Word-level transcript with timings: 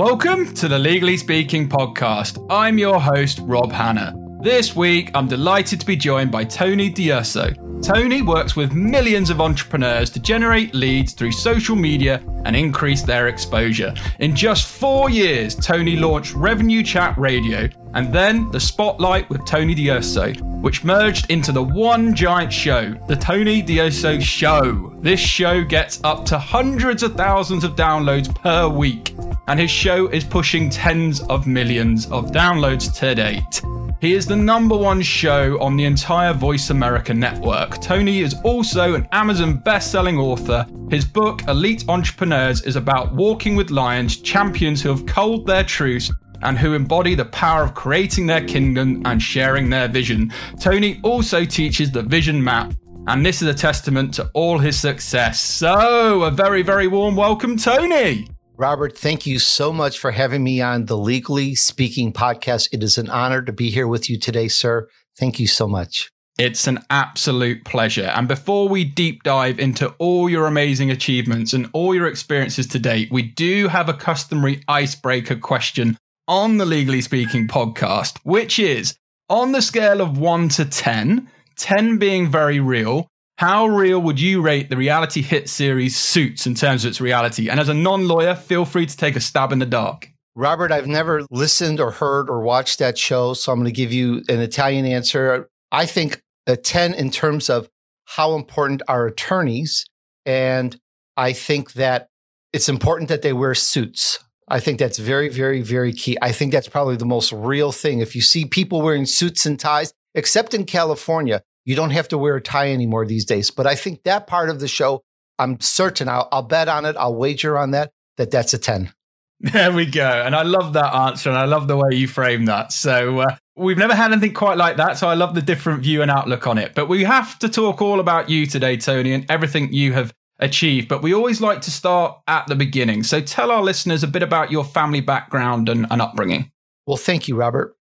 Welcome 0.00 0.54
to 0.54 0.66
the 0.66 0.78
Legally 0.78 1.18
Speaking 1.18 1.68
podcast. 1.68 2.42
I'm 2.48 2.78
your 2.78 2.98
host, 2.98 3.38
Rob 3.42 3.70
Hanna. 3.70 4.14
This 4.40 4.74
week, 4.74 5.10
I'm 5.12 5.28
delighted 5.28 5.78
to 5.80 5.84
be 5.84 5.94
joined 5.94 6.32
by 6.32 6.44
Tony 6.44 6.88
D'Urso. 6.88 7.52
Tony 7.82 8.20
works 8.20 8.56
with 8.56 8.74
millions 8.74 9.30
of 9.30 9.40
entrepreneurs 9.40 10.10
to 10.10 10.20
generate 10.20 10.74
leads 10.74 11.12
through 11.14 11.32
social 11.32 11.74
media 11.74 12.22
and 12.44 12.54
increase 12.54 13.02
their 13.02 13.28
exposure. 13.28 13.94
In 14.18 14.36
just 14.36 14.66
four 14.66 15.08
years, 15.08 15.54
Tony 15.54 15.96
launched 15.96 16.34
Revenue 16.34 16.82
Chat 16.82 17.16
Radio 17.16 17.68
and 17.94 18.12
then 18.12 18.50
The 18.50 18.60
Spotlight 18.60 19.28
with 19.30 19.44
Tony 19.46 19.74
D'Urso, 19.74 20.32
which 20.60 20.84
merged 20.84 21.30
into 21.30 21.52
the 21.52 21.62
one 21.62 22.14
giant 22.14 22.52
show, 22.52 22.94
The 23.08 23.16
Tony 23.16 23.62
D'Urso 23.62 24.20
Show. 24.20 24.94
This 25.00 25.20
show 25.20 25.64
gets 25.64 26.00
up 26.04 26.26
to 26.26 26.38
hundreds 26.38 27.02
of 27.02 27.16
thousands 27.16 27.64
of 27.64 27.76
downloads 27.76 28.32
per 28.34 28.68
week 28.68 29.14
and 29.48 29.58
his 29.58 29.70
show 29.70 30.06
is 30.08 30.22
pushing 30.22 30.70
tens 30.70 31.22
of 31.22 31.46
millions 31.46 32.06
of 32.12 32.30
downloads 32.30 32.96
to 33.00 33.14
date. 33.16 33.62
He 34.00 34.14
is 34.14 34.24
the 34.24 34.34
number 34.34 34.74
one 34.74 35.02
show 35.02 35.60
on 35.60 35.76
the 35.76 35.84
entire 35.84 36.32
Voice 36.32 36.70
America 36.70 37.12
network. 37.12 37.82
Tony 37.82 38.20
is 38.20 38.34
also 38.44 38.94
an 38.94 39.06
Amazon 39.12 39.58
best-selling 39.58 40.16
author. 40.16 40.66
His 40.88 41.04
book, 41.04 41.46
Elite 41.48 41.84
Entrepreneurs, 41.86 42.62
is 42.62 42.76
about 42.76 43.14
walking 43.14 43.56
with 43.56 43.70
lions, 43.70 44.16
champions 44.16 44.80
who 44.80 44.88
have 44.88 45.04
culled 45.04 45.46
their 45.46 45.64
truths 45.64 46.10
and 46.40 46.58
who 46.58 46.72
embody 46.72 47.14
the 47.14 47.26
power 47.26 47.62
of 47.62 47.74
creating 47.74 48.26
their 48.26 48.42
kingdom 48.42 49.02
and 49.04 49.20
sharing 49.20 49.68
their 49.68 49.86
vision. 49.86 50.32
Tony 50.58 50.98
also 51.02 51.44
teaches 51.44 51.90
the 51.90 52.02
Vision 52.02 52.42
Map, 52.42 52.72
and 53.06 53.24
this 53.24 53.42
is 53.42 53.48
a 53.48 53.54
testament 53.54 54.14
to 54.14 54.30
all 54.32 54.56
his 54.56 54.80
success. 54.80 55.38
So, 55.38 56.22
a 56.22 56.30
very, 56.30 56.62
very 56.62 56.88
warm 56.88 57.16
welcome, 57.16 57.58
Tony. 57.58 58.28
Robert, 58.60 58.94
thank 58.94 59.24
you 59.24 59.38
so 59.38 59.72
much 59.72 59.98
for 59.98 60.10
having 60.10 60.44
me 60.44 60.60
on 60.60 60.84
the 60.84 60.98
Legally 60.98 61.54
Speaking 61.54 62.12
podcast. 62.12 62.68
It 62.72 62.82
is 62.82 62.98
an 62.98 63.08
honor 63.08 63.40
to 63.40 63.52
be 63.52 63.70
here 63.70 63.88
with 63.88 64.10
you 64.10 64.18
today, 64.18 64.48
sir. 64.48 64.86
Thank 65.18 65.40
you 65.40 65.46
so 65.46 65.66
much. 65.66 66.10
It's 66.38 66.66
an 66.66 66.80
absolute 66.90 67.64
pleasure. 67.64 68.12
And 68.14 68.28
before 68.28 68.68
we 68.68 68.84
deep 68.84 69.22
dive 69.22 69.58
into 69.58 69.94
all 69.96 70.28
your 70.28 70.46
amazing 70.46 70.90
achievements 70.90 71.54
and 71.54 71.70
all 71.72 71.94
your 71.94 72.06
experiences 72.06 72.66
to 72.66 72.78
date, 72.78 73.10
we 73.10 73.22
do 73.22 73.66
have 73.68 73.88
a 73.88 73.94
customary 73.94 74.62
icebreaker 74.68 75.36
question 75.36 75.96
on 76.28 76.58
the 76.58 76.66
Legally 76.66 77.00
Speaking 77.00 77.48
podcast, 77.48 78.18
which 78.24 78.58
is 78.58 78.94
on 79.30 79.52
the 79.52 79.62
scale 79.62 80.02
of 80.02 80.18
1 80.18 80.50
to 80.50 80.66
10, 80.66 81.30
10 81.56 81.96
being 81.96 82.30
very 82.30 82.60
real, 82.60 83.08
how 83.40 83.66
real 83.66 83.98
would 83.98 84.20
you 84.20 84.42
rate 84.42 84.68
the 84.68 84.76
reality 84.76 85.22
hit 85.22 85.48
series 85.48 85.96
Suits 85.96 86.46
in 86.46 86.54
terms 86.54 86.84
of 86.84 86.90
its 86.90 87.00
reality? 87.00 87.48
And 87.48 87.58
as 87.58 87.70
a 87.70 87.74
non 87.74 88.06
lawyer, 88.06 88.34
feel 88.34 88.66
free 88.66 88.84
to 88.84 88.94
take 88.94 89.16
a 89.16 89.20
stab 89.20 89.50
in 89.50 89.60
the 89.60 89.64
dark. 89.64 90.10
Robert, 90.34 90.70
I've 90.70 90.86
never 90.86 91.22
listened 91.30 91.80
or 91.80 91.90
heard 91.90 92.28
or 92.28 92.42
watched 92.42 92.80
that 92.80 92.98
show, 92.98 93.32
so 93.32 93.50
I'm 93.50 93.58
going 93.58 93.64
to 93.64 93.72
give 93.72 93.94
you 93.94 94.22
an 94.28 94.40
Italian 94.40 94.84
answer. 94.84 95.48
I 95.72 95.86
think 95.86 96.20
a 96.46 96.54
10 96.54 96.92
in 96.92 97.10
terms 97.10 97.48
of 97.48 97.70
how 98.04 98.34
important 98.34 98.82
are 98.88 99.06
attorneys. 99.06 99.86
And 100.26 100.78
I 101.16 101.32
think 101.32 101.72
that 101.72 102.08
it's 102.52 102.68
important 102.68 103.08
that 103.08 103.22
they 103.22 103.32
wear 103.32 103.54
suits. 103.54 104.22
I 104.48 104.60
think 104.60 104.78
that's 104.78 104.98
very, 104.98 105.30
very, 105.30 105.62
very 105.62 105.94
key. 105.94 106.18
I 106.20 106.32
think 106.32 106.52
that's 106.52 106.68
probably 106.68 106.96
the 106.96 107.06
most 107.06 107.32
real 107.32 107.72
thing. 107.72 108.00
If 108.00 108.14
you 108.14 108.20
see 108.20 108.44
people 108.44 108.82
wearing 108.82 109.06
suits 109.06 109.46
and 109.46 109.58
ties, 109.58 109.94
except 110.14 110.52
in 110.52 110.66
California, 110.66 111.42
you 111.64 111.76
don't 111.76 111.90
have 111.90 112.08
to 112.08 112.18
wear 112.18 112.36
a 112.36 112.40
tie 112.40 112.72
anymore 112.72 113.06
these 113.06 113.24
days. 113.24 113.50
But 113.50 113.66
I 113.66 113.74
think 113.74 114.02
that 114.04 114.26
part 114.26 114.50
of 114.50 114.60
the 114.60 114.68
show, 114.68 115.02
I'm 115.38 115.60
certain 115.60 116.08
I'll, 116.08 116.28
I'll 116.32 116.42
bet 116.42 116.68
on 116.68 116.84
it. 116.84 116.96
I'll 116.96 117.14
wager 117.14 117.58
on 117.58 117.72
that, 117.72 117.92
that 118.16 118.30
that's 118.30 118.54
a 118.54 118.58
10. 118.58 118.92
There 119.40 119.72
we 119.72 119.86
go. 119.86 120.06
And 120.06 120.36
I 120.36 120.42
love 120.42 120.74
that 120.74 120.94
answer. 120.94 121.30
And 121.30 121.38
I 121.38 121.46
love 121.46 121.66
the 121.66 121.76
way 121.76 121.90
you 121.92 122.06
frame 122.06 122.44
that. 122.44 122.72
So 122.72 123.20
uh, 123.20 123.36
we've 123.56 123.78
never 123.78 123.94
had 123.94 124.12
anything 124.12 124.34
quite 124.34 124.58
like 124.58 124.76
that. 124.76 124.98
So 124.98 125.08
I 125.08 125.14
love 125.14 125.34
the 125.34 125.40
different 125.40 125.80
view 125.82 126.02
and 126.02 126.10
outlook 126.10 126.46
on 126.46 126.58
it. 126.58 126.74
But 126.74 126.88
we 126.88 127.04
have 127.04 127.38
to 127.38 127.48
talk 127.48 127.80
all 127.80 128.00
about 128.00 128.28
you 128.28 128.44
today, 128.44 128.76
Tony, 128.76 129.14
and 129.14 129.24
everything 129.30 129.72
you 129.72 129.94
have 129.94 130.12
achieved. 130.40 130.88
But 130.88 131.02
we 131.02 131.14
always 131.14 131.40
like 131.40 131.62
to 131.62 131.70
start 131.70 132.18
at 132.26 132.46
the 132.48 132.54
beginning. 132.54 133.02
So 133.02 133.22
tell 133.22 133.50
our 133.50 133.62
listeners 133.62 134.02
a 134.02 134.08
bit 134.08 134.22
about 134.22 134.50
your 134.50 134.64
family 134.64 135.00
background 135.00 135.70
and, 135.70 135.86
and 135.90 136.02
upbringing. 136.02 136.50
Well, 136.86 136.98
thank 136.98 137.26
you, 137.26 137.36
Robert. 137.36 137.74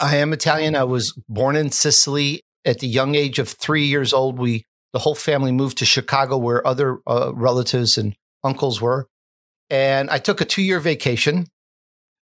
I 0.00 0.16
am 0.16 0.32
Italian. 0.32 0.74
I 0.74 0.84
was 0.84 1.12
born 1.28 1.54
in 1.54 1.70
Sicily 1.70 2.42
at 2.64 2.80
the 2.80 2.88
young 2.88 3.14
age 3.14 3.38
of 3.38 3.48
three 3.48 3.84
years 3.84 4.12
old, 4.12 4.38
we 4.38 4.64
the 4.92 4.98
whole 4.98 5.14
family 5.14 5.52
moved 5.52 5.78
to 5.78 5.84
Chicago, 5.84 6.38
where 6.38 6.66
other 6.66 6.98
uh, 7.06 7.32
relatives 7.34 7.98
and 7.98 8.16
uncles 8.42 8.80
were, 8.80 9.06
and 9.70 10.10
I 10.10 10.18
took 10.18 10.40
a 10.40 10.44
two 10.44 10.62
year 10.62 10.80
vacation. 10.80 11.46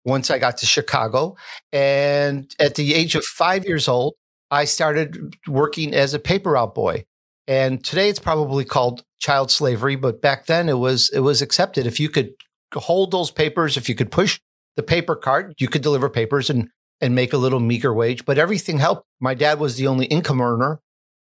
Once 0.05 0.33
I 0.33 0.39
got 0.39 0.57
to 0.59 0.67
Chicago, 0.67 1.37
and 1.73 2.53
at 2.59 2.75
the 2.75 2.95
age 2.95 3.15
of 3.15 3.25
five 3.25 3.65
years 3.65 3.87
old, 3.87 4.15
I 4.51 4.65
started 4.65 5.37
working 5.47 5.95
as 5.95 6.13
a 6.13 6.19
paper 6.19 6.51
route 6.53 6.75
boy. 6.75 7.05
And 7.47 7.85
today 7.85 8.09
it's 8.09 8.19
probably 8.19 8.65
called 8.65 9.05
child 9.21 9.51
slavery, 9.51 9.97
but 9.97 10.21
back 10.21 10.47
then 10.47 10.69
it 10.69 10.79
was 10.79 11.09
it 11.11 11.21
was 11.21 11.41
accepted. 11.43 11.87
If 11.87 11.99
you 11.99 12.09
could 12.09 12.35
hold 12.75 13.11
those 13.11 13.31
papers, 13.31 13.77
if 13.77 13.89
you 13.89 13.95
could 13.95 14.11
push 14.11 14.41
the 14.77 14.83
paper 14.83 15.17
cart, 15.17 15.55
you 15.59 15.69
could 15.69 15.83
deliver 15.83 16.09
papers 16.09 16.51
and 16.51 16.69
and 17.03 17.15
make 17.15 17.33
a 17.33 17.39
little 17.39 17.61
meager 17.61 17.93
wage, 17.93 18.25
but 18.25 18.39
everything 18.39 18.79
helped. 18.79 19.05
My 19.21 19.35
dad 19.35 19.59
was 19.59 19.77
the 19.77 19.89
only 19.89 20.07
income 20.07 20.41
earner 20.41 20.81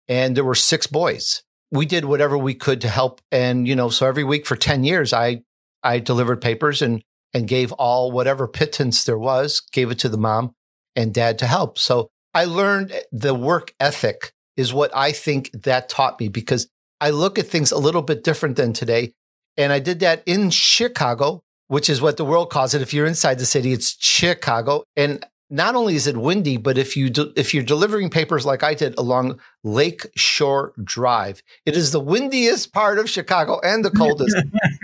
and 0.08 0.36
there 0.36 0.44
were 0.44 0.54
six 0.54 0.86
boys. 0.86 1.42
We 1.70 1.84
did 1.84 2.04
whatever 2.04 2.38
we 2.38 2.54
could 2.54 2.80
to 2.80 2.88
help. 2.88 3.20
And, 3.30 3.68
you 3.68 3.76
know, 3.76 3.90
so 3.90 4.06
every 4.06 4.24
week 4.24 4.46
for 4.46 4.56
10 4.56 4.84
years, 4.84 5.12
I, 5.12 5.42
I 5.82 5.98
delivered 5.98 6.40
papers 6.40 6.80
and, 6.80 7.02
and 7.34 7.46
gave 7.46 7.72
all 7.72 8.10
whatever 8.10 8.48
pittance 8.48 9.04
there 9.04 9.18
was, 9.18 9.60
gave 9.72 9.90
it 9.90 9.98
to 10.00 10.08
the 10.08 10.16
mom 10.16 10.54
and 10.94 11.12
dad 11.12 11.38
to 11.40 11.46
help. 11.46 11.78
So 11.78 12.08
I 12.32 12.44
learned 12.44 12.92
the 13.12 13.34
work 13.34 13.74
ethic 13.78 14.32
is 14.56 14.72
what 14.72 14.90
I 14.96 15.12
think 15.12 15.50
that 15.64 15.88
taught 15.88 16.18
me 16.18 16.28
because 16.28 16.68
I 17.00 17.10
look 17.10 17.38
at 17.38 17.48
things 17.48 17.72
a 17.72 17.78
little 17.78 18.02
bit 18.02 18.24
different 18.24 18.56
than 18.56 18.72
today. 18.72 19.12
And 19.58 19.72
I 19.72 19.80
did 19.80 20.00
that 20.00 20.22
in 20.24 20.50
Chicago, 20.50 21.42
which 21.68 21.90
is 21.90 22.00
what 22.00 22.16
the 22.16 22.24
world 22.24 22.50
calls 22.50 22.74
it. 22.74 22.80
If 22.80 22.94
you're 22.94 23.06
inside 23.06 23.38
the 23.38 23.46
city, 23.46 23.72
it's 23.72 23.96
Chicago. 23.98 24.84
And 24.96 25.24
not 25.48 25.74
only 25.74 25.94
is 25.94 26.06
it 26.06 26.16
windy, 26.16 26.56
but 26.56 26.76
if 26.76 26.96
you 26.96 27.10
do, 27.10 27.32
if 27.36 27.54
you're 27.54 27.62
delivering 27.62 28.10
papers 28.10 28.44
like 28.44 28.62
I 28.62 28.74
did 28.74 28.98
along 28.98 29.40
Lake 29.62 30.06
Shore 30.16 30.72
Drive, 30.82 31.42
it 31.64 31.76
is 31.76 31.92
the 31.92 32.00
windiest 32.00 32.72
part 32.72 32.98
of 32.98 33.08
Chicago 33.08 33.60
and 33.62 33.84
the 33.84 33.90
coldest. 33.90 34.36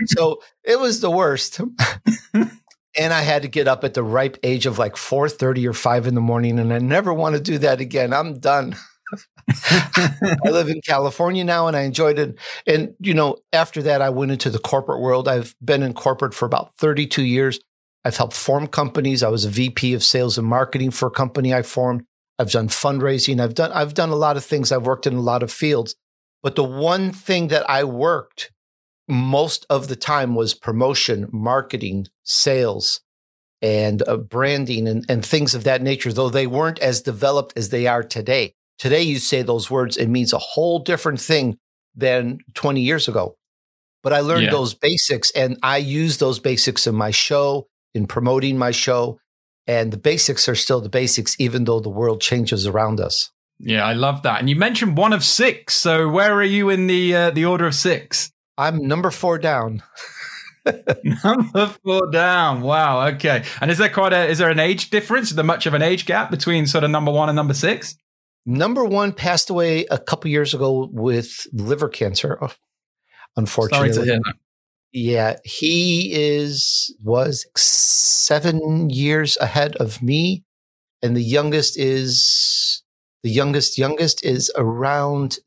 so 0.07 0.41
it 0.63 0.79
was 0.79 1.01
the 1.01 1.11
worst. 1.11 1.59
and 2.33 3.13
I 3.13 3.21
had 3.21 3.41
to 3.41 3.47
get 3.47 3.67
up 3.67 3.83
at 3.83 3.93
the 3.93 4.03
ripe 4.03 4.37
age 4.43 4.65
of 4.65 4.77
like 4.77 4.95
4:30 4.95 5.67
or 5.67 5.73
5 5.73 6.07
in 6.07 6.15
the 6.15 6.21
morning 6.21 6.59
and 6.59 6.73
I 6.73 6.79
never 6.79 7.13
want 7.13 7.35
to 7.35 7.41
do 7.41 7.57
that 7.59 7.81
again. 7.81 8.13
I'm 8.13 8.39
done. 8.39 8.75
I 9.49 10.37
live 10.45 10.69
in 10.69 10.81
California 10.81 11.43
now 11.43 11.67
and 11.67 11.75
I 11.75 11.81
enjoyed 11.81 12.17
it. 12.17 12.37
And, 12.65 12.93
you 12.99 13.13
know, 13.13 13.37
after 13.51 13.81
that, 13.83 14.01
I 14.01 14.09
went 14.09 14.31
into 14.31 14.49
the 14.49 14.59
corporate 14.59 15.01
world. 15.01 15.27
I've 15.27 15.55
been 15.63 15.83
in 15.83 15.93
corporate 15.93 16.33
for 16.33 16.45
about 16.45 16.73
32 16.75 17.23
years. 17.23 17.59
I've 18.05 18.17
helped 18.17 18.35
form 18.35 18.67
companies. 18.67 19.23
I 19.23 19.29
was 19.29 19.45
a 19.45 19.49
VP 19.49 19.93
of 19.93 20.03
sales 20.03 20.37
and 20.37 20.47
marketing 20.47 20.91
for 20.91 21.07
a 21.07 21.11
company 21.11 21.53
I 21.53 21.61
formed. 21.61 22.03
I've 22.37 22.51
done 22.51 22.67
fundraising. 22.67 23.39
I've 23.39 23.53
done 23.53 23.71
I've 23.71 23.93
done 23.93 24.09
a 24.09 24.15
lot 24.15 24.37
of 24.37 24.43
things. 24.43 24.71
I've 24.71 24.85
worked 24.85 25.07
in 25.07 25.15
a 25.15 25.21
lot 25.21 25.43
of 25.43 25.51
fields. 25.51 25.95
But 26.41 26.55
the 26.55 26.63
one 26.63 27.11
thing 27.11 27.47
that 27.49 27.69
I 27.69 27.85
worked 27.85 28.51
most 29.07 29.65
of 29.69 29.87
the 29.87 29.95
time 29.95 30.35
was 30.35 30.53
promotion, 30.53 31.29
marketing, 31.31 32.07
sales, 32.23 33.01
and 33.61 34.03
uh, 34.07 34.17
branding 34.17 34.87
and, 34.87 35.05
and 35.07 35.25
things 35.25 35.55
of 35.55 35.63
that 35.63 35.81
nature, 35.81 36.11
though 36.11 36.29
they 36.29 36.47
weren't 36.47 36.79
as 36.79 37.01
developed 37.01 37.53
as 37.55 37.69
they 37.69 37.87
are 37.87 38.03
today. 38.03 38.53
Today, 38.77 39.01
you 39.01 39.19
say 39.19 39.41
those 39.41 39.71
words, 39.71 39.95
it 39.95 40.07
means 40.07 40.33
a 40.33 40.37
whole 40.37 40.79
different 40.79 41.21
thing 41.21 41.57
than 41.95 42.39
20 42.55 42.81
years 42.81 43.07
ago. 43.07 43.37
But 44.01 44.11
I 44.11 44.19
learned 44.19 44.45
yeah. 44.45 44.51
those 44.51 44.73
basics 44.73 45.31
and 45.31 45.57
I 45.63 45.77
use 45.77 46.17
those 46.17 46.39
basics 46.39 46.87
in 46.87 46.95
my 46.95 47.11
show 47.11 47.67
in 47.93 48.07
promoting 48.07 48.57
my 48.57 48.71
show. 48.71 49.19
And 49.65 49.91
the 49.91 49.97
basics 49.97 50.49
are 50.49 50.55
still 50.55 50.81
the 50.81 50.89
basics, 50.89 51.35
even 51.39 51.63
though 51.63 51.79
the 51.79 51.89
world 51.89 52.19
changes 52.19 52.67
around 52.67 52.99
us. 52.99 53.31
Yeah, 53.59 53.85
I 53.85 53.93
love 53.93 54.23
that. 54.23 54.39
And 54.39 54.49
you 54.49 54.55
mentioned 54.55 54.97
one 54.97 55.13
of 55.13 55.23
six. 55.23 55.75
So 55.75 56.09
where 56.09 56.33
are 56.33 56.43
you 56.43 56.69
in 56.69 56.87
the 56.87 57.15
uh, 57.15 57.31
the 57.31 57.45
order 57.45 57.65
of 57.65 57.75
six? 57.75 58.31
I'm 58.57 58.85
number 58.87 59.09
four 59.09 59.37
down. 59.37 59.81
number 61.23 61.67
four 61.83 62.11
down. 62.11 62.61
Wow. 62.61 63.07
Okay. 63.07 63.43
And 63.61 63.71
is 63.71 63.77
there 63.77 63.89
quite 63.89 64.13
a 64.13 64.27
is 64.27 64.37
there 64.37 64.49
an 64.49 64.59
age 64.59 64.89
difference? 64.89 65.29
Is 65.29 65.35
there 65.35 65.45
much 65.45 65.65
of 65.65 65.73
an 65.73 65.81
age 65.81 66.05
gap 66.05 66.29
between 66.29 66.67
sort 66.67 66.83
of 66.83 66.91
number 66.91 67.11
one 67.11 67.29
and 67.29 67.35
number 67.35 67.53
six? 67.53 67.95
Number 68.45 68.83
one 68.83 69.13
passed 69.13 69.49
away 69.49 69.85
a 69.89 69.97
couple 69.97 70.29
years 70.29 70.53
ago 70.53 70.89
with 70.91 71.47
liver 71.53 71.87
cancer. 71.87 72.37
Oh, 72.41 72.51
unfortunately, 73.37 74.19
yeah, 74.93 75.37
he 75.43 76.13
is 76.13 76.95
was 77.03 77.47
seven 77.57 78.91
years 78.91 79.37
ahead 79.37 79.75
of 79.77 80.03
me, 80.03 80.43
and 81.01 81.17
the 81.17 81.23
youngest 81.23 81.77
is 81.77 82.83
the 83.23 83.31
youngest 83.31 83.77
youngest 83.77 84.23
is 84.23 84.51
around. 84.55 85.39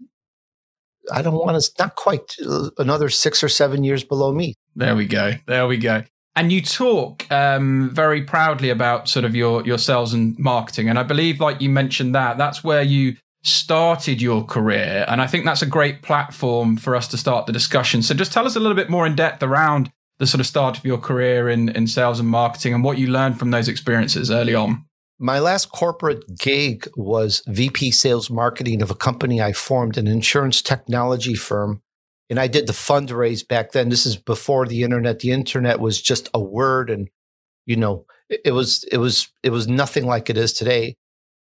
I 1.13 1.23
don't 1.23 1.35
want 1.35 1.63
to 1.63 1.71
not 1.79 1.95
quite 1.95 2.35
uh, 2.45 2.71
another 2.79 3.09
six 3.09 3.45
or 3.45 3.49
seven 3.49 3.85
years 3.85 4.03
below 4.03 4.33
me. 4.33 4.55
There 4.75 4.97
we 4.97 5.07
go. 5.07 5.35
There 5.47 5.69
we 5.69 5.77
go. 5.77 6.03
And 6.35 6.53
you 6.53 6.61
talk 6.61 7.31
um, 7.31 7.91
very 7.95 8.23
proudly 8.23 8.69
about 8.69 9.09
sort 9.09 9.25
of 9.25 9.37
your 9.37 9.65
your 9.65 9.79
sales 9.79 10.13
and 10.13 10.37
marketing, 10.41 10.89
and 10.89 10.99
I 10.99 11.05
believe, 11.05 11.39
like 11.39 11.61
you 11.61 11.71
mentioned, 11.71 12.17
that 12.17 12.37
that's 12.37 12.65
where 12.65 12.83
you 12.83 13.17
started 13.47 14.21
your 14.21 14.45
career, 14.45 15.05
and 15.09 15.21
I 15.21 15.27
think 15.27 15.45
that's 15.45 15.63
a 15.63 15.67
great 15.67 16.03
platform 16.03 16.77
for 16.77 16.97
us 16.97 17.09
to 17.09 17.17
start 17.17 17.47
the 17.47 17.53
discussion. 17.53 18.03
So, 18.03 18.15
just 18.15 18.33
tell 18.33 18.47
us 18.47 18.57
a 18.57 18.61
little 18.61 18.77
bit 18.77 18.91
more 18.91 19.07
in 19.07 19.15
depth 19.15 19.43
around 19.43 19.91
the 20.19 20.27
sort 20.27 20.41
of 20.41 20.47
start 20.47 20.79
of 20.79 20.85
your 20.85 20.99
career 20.99 21.49
in 21.49 21.69
in 21.69 21.87
sales 21.87 22.21
and 22.21 22.29
marketing, 22.29 22.75
and 22.75 22.85
what 22.85 22.99
you 22.99 23.07
learned 23.07 23.39
from 23.39 23.51
those 23.51 23.69
experiences 23.69 24.31
early 24.31 24.55
on. 24.55 24.85
My 25.19 25.39
last 25.39 25.71
corporate 25.71 26.37
gig 26.37 26.89
was 26.95 27.43
VP 27.47 27.91
sales 27.93 28.29
marketing 28.29 28.83
of 28.83 28.91
a 28.91 28.95
company 28.95 29.41
I 29.41 29.55
formed, 29.55 29.97
an 29.97 30.07
insurance 30.07 30.61
technology 30.61 31.35
firm. 31.35 31.81
And 32.29 32.39
I 32.39 32.49
did 32.49 32.67
the 32.67 32.75
fundraise 32.75 33.47
back 33.47 33.73
then. 33.73 33.89
This 33.89 34.05
is 34.05 34.17
before 34.17 34.67
the 34.67 34.83
internet. 34.83 35.21
The 35.21 35.31
internet 35.31 35.81
was 35.81 36.03
just 36.03 36.29
a 36.35 36.41
word 36.41 36.91
and, 36.91 37.09
you 37.65 37.77
know, 37.77 38.05
it 38.29 38.51
was, 38.51 38.85
it 38.93 38.99
was, 38.99 39.29
it 39.43 39.51
was 39.51 39.69
nothing 39.69 40.05
like 40.05 40.29
it 40.29 40.37
is 40.37 40.53
today. 40.53 40.97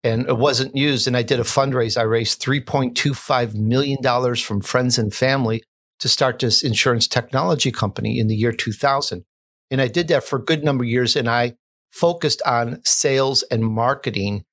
And 0.05 0.29
it 0.29 0.37
wasn't 0.37 0.77
used. 0.77 1.07
And 1.07 1.17
I 1.17 1.23
did 1.23 1.41
a 1.41 1.45
fundraise. 1.45 1.99
I 1.99 2.03
raised 2.03 2.43
$3.25 2.43 3.55
million 3.55 4.37
from 4.37 4.61
friends 4.61 4.99
and 4.99 5.13
family 5.13 5.65
to 6.01 6.09
start 6.09 6.39
this 6.39 6.63
insurance 6.63 7.09
technology 7.09 7.73
company 7.73 8.19
in 8.19 8.27
the 8.27 8.37
year 8.37 8.53
2000. 8.53 9.25
And 9.71 9.81
I 9.81 9.89
did 9.89 10.09
that 10.09 10.25
for 10.25 10.39
a 10.39 10.45
good 10.45 10.63
number 10.63 10.85
of 10.85 10.91
years. 10.91 11.17
And 11.17 11.29
I 11.29 11.55
focused 11.91 12.43
on 12.45 12.81
sales 12.85 13.43
and 13.45 13.65
marketing 13.65 14.45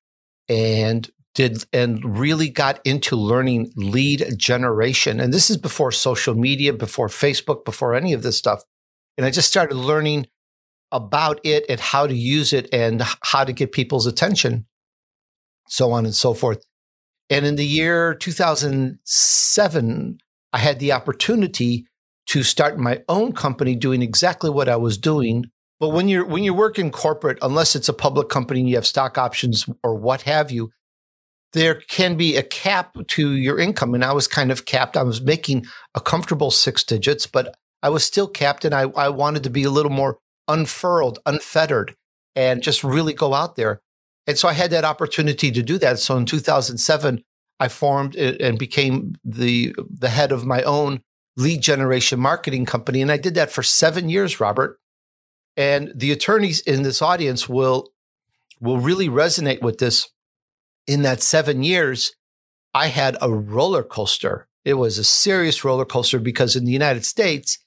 and 0.48 1.09
did 1.33 1.65
and 1.74 2.19
really 2.19 2.50
got 2.50 2.80
into 2.86 3.15
learning 3.15 3.71
lead 3.75 4.25
generation. 4.38 5.19
And 5.19 5.33
this 5.33 5.50
is 5.50 5.57
before 5.57 5.92
social 5.92 6.36
media, 6.36 6.74
before 6.74 7.07
Facebook, 7.07 7.65
before 7.65 7.95
any 7.95 8.13
of 8.13 8.24
this 8.24 8.38
stuff. 8.38 8.63
And 9.18 9.25
I 9.25 9.31
just 9.31 9.48
started 9.48 9.75
learning 9.75 10.27
about 10.92 11.39
it 11.44 11.65
and 11.69 11.80
how 11.80 12.06
to 12.06 12.13
use 12.13 12.53
it 12.53 12.68
and 12.74 13.01
how 13.21 13.44
to 13.44 13.53
get 13.53 13.71
people's 13.71 14.06
attention, 14.06 14.65
so 15.72 15.92
on 15.92 16.06
and 16.06 16.16
so 16.16 16.34
forth. 16.34 16.64
And 17.30 17.46
in 17.46 17.56
the 17.56 17.66
year 17.66 18.14
2007, 18.14 20.18
I 20.54 20.58
had 20.58 20.80
the 20.80 20.92
opportunity 20.92 21.86
to 22.28 22.44
start 22.44 22.78
my 22.78 23.02
own 23.10 23.34
company 23.34 23.76
doing 23.76 24.02
exactly 24.02 24.50
what 24.50 24.70
I 24.70 24.76
was 24.76 24.98
doing 24.98 25.46
but 25.82 25.90
when 25.90 26.08
you're 26.08 26.24
when 26.24 26.44
you 26.44 26.54
work 26.54 26.78
in 26.78 26.92
corporate, 26.92 27.40
unless 27.42 27.76
it's 27.76 27.90
a 27.90 27.94
public 27.94 28.30
company 28.30 28.60
and 28.60 28.70
you 28.70 28.76
have 28.76 28.86
stock 28.86 29.18
options 29.18 29.68
or 29.84 29.96
what 29.96 30.22
have 30.22 30.52
you, 30.52 30.70
there 31.54 31.74
can 31.74 32.16
be 32.16 32.38
a 32.38 32.44
cap 32.44 32.96
to 33.08 33.32
your 33.32 33.60
income. 33.60 33.96
And 33.96 34.06
I 34.06 34.14
was 34.14 34.28
kind 34.28 34.52
of 34.52 34.66
capped. 34.66 34.96
I 34.96 35.02
was 35.02 35.22
making 35.22 35.66
a 35.96 36.00
comfortable 36.00 36.52
six 36.52 36.84
digits, 36.84 37.26
but 37.26 37.56
I 37.82 37.90
was 37.90 38.04
still 38.04 38.28
capped 38.28 38.64
and 38.64 38.76
I, 38.76 38.84
I 38.96 39.10
wanted 39.10 39.42
to 39.42 39.50
be 39.50 39.64
a 39.64 39.72
little 39.72 39.92
more 39.92 40.20
unfurled, 40.48 41.18
unfettered, 41.26 41.96
and 42.36 42.62
just 42.62 42.84
really 42.84 43.14
go 43.14 43.34
out 43.34 43.56
there. 43.56 43.82
And 44.28 44.38
so 44.38 44.48
I 44.48 44.54
had 44.54 44.72
that 44.72 44.86
opportunity 44.86 45.52
to 45.52 45.64
do 45.64 45.78
that. 45.80 46.00
So 46.00 46.18
in 46.18 46.26
2007, 46.26 47.24
I 47.60 47.68
formed 47.68 48.16
and 48.16 48.58
became 48.58 49.16
the 49.24 49.76
the 49.78 50.10
head 50.10 50.32
of 50.32 50.46
my 50.46 50.64
own 50.64 51.02
lead 51.38 51.62
generation 51.62 52.20
marketing 52.20 52.66
company. 52.66 53.02
And 53.02 53.12
I 53.12 53.18
did 53.18 53.36
that 53.36 53.52
for 53.52 53.64
seven 53.64 54.10
years, 54.10 54.40
Robert. 54.40 54.80
And 55.58 55.92
the 55.96 56.12
attorneys 56.12 56.62
in 56.62 56.84
this 56.84 57.02
audience 57.02 57.48
will 57.48 57.92
will 58.60 58.80
really 58.80 59.10
resonate 59.10 59.62
with 59.62 59.78
this. 59.80 60.10
In 60.88 61.04
that 61.04 61.22
seven 61.22 61.62
years, 61.62 62.14
I 62.74 62.88
had 62.88 63.16
a 63.22 63.32
roller 63.32 63.84
coaster. 63.84 64.48
It 64.66 64.76
was 64.76 64.98
a 64.98 65.04
serious 65.04 65.64
roller 65.64 65.86
coaster 65.86 66.20
because 66.20 66.56
in 66.56 66.66
the 66.66 66.72
United 66.72 67.06
States, 67.06 67.60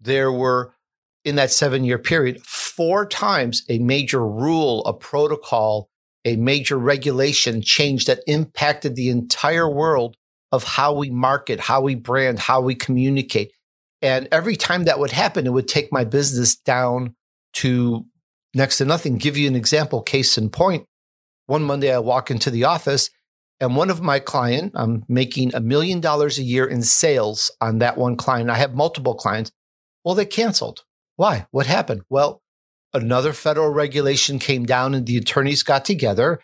there 0.00 0.32
were 0.32 0.74
in 1.24 1.36
that 1.36 1.50
seven 1.50 1.84
year 1.84 1.98
period, 1.98 2.42
four 2.44 3.06
times 3.06 3.64
a 3.68 3.78
major 3.78 4.26
rule, 4.26 4.84
a 4.86 4.92
protocol, 4.92 5.88
a 6.24 6.36
major 6.36 6.78
regulation 6.78 7.62
change 7.62 8.06
that 8.06 8.20
impacted 8.26 8.96
the 8.96 9.10
entire 9.10 9.68
world 9.68 10.16
of 10.52 10.64
how 10.64 10.92
we 10.92 11.10
market, 11.10 11.60
how 11.60 11.80
we 11.80 11.94
brand, 11.94 12.38
how 12.38 12.60
we 12.60 12.74
communicate. 12.74 13.52
And 14.02 14.28
every 14.32 14.56
time 14.56 14.84
that 14.84 14.98
would 14.98 15.12
happen, 15.12 15.46
it 15.46 15.52
would 15.52 15.68
take 15.68 15.92
my 15.92 16.04
business 16.04 16.56
down 16.56 17.14
to 17.54 18.06
next 18.54 18.78
to 18.78 18.84
nothing. 18.84 19.18
Give 19.18 19.36
you 19.36 19.46
an 19.46 19.56
example, 19.56 20.02
case 20.02 20.38
in 20.38 20.50
point. 20.50 20.84
One 21.46 21.62
Monday, 21.62 21.92
I 21.92 21.98
walk 21.98 22.30
into 22.30 22.50
the 22.50 22.64
office 22.64 23.10
and 23.60 23.76
one 23.76 23.90
of 23.90 24.00
my 24.00 24.18
client, 24.18 24.72
I'm 24.74 25.04
making 25.06 25.54
a 25.54 25.60
million 25.60 26.00
dollars 26.00 26.38
a 26.38 26.42
year 26.42 26.66
in 26.66 26.82
sales 26.82 27.50
on 27.60 27.78
that 27.78 27.98
one 27.98 28.16
client. 28.16 28.48
I 28.48 28.56
have 28.56 28.74
multiple 28.74 29.14
clients. 29.14 29.52
Well, 30.02 30.14
they 30.14 30.24
canceled. 30.24 30.84
Why? 31.20 31.46
What 31.50 31.66
happened? 31.66 32.00
Well, 32.08 32.40
another 32.94 33.34
federal 33.34 33.68
regulation 33.68 34.38
came 34.38 34.64
down 34.64 34.94
and 34.94 35.04
the 35.04 35.18
attorneys 35.18 35.62
got 35.62 35.84
together 35.84 36.40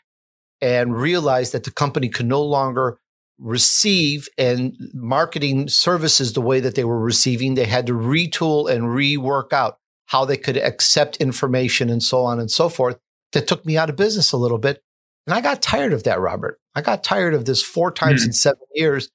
and 0.61 0.95
realized 0.95 1.55
that 1.55 1.65
the 1.65 1.71
company 1.71 2.11
could 2.11 2.27
no 2.27 2.43
longer 2.43 2.99
receive 3.39 4.29
and 4.37 4.77
marketing 4.93 5.69
services 5.69 6.35
the 6.35 6.43
way 6.43 6.61
that 6.61 6.75
they 6.75 6.85
were 6.85 7.01
receiving. 7.01 7.55
They 7.55 7.65
had 7.65 7.87
to 7.87 7.95
retool 7.95 8.71
and 8.71 8.83
rework 8.83 9.55
out 9.55 9.79
how 10.09 10.27
they 10.27 10.37
could 10.37 10.59
accept 10.59 11.17
information 11.17 11.89
and 11.89 12.03
so 12.03 12.21
on 12.27 12.39
and 12.39 12.51
so 12.51 12.69
forth. 12.69 12.99
That 13.33 13.49
took 13.49 13.65
me 13.65 13.79
out 13.79 13.89
of 13.89 13.97
business 13.97 14.33
a 14.33 14.37
little 14.37 14.59
bit. 14.59 14.83
And 15.27 15.33
I 15.33 15.41
got 15.41 15.63
tired 15.63 15.95
of 15.95 16.03
that, 16.03 16.21
Robert. 16.21 16.61
I 16.75 16.83
got 16.83 17.03
tired 17.03 17.33
of 17.33 17.47
this 17.47 17.63
four 17.63 17.91
times 17.93 18.25
mm. 18.25 18.27
in 18.27 18.33
seven 18.35 18.61
years, 18.75 19.09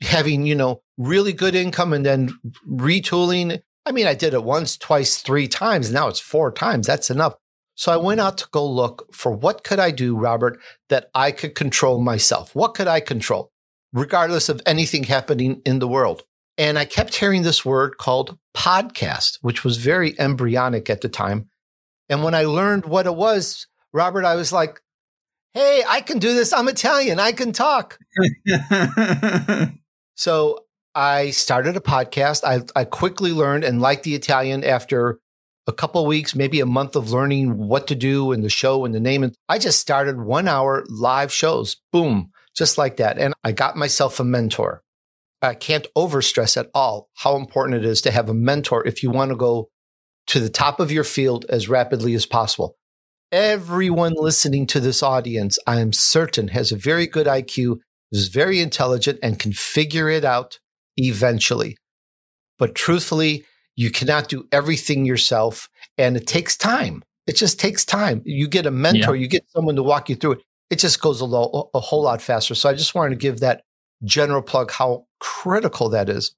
having, 0.00 0.46
you 0.46 0.54
know, 0.54 0.80
really 0.96 1.34
good 1.34 1.54
income 1.54 1.92
and 1.92 2.06
then 2.06 2.30
retooling. 2.66 3.60
I 3.86 3.92
mean, 3.92 4.06
I 4.06 4.14
did 4.14 4.34
it 4.34 4.44
once, 4.44 4.76
twice, 4.76 5.18
three 5.18 5.48
times. 5.48 5.92
Now 5.92 6.08
it's 6.08 6.20
four 6.20 6.50
times. 6.50 6.86
That's 6.86 7.10
enough. 7.10 7.34
So 7.74 7.92
I 7.92 7.96
went 7.96 8.20
out 8.20 8.38
to 8.38 8.48
go 8.50 8.66
look 8.66 9.12
for 9.14 9.32
what 9.32 9.64
could 9.64 9.78
I 9.78 9.90
do, 9.90 10.16
Robert, 10.16 10.60
that 10.88 11.10
I 11.14 11.32
could 11.32 11.54
control 11.54 12.00
myself. 12.00 12.54
What 12.54 12.74
could 12.74 12.86
I 12.86 13.00
control, 13.00 13.50
regardless 13.92 14.48
of 14.48 14.62
anything 14.64 15.04
happening 15.04 15.60
in 15.66 15.80
the 15.80 15.88
world? 15.88 16.22
And 16.56 16.78
I 16.78 16.84
kept 16.84 17.16
hearing 17.16 17.42
this 17.42 17.64
word 17.64 17.98
called 17.98 18.38
podcast, 18.56 19.38
which 19.42 19.64
was 19.64 19.78
very 19.78 20.18
embryonic 20.20 20.88
at 20.88 21.00
the 21.00 21.08
time. 21.08 21.48
And 22.08 22.22
when 22.22 22.34
I 22.34 22.44
learned 22.44 22.84
what 22.84 23.06
it 23.06 23.14
was, 23.16 23.66
Robert, 23.92 24.24
I 24.24 24.36
was 24.36 24.52
like, 24.52 24.80
hey, 25.52 25.82
I 25.88 26.00
can 26.00 26.18
do 26.18 26.32
this. 26.32 26.52
I'm 26.52 26.68
Italian. 26.68 27.18
I 27.18 27.32
can 27.32 27.52
talk. 27.52 27.98
so 30.14 30.64
I 30.94 31.30
started 31.30 31.76
a 31.76 31.80
podcast. 31.80 32.44
I, 32.44 32.62
I 32.78 32.84
quickly 32.84 33.32
learned 33.32 33.64
and 33.64 33.80
liked 33.80 34.04
the 34.04 34.14
Italian 34.14 34.62
after 34.64 35.18
a 35.66 35.72
couple 35.72 36.04
weeks, 36.06 36.34
maybe 36.34 36.60
a 36.60 36.66
month 36.66 36.94
of 36.94 37.10
learning 37.10 37.56
what 37.56 37.86
to 37.88 37.94
do 37.94 38.32
and 38.32 38.44
the 38.44 38.50
show 38.50 38.84
and 38.84 38.94
the 38.94 39.00
name. 39.00 39.22
And 39.22 39.34
I 39.48 39.58
just 39.58 39.80
started 39.80 40.20
one 40.20 40.46
hour 40.46 40.84
live 40.88 41.32
shows. 41.32 41.76
Boom, 41.92 42.30
just 42.56 42.78
like 42.78 42.98
that. 42.98 43.18
And 43.18 43.34
I 43.42 43.52
got 43.52 43.76
myself 43.76 44.20
a 44.20 44.24
mentor. 44.24 44.82
I 45.42 45.54
can't 45.54 45.86
overstress 45.96 46.56
at 46.56 46.70
all 46.74 47.08
how 47.16 47.36
important 47.36 47.76
it 47.76 47.84
is 47.84 48.00
to 48.02 48.10
have 48.10 48.28
a 48.28 48.34
mentor 48.34 48.86
if 48.86 49.02
you 49.02 49.10
want 49.10 49.30
to 49.30 49.36
go 49.36 49.68
to 50.28 50.40
the 50.40 50.48
top 50.48 50.80
of 50.80 50.92
your 50.92 51.04
field 51.04 51.44
as 51.48 51.68
rapidly 51.68 52.14
as 52.14 52.24
possible. 52.24 52.76
Everyone 53.32 54.14
listening 54.16 54.66
to 54.68 54.80
this 54.80 55.02
audience, 55.02 55.58
I 55.66 55.80
am 55.80 55.92
certain, 55.92 56.48
has 56.48 56.72
a 56.72 56.76
very 56.76 57.06
good 57.06 57.26
IQ, 57.26 57.78
is 58.12 58.28
very 58.28 58.60
intelligent, 58.60 59.18
and 59.22 59.38
can 59.38 59.52
figure 59.52 60.08
it 60.08 60.24
out 60.24 60.60
eventually. 60.96 61.76
But 62.58 62.74
truthfully, 62.74 63.44
you 63.76 63.90
cannot 63.90 64.28
do 64.28 64.46
everything 64.52 65.04
yourself, 65.04 65.68
and 65.98 66.16
it 66.16 66.26
takes 66.26 66.56
time. 66.56 67.02
It 67.26 67.36
just 67.36 67.58
takes 67.58 67.84
time. 67.84 68.22
You 68.24 68.48
get 68.48 68.66
a 68.66 68.70
mentor, 68.70 69.16
yeah. 69.16 69.22
you 69.22 69.28
get 69.28 69.48
someone 69.48 69.76
to 69.76 69.82
walk 69.82 70.08
you 70.08 70.16
through 70.16 70.32
it. 70.32 70.42
It 70.70 70.78
just 70.78 71.00
goes 71.00 71.20
a, 71.20 71.24
lo- 71.24 71.70
a 71.74 71.80
whole 71.80 72.02
lot 72.02 72.22
faster. 72.22 72.54
So 72.54 72.68
I 72.68 72.74
just 72.74 72.94
wanted 72.94 73.10
to 73.10 73.16
give 73.16 73.40
that 73.40 73.62
general 74.04 74.42
plug 74.42 74.70
how 74.70 75.06
critical 75.20 75.88
that 75.90 76.08
is. 76.08 76.34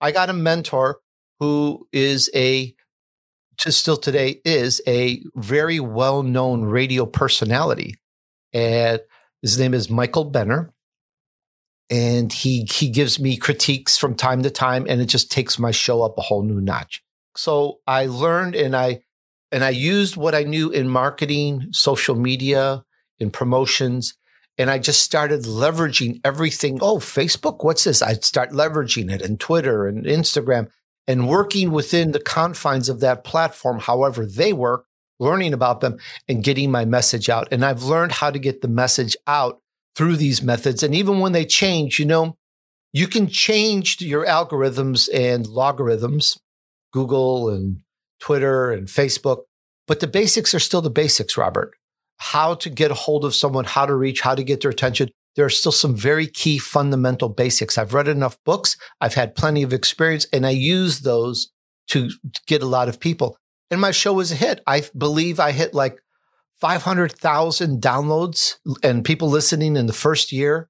I 0.00 0.12
got 0.12 0.30
a 0.30 0.34
mentor 0.34 1.00
who 1.40 1.86
is 1.92 2.30
a, 2.34 2.74
to 3.58 3.72
still 3.72 3.96
today, 3.96 4.40
is 4.44 4.80
a 4.86 5.22
very 5.34 5.80
well 5.80 6.22
known 6.22 6.62
radio 6.62 7.06
personality. 7.06 7.96
And 8.52 9.00
his 9.42 9.58
name 9.58 9.74
is 9.74 9.90
Michael 9.90 10.24
Benner. 10.24 10.71
And 11.92 12.32
he, 12.32 12.66
he 12.72 12.88
gives 12.88 13.20
me 13.20 13.36
critiques 13.36 13.98
from 13.98 14.14
time 14.14 14.42
to 14.42 14.50
time, 14.50 14.86
and 14.88 15.00
it 15.00 15.06
just 15.06 15.30
takes 15.30 15.58
my 15.58 15.70
show 15.70 16.02
up 16.02 16.16
a 16.16 16.22
whole 16.22 16.42
new 16.42 16.60
notch. 16.60 17.04
So 17.36 17.80
I 17.86 18.06
learned 18.06 18.56
and 18.56 18.74
I, 18.74 19.02
and 19.52 19.62
I 19.62 19.70
used 19.70 20.16
what 20.16 20.34
I 20.34 20.44
knew 20.44 20.70
in 20.70 20.88
marketing, 20.88 21.68
social 21.72 22.14
media, 22.14 22.82
in 23.18 23.30
promotions, 23.30 24.14
and 24.58 24.70
I 24.70 24.78
just 24.78 25.02
started 25.02 25.42
leveraging 25.42 26.20
everything. 26.24 26.78
Oh, 26.80 26.96
Facebook, 26.98 27.62
what's 27.62 27.84
this? 27.84 28.02
I'd 28.02 28.24
start 28.24 28.50
leveraging 28.50 29.10
it 29.12 29.22
and 29.22 29.38
Twitter 29.38 29.86
and 29.86 30.04
Instagram 30.04 30.70
and 31.06 31.28
working 31.28 31.70
within 31.70 32.12
the 32.12 32.20
confines 32.20 32.88
of 32.88 33.00
that 33.00 33.24
platform, 33.24 33.80
however 33.80 34.26
they 34.26 34.52
work, 34.52 34.86
learning 35.18 35.52
about 35.52 35.80
them 35.80 35.98
and 36.28 36.44
getting 36.44 36.70
my 36.70 36.84
message 36.84 37.28
out. 37.28 37.48
And 37.50 37.64
I've 37.64 37.82
learned 37.82 38.12
how 38.12 38.30
to 38.30 38.38
get 38.38 38.60
the 38.60 38.68
message 38.68 39.16
out 39.26 39.61
through 39.96 40.16
these 40.16 40.42
methods. 40.42 40.82
And 40.82 40.94
even 40.94 41.20
when 41.20 41.32
they 41.32 41.44
change, 41.44 41.98
you 41.98 42.06
know, 42.06 42.36
you 42.92 43.06
can 43.06 43.26
change 43.26 44.00
your 44.00 44.26
algorithms 44.26 45.08
and 45.12 45.46
logarithms, 45.46 46.38
Google 46.92 47.48
and 47.48 47.78
Twitter 48.20 48.70
and 48.70 48.86
Facebook. 48.86 49.42
But 49.86 50.00
the 50.00 50.06
basics 50.06 50.54
are 50.54 50.60
still 50.60 50.82
the 50.82 50.90
basics, 50.90 51.36
Robert. 51.36 51.72
How 52.18 52.54
to 52.54 52.70
get 52.70 52.90
a 52.90 52.94
hold 52.94 53.24
of 53.24 53.34
someone, 53.34 53.64
how 53.64 53.86
to 53.86 53.94
reach, 53.94 54.20
how 54.20 54.34
to 54.34 54.44
get 54.44 54.60
their 54.60 54.70
attention. 54.70 55.10
There 55.34 55.46
are 55.46 55.50
still 55.50 55.72
some 55.72 55.96
very 55.96 56.26
key 56.26 56.58
fundamental 56.58 57.30
basics. 57.30 57.78
I've 57.78 57.94
read 57.94 58.08
enough 58.08 58.36
books. 58.44 58.76
I've 59.00 59.14
had 59.14 59.34
plenty 59.34 59.62
of 59.62 59.72
experience 59.72 60.26
and 60.32 60.46
I 60.46 60.50
use 60.50 61.00
those 61.00 61.50
to 61.88 62.10
get 62.46 62.62
a 62.62 62.66
lot 62.66 62.88
of 62.88 63.00
people. 63.00 63.36
And 63.70 63.80
my 63.80 63.90
show 63.90 64.12
was 64.12 64.30
a 64.30 64.36
hit. 64.36 64.60
I 64.66 64.82
believe 64.96 65.40
I 65.40 65.52
hit 65.52 65.72
like 65.72 65.98
500,000 66.62 67.82
downloads 67.82 68.58
and 68.84 69.04
people 69.04 69.28
listening 69.28 69.76
in 69.76 69.86
the 69.86 69.92
first 69.92 70.30
year. 70.30 70.68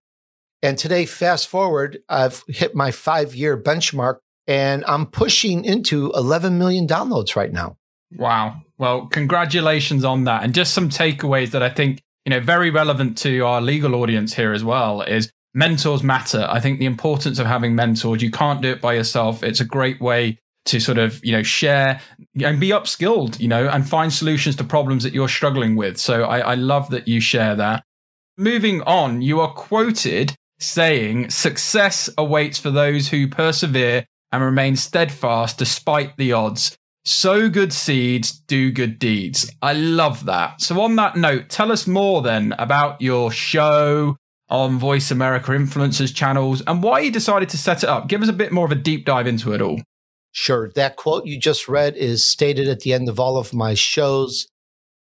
And 0.63 0.79
today, 0.79 1.05
fast 1.05 1.49
forward, 1.49 1.99
I've 2.09 2.45
hit 2.49 2.75
my 2.75 2.91
five 2.91 3.35
year 3.35 3.63
benchmark 3.63 4.17
and 4.47 4.87
I'm 4.87 5.05
pushing 5.05 5.67
into 5.67 6.11
11 6.15 6.57
million 6.57 6.87
downloads 6.87 7.37
right 7.37 7.53
now. 7.53 7.77
Wow. 8.17 8.63
Well, 8.79 9.09
congratulations 9.09 10.03
on 10.03 10.25
that. 10.25 10.43
And 10.45 10.55
just 10.55 10.73
some 10.73 10.89
takeaways 10.89 11.51
that 11.51 11.63
I 11.63 11.69
think, 11.69 12.01
you 12.25 12.31
know, 12.31 12.41
very 12.41 12.71
relevant 12.71 13.19
to 13.19 13.41
our 13.41 13.61
legal 13.61 13.95
audience 13.97 14.33
here 14.33 14.55
as 14.55 14.65
well 14.65 15.03
is 15.03 15.31
mentors 15.53 16.03
matter. 16.03 16.47
I 16.49 16.59
think 16.59 16.79
the 16.79 16.87
importance 16.87 17.39
of 17.39 17.47
having 17.47 17.75
mentors, 17.75 18.23
you 18.23 18.31
can't 18.31 18.63
do 18.63 18.71
it 18.71 18.81
by 18.81 18.95
yourself. 18.95 19.43
It's 19.43 19.61
a 19.61 19.67
great 19.67 20.01
way 20.01 20.39
to 20.67 20.81
sort 20.81 20.99
of, 20.99 21.25
you 21.25 21.33
know, 21.33 21.43
share 21.43 22.01
and 22.43 22.61
be 22.61 22.71
upskilled, 22.71 23.39
you 23.41 23.49
know, 23.49 23.69
and 23.69 23.89
find 23.89 24.13
solutions 24.13 24.57
to 24.57 24.65
problems 24.65 25.03
that 25.03 25.13
you're 25.13 25.29
struggling 25.29 25.77
with. 25.77 25.99
So 25.99 26.25
I, 26.25 26.39
I 26.39 26.55
love 26.55 26.91
that 26.91 27.09
you 27.09 27.21
share 27.21 27.55
that. 27.57 27.83
Moving 28.39 28.83
on, 28.83 29.23
you 29.23 29.41
are 29.41 29.53
quoted 29.53 30.35
saying, 30.59 31.31
success 31.31 32.09
awaits 32.17 32.59
for 32.59 32.71
those 32.71 33.09
who 33.09 33.29
persevere 33.29 34.07
and 34.31 34.43
remain 34.43 34.77
steadfast 34.77 35.59
despite 35.59 36.17
the 36.17 36.33
odds. 36.33 36.77
Sow 37.05 37.49
good 37.49 37.73
seeds, 37.73 38.31
do 38.31 38.71
good 38.71 38.99
deeds. 38.99 39.51
I 39.61 39.73
love 39.73 40.25
that. 40.27 40.61
So, 40.61 40.81
on 40.81 40.95
that 40.97 41.17
note, 41.17 41.49
tell 41.49 41.73
us 41.73 41.89
more 41.89 42.23
then 42.23 42.55
about 42.59 43.01
your 43.03 43.33
show 43.33 44.17
on 44.49 44.79
Voice 44.79 45.11
America 45.11 45.51
Influencers 45.51 46.15
channels 46.15 46.63
and 46.67 46.83
why 46.83 47.01
you 47.01 47.11
decided 47.11 47.49
to 47.49 47.59
set 47.59 47.83
it 47.83 47.89
up. 47.89 48.07
Give 48.07 48.23
us 48.23 48.29
a 48.29 48.33
bit 48.33 48.53
more 48.53 48.65
of 48.65 48.71
a 48.71 48.77
deep 48.77 49.05
dive 49.05 49.27
into 49.27 49.53
it 49.53 49.61
all. 49.61 49.81
Sure. 50.33 50.71
That 50.75 50.97
quote 50.97 51.27
you 51.27 51.39
just 51.39 51.69
read 51.69 51.95
is 51.95 52.27
stated 52.27 52.67
at 52.67 52.81
the 52.81 52.93
end 52.93 53.09
of 53.09 53.21
all 53.21 53.37
of 53.37 53.55
my 53.55 53.75
shows. 53.75 54.49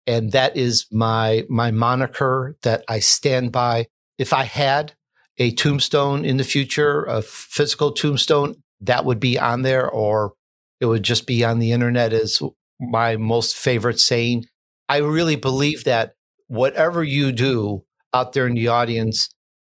And 0.07 0.33
that 0.33 0.57
is 0.57 0.87
my, 0.91 1.45
my 1.49 1.71
moniker 1.71 2.57
that 2.63 2.85
I 2.89 2.99
stand 2.99 3.53
by. 3.53 3.87
If 4.19 4.33
I 4.33 4.45
had 4.45 4.95
a 5.39 5.53
tombstone 5.53 6.25
in 6.25 6.37
the 6.37 6.45
future, 6.45 7.05
a 7.05 7.23
physical 7.23 7.93
tombstone, 7.93 8.57
that 8.81 9.05
would 9.05 9.21
be 9.21 9.39
on 9.39 9.63
there, 9.63 9.89
or 9.89 10.33
it 10.81 10.87
would 10.87 11.05
just 11.05 11.27
be 11.27 11.45
on 11.45 11.61
the 11.61 11.71
internet 11.71 12.13
as 12.13 12.43
my 12.81 13.17
most 13.17 13.57
favorite 13.57 14.01
saying. 14.01 14.47
I 14.89 14.99
really 14.99 15.37
believe 15.37 15.85
that 15.85 16.15
whatever 16.49 17.05
you 17.05 17.31
do 17.31 17.85
out 18.13 18.33
there 18.33 18.47
in 18.47 18.55
the 18.55 18.69
audience, 18.69 19.33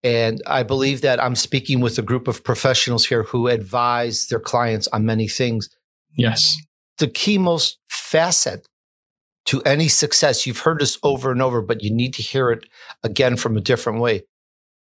and 0.06 0.40
I 0.46 0.62
believe 0.62 1.00
that 1.00 1.20
I'm 1.20 1.34
speaking 1.34 1.80
with 1.80 1.98
a 1.98 2.02
group 2.02 2.28
of 2.28 2.44
professionals 2.44 3.06
here 3.06 3.24
who 3.24 3.48
advise 3.48 4.28
their 4.28 4.38
clients 4.38 4.86
on 4.92 5.04
many 5.04 5.26
things. 5.26 5.68
Yes. 6.16 6.56
The 6.98 7.08
key 7.08 7.38
most 7.38 7.80
facet 7.88 8.68
to 9.46 9.60
any 9.62 9.88
success, 9.88 10.46
you've 10.46 10.60
heard 10.60 10.78
this 10.78 10.96
over 11.02 11.32
and 11.32 11.42
over, 11.42 11.60
but 11.60 11.82
you 11.82 11.92
need 11.92 12.14
to 12.14 12.22
hear 12.22 12.52
it 12.52 12.66
again 13.02 13.36
from 13.36 13.56
a 13.56 13.60
different 13.60 13.98
way, 13.98 14.22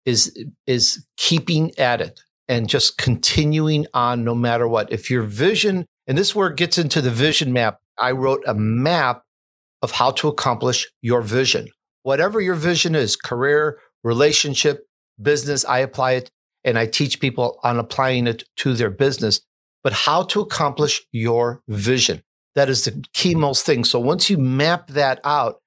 is, 0.05 0.31
is 0.67 1.07
keeping 1.17 1.73
at 1.79 2.03
it 2.03 2.21
and 2.47 2.69
just 2.69 2.99
continuing 2.99 3.87
on 3.95 4.25
no 4.25 4.35
matter 4.35 4.69
what. 4.69 4.93
If 4.93 5.11
your 5.11 5.23
vision, 5.23 5.87
and 6.07 6.19
this 6.19 6.35
where 6.35 6.49
it 6.49 6.59
gets 6.59 6.77
into 6.77 7.01
the 7.01 7.11
vision 7.11 7.51
map, 7.51 7.79
I 7.99 8.11
wrote 8.11 8.45
a 8.47 8.53
map 8.53 9.23
of 9.81 9.93
how 9.93 10.11
to 10.11 10.29
accomplish 10.29 10.87
your 11.01 11.23
vision. 11.23 11.69
Whatever 12.03 12.43
your 12.43 12.57
vision 12.57 12.95
is, 12.95 13.17
career, 13.17 13.79
relationship, 14.03 14.85
business, 15.21 15.65
I 15.65 15.79
apply 15.79 16.13
it 16.13 16.31
and 16.65 16.79
I 16.79 16.87
teach 16.87 17.21
people 17.21 17.59
on 17.63 17.79
applying 17.79 18.27
it 18.27 18.45
to 18.57 18.75
their 18.75 18.91
business, 18.91 19.41
but 19.83 19.93
how 19.93 20.23
to 20.25 20.41
accomplish 20.41 21.03
your 21.13 21.63
vision. 21.69 22.23
That 22.55 22.69
is 22.69 22.85
the 22.85 23.05
key 23.13 23.35
most 23.35 23.67
thing. 23.67 23.85
So 23.85 23.99
once 24.01 24.31
you 24.31 24.39
map 24.39 24.89
that 24.89 25.21
out, 25.25 25.61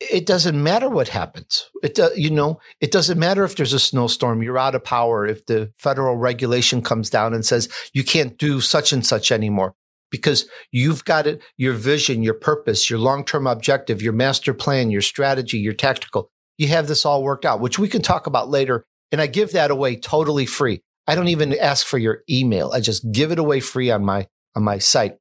it 0.00 0.24
doesn't 0.24 0.60
matter 0.60 0.88
what 0.88 1.08
happens. 1.08 1.70
It 1.82 1.98
uh, 1.98 2.08
you 2.16 2.30
know, 2.30 2.58
it 2.80 2.90
doesn't 2.90 3.18
matter 3.18 3.44
if 3.44 3.56
there's 3.56 3.74
a 3.74 3.78
snowstorm, 3.78 4.42
you're 4.42 4.58
out 4.58 4.74
of 4.74 4.82
power, 4.82 5.26
if 5.26 5.44
the 5.44 5.70
federal 5.76 6.16
regulation 6.16 6.80
comes 6.80 7.10
down 7.10 7.34
and 7.34 7.44
says 7.44 7.68
you 7.92 8.02
can't 8.02 8.38
do 8.38 8.62
such 8.62 8.92
and 8.92 9.04
such 9.04 9.30
anymore 9.30 9.74
because 10.10 10.48
you've 10.72 11.04
got 11.04 11.26
it 11.26 11.42
your 11.58 11.74
vision, 11.74 12.22
your 12.22 12.34
purpose, 12.34 12.88
your 12.88 12.98
long-term 12.98 13.46
objective, 13.46 14.00
your 14.00 14.14
master 14.14 14.54
plan, 14.54 14.90
your 14.90 15.02
strategy, 15.02 15.58
your 15.58 15.74
tactical. 15.74 16.30
You 16.56 16.68
have 16.68 16.88
this 16.88 17.04
all 17.04 17.22
worked 17.22 17.44
out, 17.44 17.60
which 17.60 17.78
we 17.78 17.88
can 17.88 18.02
talk 18.02 18.26
about 18.26 18.48
later 18.48 18.84
and 19.12 19.20
I 19.20 19.26
give 19.26 19.52
that 19.52 19.70
away 19.70 19.96
totally 19.96 20.46
free. 20.46 20.82
I 21.06 21.14
don't 21.14 21.28
even 21.28 21.58
ask 21.58 21.86
for 21.86 21.98
your 21.98 22.22
email. 22.28 22.70
I 22.72 22.80
just 22.80 23.10
give 23.10 23.32
it 23.32 23.38
away 23.38 23.60
free 23.60 23.90
on 23.90 24.04
my 24.04 24.28
on 24.54 24.62
my 24.62 24.78
site. 24.78 25.16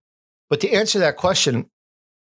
But 0.50 0.62
to 0.62 0.72
answer 0.72 1.00
that 1.00 1.18
question, 1.18 1.70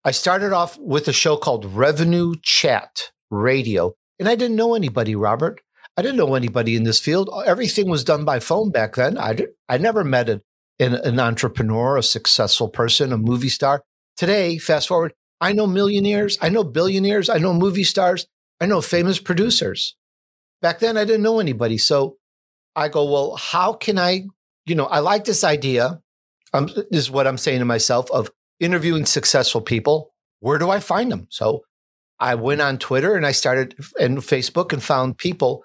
I 0.05 0.11
started 0.11 0.53
off 0.53 0.79
with 0.79 1.09
a 1.09 1.13
show 1.13 1.37
called 1.37 1.65
Revenue 1.65 2.35
Chat 2.43 3.11
Radio. 3.31 3.95
And 4.19 4.29
I 4.29 4.35
didn't 4.35 4.57
know 4.57 4.75
anybody, 4.75 5.15
Robert. 5.15 5.61
I 5.97 6.03
didn't 6.03 6.17
know 6.17 6.35
anybody 6.35 6.77
in 6.77 6.85
this 6.85 7.01
field. 7.01 7.31
Everything 7.47 7.89
was 7.89 8.05
done 8.05 8.25
by 8.25 8.39
phone 8.39 8.71
back 8.71 8.95
then. 8.97 9.17
I, 9.19 9.33
did, 9.33 9.49
I 9.69 9.79
never 9.79 10.05
met 10.05 10.29
an, 10.29 10.43
an 10.79 11.19
entrepreneur, 11.19 11.97
a 11.97 12.03
successful 12.03 12.69
person, 12.69 13.13
a 13.13 13.19
movie 13.19 13.49
star. 13.49 13.83
Today, 14.17 14.59
fast 14.59 14.89
forward, 14.89 15.13
I 15.41 15.53
know 15.53 15.67
millionaires, 15.67 16.39
I 16.41 16.49
know 16.49 16.65
billionaires, 16.65 17.29
I 17.29 17.39
know 17.39 17.53
movie 17.53 17.85
stars, 17.85 18.27
I 18.61 18.67
know 18.67 18.81
famous 18.81 19.19
producers. 19.19 19.97
Back 20.67 20.81
then, 20.81 20.97
I 20.97 21.05
didn't 21.05 21.23
know 21.23 21.39
anybody. 21.39 21.79
So 21.79 22.17
I 22.75 22.89
go, 22.89 23.09
well, 23.09 23.37
how 23.37 23.73
can 23.73 24.01
I, 24.01 24.25
you 24.65 24.75
know, 24.75 24.87
I 24.87 24.99
like 24.99 25.25
this 25.25 25.45
idea. 25.45 26.01
Um, 26.53 26.67
this 26.67 26.87
is 26.91 27.09
what 27.09 27.29
I'm 27.29 27.39
saying 27.39 27.61
to 27.61 27.65
myself 27.65 28.11
of 28.11 28.33
interviewing 28.59 29.07
successful 29.07 29.61
people. 29.61 30.13
Where 30.41 30.59
do 30.59 30.69
I 30.69 30.81
find 30.81 31.13
them? 31.13 31.29
So 31.31 31.63
I 32.19 32.35
went 32.35 32.63
on 32.63 32.79
Twitter 32.79 33.15
and 33.15 33.25
I 33.25 33.31
started 33.31 33.77
and 34.01 34.19
Facebook 34.19 34.73
and 34.73 34.83
found 34.83 35.19
people 35.19 35.63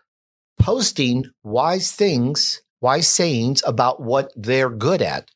posting 0.60 1.26
wise 1.42 1.92
things, 1.94 2.62
wise 2.80 3.08
sayings 3.08 3.64
about 3.66 4.04
what 4.04 4.32
they're 4.36 4.70
good 4.70 5.02
at. 5.02 5.32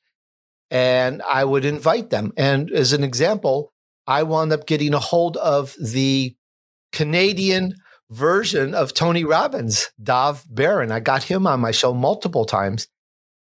And 0.69 1.24
I 1.24 1.43
would 1.43 1.65
invite 1.65 2.12
them. 2.12 2.34
And 2.38 2.69
as 2.69 2.93
an 2.93 3.03
example, 3.03 3.74
I 4.05 4.22
wound 4.22 4.53
up 4.53 4.67
getting 4.67 4.93
a 4.93 5.00
hold 5.00 5.38
of 5.38 5.75
the 5.81 6.36
Canadian 6.91 7.74
version 8.09 8.74
of 8.74 8.93
Tony 8.93 9.24
Robbins, 9.24 9.91
Dov 10.01 10.45
Baron. 10.50 10.91
I 10.91 11.00
got 11.00 11.24
him 11.24 11.47
on 11.47 11.59
my 11.59 11.71
show 11.71 11.93
multiple 11.93 12.45
times. 12.45 12.88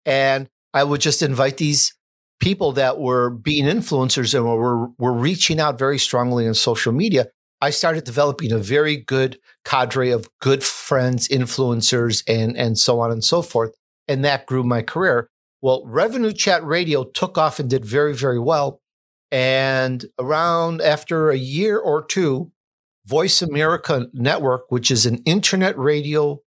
And 0.06 0.50
I 0.74 0.84
would 0.84 1.02
just 1.02 1.22
invite 1.22 1.58
these 1.58 1.96
people 2.40 2.74
that 2.74 3.00
were 3.00 3.30
being 3.30 3.66
influencers 3.66 4.34
and 4.34 4.46
were, 4.46 4.88
were 4.98 5.14
reaching 5.14 5.60
out 5.60 5.80
very 5.80 5.98
strongly 5.98 6.48
on 6.48 6.54
social 6.54 6.92
media. 6.92 7.28
I 7.62 7.70
started 7.70 8.04
developing 8.04 8.52
a 8.52 8.58
very 8.58 8.98
good 8.98 9.40
cadre 9.64 10.10
of 10.10 10.28
good 10.42 10.64
friends, 10.64 11.30
influencers, 11.30 12.24
and, 12.28 12.58
and 12.58 12.78
so 12.78 13.00
on 13.00 13.12
and 13.12 13.24
so 13.24 13.42
forth. 13.42 13.72
And 14.08 14.26
that 14.26 14.46
grew 14.46 14.64
my 14.64 14.82
career. 14.82 15.30
Well, 15.62 15.84
Revenue 15.86 16.34
Chat 16.34 16.62
Radio 16.66 17.06
took 17.06 17.38
off 17.38 17.60
and 17.60 17.70
did 17.70 17.86
very, 17.86 18.14
very 18.14 18.40
well. 18.40 18.82
And 19.32 20.06
around 20.20 20.82
after 20.82 21.32
a 21.32 21.38
year 21.38 21.80
or 21.80 22.04
two, 22.04 22.52
Voice 23.06 23.42
America 23.42 24.08
Network, 24.14 24.64
which 24.70 24.90
is 24.90 25.06
an 25.06 25.18
internet 25.26 25.78
radio 25.78 26.40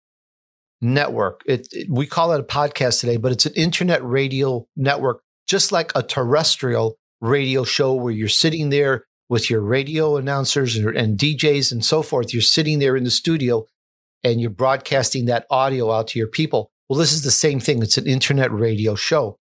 network. 0.81 1.41
It, 1.45 1.67
it, 1.71 1.88
we 1.89 2.05
call 2.05 2.31
it 2.31 2.39
a 2.39 2.43
podcast 2.43 3.01
today, 3.01 3.17
but 3.17 3.31
it's 3.31 3.45
an 3.45 3.53
internet 3.55 4.03
radio 4.03 4.67
network, 4.75 5.21
just 5.47 5.71
like 5.71 5.91
a 5.95 6.03
terrestrial 6.03 6.95
radio 7.21 7.63
show 7.63 7.93
where 7.93 8.13
you're 8.13 8.27
sitting 8.27 8.69
there 8.69 9.05
with 9.27 9.50
your 9.50 9.62
radio 9.62 10.17
announcers 10.17 10.75
and, 10.75 10.95
and 10.95 11.17
DJs 11.17 11.71
and 11.71 11.83
so 11.83 12.01
forth. 12.01 12.33
You're 12.33 12.41
sitting 12.41 12.79
there 12.79 12.95
in 12.95 13.03
the 13.03 13.12
studio 13.12 13.65
and 14.24 14.39
you're 14.39 14.50
broadcasting 14.50 15.25
that 15.25 15.45
audio 15.50 15.91
out 15.91 16.07
to 16.09 16.19
your 16.19 16.27
people. 16.27 16.71
Well, 16.88 17.00
this 17.00 17.13
is 17.13 17.24
the 17.24 17.31
same 17.31 17.59
thing. 17.59 17.81
It's 17.81 17.97
an 17.97 18.07
internet 18.07 18.51
radio 18.51 18.95
show. 18.95 19.38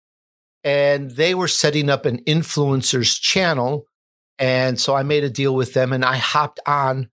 And 0.63 1.11
they 1.13 1.35
were 1.35 1.49
setting 1.49 1.91
up 1.91 2.07
an 2.07 2.23
influencers 2.25 3.21
channel 3.21 3.85
and 4.39 4.81
so 4.81 4.95
I 4.95 5.03
made 5.03 5.25
a 5.25 5.31
deal 5.31 5.55
with 5.55 5.75
them 5.75 5.93
and 5.93 6.05
I 6.05 6.17
hopped 6.17 6.61
on 6.67 7.09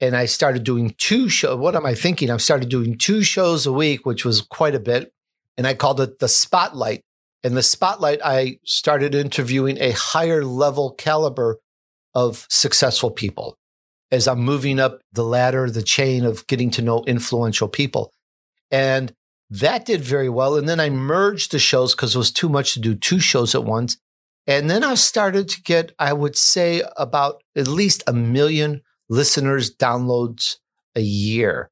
and 0.00 0.16
I 0.16 0.26
started 0.26 0.64
doing 0.64 0.94
two 0.98 1.28
shows. 1.28 1.58
What 1.58 1.74
am 1.74 1.86
I 1.86 1.94
thinking? 1.94 2.30
I 2.30 2.36
started 2.36 2.68
doing 2.68 2.98
two 2.98 3.22
shows 3.22 3.66
a 3.66 3.72
week, 3.72 4.06
which 4.06 4.24
was 4.24 4.42
quite 4.42 4.74
a 4.74 4.80
bit. 4.80 5.12
And 5.56 5.66
I 5.66 5.74
called 5.74 6.00
it 6.00 6.20
the 6.20 6.28
Spotlight. 6.28 7.02
And 7.42 7.56
the 7.56 7.62
Spotlight, 7.62 8.20
I 8.24 8.58
started 8.64 9.14
interviewing 9.14 9.78
a 9.78 9.90
higher 9.92 10.44
level 10.44 10.92
caliber 10.92 11.58
of 12.14 12.46
successful 12.48 13.10
people 13.10 13.58
as 14.10 14.26
I'm 14.26 14.40
moving 14.40 14.80
up 14.80 15.00
the 15.12 15.24
ladder, 15.24 15.70
the 15.70 15.82
chain 15.82 16.24
of 16.24 16.46
getting 16.46 16.70
to 16.72 16.82
know 16.82 17.04
influential 17.06 17.68
people. 17.68 18.12
And 18.70 19.12
that 19.50 19.84
did 19.84 20.02
very 20.02 20.28
well. 20.28 20.56
And 20.56 20.68
then 20.68 20.80
I 20.80 20.90
merged 20.90 21.52
the 21.52 21.58
shows 21.58 21.94
because 21.94 22.14
it 22.14 22.18
was 22.18 22.30
too 22.30 22.48
much 22.48 22.74
to 22.74 22.80
do 22.80 22.94
two 22.94 23.20
shows 23.20 23.54
at 23.54 23.64
once. 23.64 23.98
And 24.48 24.70
then 24.70 24.82
I 24.82 24.94
started 24.94 25.48
to 25.50 25.62
get, 25.62 25.92
I 25.98 26.14
would 26.14 26.34
say, 26.34 26.82
about 26.96 27.42
at 27.54 27.68
least 27.68 28.02
a 28.06 28.14
million 28.14 28.80
listeners 29.10 29.74
downloads 29.76 30.56
a 30.96 31.02
year. 31.02 31.70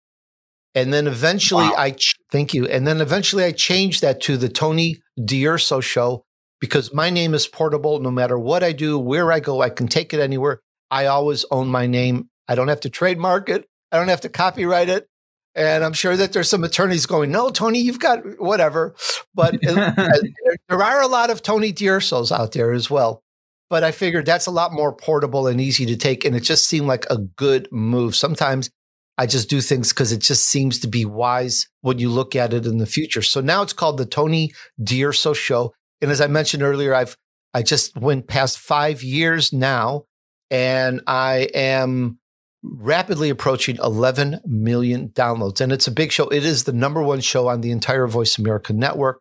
And 0.74 0.92
then 0.92 1.06
eventually 1.06 1.64
wow. 1.64 1.74
I, 1.78 1.96
thank 2.30 2.52
you. 2.52 2.66
And 2.66 2.86
then 2.86 3.00
eventually 3.00 3.44
I 3.44 3.52
changed 3.52 4.02
that 4.02 4.20
to 4.22 4.36
the 4.36 4.50
Tony 4.50 5.00
D'Urso 5.24 5.80
show 5.80 6.26
because 6.60 6.92
my 6.92 7.08
name 7.08 7.32
is 7.32 7.48
portable. 7.48 7.98
No 7.98 8.10
matter 8.10 8.38
what 8.38 8.62
I 8.62 8.72
do, 8.72 8.98
where 8.98 9.32
I 9.32 9.40
go, 9.40 9.62
I 9.62 9.70
can 9.70 9.88
take 9.88 10.12
it 10.12 10.20
anywhere. 10.20 10.60
I 10.90 11.06
always 11.06 11.46
own 11.50 11.68
my 11.68 11.86
name. 11.86 12.28
I 12.46 12.54
don't 12.54 12.68
have 12.68 12.80
to 12.80 12.90
trademark 12.90 13.48
it. 13.48 13.64
I 13.90 13.96
don't 13.96 14.08
have 14.08 14.20
to 14.20 14.28
copyright 14.28 14.90
it. 14.90 15.08
And 15.56 15.82
I'm 15.82 15.94
sure 15.94 16.16
that 16.16 16.34
there's 16.34 16.50
some 16.50 16.64
attorneys 16.64 17.06
going, 17.06 17.32
no, 17.32 17.48
Tony, 17.48 17.80
you've 17.80 17.98
got 17.98 18.38
whatever. 18.38 18.94
But 19.34 19.58
there 19.62 20.82
are 20.82 21.00
a 21.00 21.06
lot 21.06 21.30
of 21.30 21.42
Tony 21.42 21.72
D'Ursos 21.72 22.30
out 22.30 22.52
there 22.52 22.72
as 22.72 22.90
well. 22.90 23.22
But 23.70 23.82
I 23.82 23.90
figured 23.90 24.26
that's 24.26 24.46
a 24.46 24.52
lot 24.52 24.72
more 24.72 24.94
portable 24.94 25.46
and 25.46 25.60
easy 25.60 25.86
to 25.86 25.96
take. 25.96 26.24
And 26.24 26.36
it 26.36 26.40
just 26.40 26.68
seemed 26.68 26.86
like 26.86 27.06
a 27.10 27.16
good 27.16 27.68
move. 27.72 28.14
Sometimes 28.14 28.70
I 29.18 29.26
just 29.26 29.48
do 29.48 29.62
things 29.62 29.92
because 29.92 30.12
it 30.12 30.20
just 30.20 30.44
seems 30.44 30.78
to 30.80 30.88
be 30.88 31.06
wise 31.06 31.66
when 31.80 31.98
you 31.98 32.10
look 32.10 32.36
at 32.36 32.52
it 32.52 32.66
in 32.66 32.76
the 32.76 32.86
future. 32.86 33.22
So 33.22 33.40
now 33.40 33.62
it's 33.62 33.72
called 33.72 33.96
the 33.96 34.06
Tony 34.06 34.52
D'Urso 34.82 35.32
Show. 35.32 35.72
And 36.02 36.10
as 36.10 36.20
I 36.20 36.26
mentioned 36.26 36.62
earlier, 36.62 36.94
I've 36.94 37.16
I 37.54 37.62
just 37.62 37.96
went 37.96 38.28
past 38.28 38.58
five 38.58 39.02
years 39.02 39.50
now, 39.50 40.04
and 40.50 41.00
I 41.06 41.48
am 41.54 42.18
rapidly 42.62 43.30
approaching 43.30 43.76
11 43.76 44.40
million 44.44 45.08
downloads. 45.10 45.60
And 45.60 45.72
it's 45.72 45.86
a 45.86 45.92
big 45.92 46.12
show. 46.12 46.28
It 46.28 46.44
is 46.44 46.64
the 46.64 46.72
number 46.72 47.02
one 47.02 47.20
show 47.20 47.48
on 47.48 47.60
the 47.60 47.70
entire 47.70 48.06
Voice 48.06 48.38
America 48.38 48.72
network. 48.72 49.20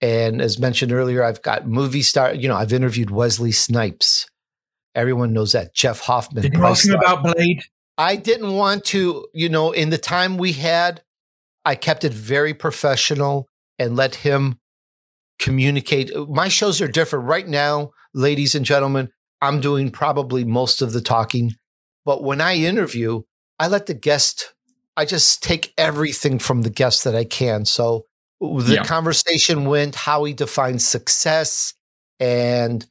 And 0.00 0.42
as 0.42 0.58
mentioned 0.58 0.92
earlier, 0.92 1.22
I've 1.22 1.42
got 1.42 1.66
movie 1.66 2.02
star, 2.02 2.34
you 2.34 2.48
know, 2.48 2.56
I've 2.56 2.72
interviewed 2.72 3.10
Wesley 3.10 3.52
Snipes. 3.52 4.26
Everyone 4.94 5.32
knows 5.32 5.52
that. 5.52 5.74
Jeff 5.74 6.00
Hoffman. 6.00 6.42
Did 6.42 6.54
you 6.54 6.64
ask 6.64 6.86
him 6.86 6.96
about 6.96 7.22
Blade? 7.22 7.62
I 7.96 8.16
didn't 8.16 8.54
want 8.54 8.84
to, 8.86 9.26
you 9.32 9.48
know, 9.48 9.70
in 9.70 9.90
the 9.90 9.98
time 9.98 10.36
we 10.36 10.52
had, 10.52 11.02
I 11.64 11.76
kept 11.76 12.04
it 12.04 12.12
very 12.12 12.52
professional 12.52 13.48
and 13.78 13.96
let 13.96 14.16
him 14.16 14.58
communicate. 15.38 16.10
My 16.28 16.48
shows 16.48 16.80
are 16.80 16.88
different. 16.88 17.26
Right 17.26 17.46
now, 17.46 17.90
ladies 18.12 18.54
and 18.54 18.64
gentlemen, 18.64 19.10
I'm 19.40 19.60
doing 19.60 19.90
probably 19.90 20.44
most 20.44 20.82
of 20.82 20.92
the 20.92 21.00
talking. 21.00 21.54
But 22.04 22.22
when 22.22 22.40
I 22.40 22.56
interview, 22.56 23.22
I 23.58 23.68
let 23.68 23.86
the 23.86 23.94
guest, 23.94 24.54
I 24.96 25.04
just 25.04 25.42
take 25.42 25.72
everything 25.78 26.38
from 26.38 26.62
the 26.62 26.70
guest 26.70 27.04
that 27.04 27.14
I 27.14 27.24
can. 27.24 27.64
So 27.64 28.06
the 28.40 28.74
yeah. 28.74 28.84
conversation 28.84 29.66
went 29.66 29.94
how 29.94 30.24
he 30.24 30.32
defines 30.32 30.86
success 30.86 31.74
and 32.18 32.84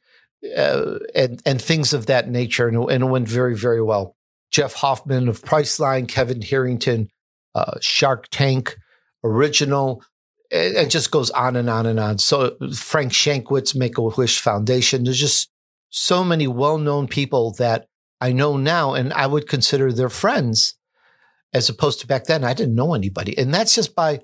uh, 0.56 0.98
and 1.14 1.40
and 1.46 1.62
things 1.62 1.92
of 1.92 2.06
that 2.06 2.28
nature, 2.28 2.66
and, 2.66 2.90
and, 2.90 3.04
it 3.04 3.06
went 3.06 3.28
very 3.28 3.56
very 3.56 3.82
well. 3.82 4.16
Jeff 4.50 4.74
Hoffman 4.74 5.28
of 5.28 5.42
Priceline, 5.42 6.08
Kevin 6.08 6.42
Harrington, 6.42 7.08
uh, 7.54 7.78
Shark 7.80 8.28
Tank, 8.30 8.76
original, 9.22 10.02
and, 10.50 10.76
and 10.76 10.90
just 10.90 11.10
goes 11.10 11.30
on 11.30 11.56
and 11.56 11.70
on 11.70 11.86
and 11.86 12.00
on. 12.00 12.18
So 12.18 12.56
Frank 12.74 13.12
Shankwitz, 13.12 13.76
Make 13.76 13.98
a 13.98 14.02
Wish 14.02 14.40
Foundation. 14.40 15.04
There's 15.04 15.20
just 15.20 15.50
so 15.90 16.24
many 16.24 16.48
well 16.48 16.78
known 16.78 17.06
people 17.06 17.52
that 17.58 17.86
I 18.22 18.32
know 18.32 18.56
now, 18.56 18.94
and 18.94 19.12
I 19.12 19.26
would 19.26 19.48
consider 19.48 19.92
their 19.92 20.08
friends, 20.08 20.74
as 21.52 21.68
opposed 21.68 21.98
to 22.00 22.06
back 22.06 22.24
then. 22.26 22.44
I 22.44 22.54
didn't 22.54 22.76
know 22.76 22.94
anybody, 22.94 23.36
and 23.36 23.52
that's 23.52 23.74
just 23.74 23.96
by 23.96 24.20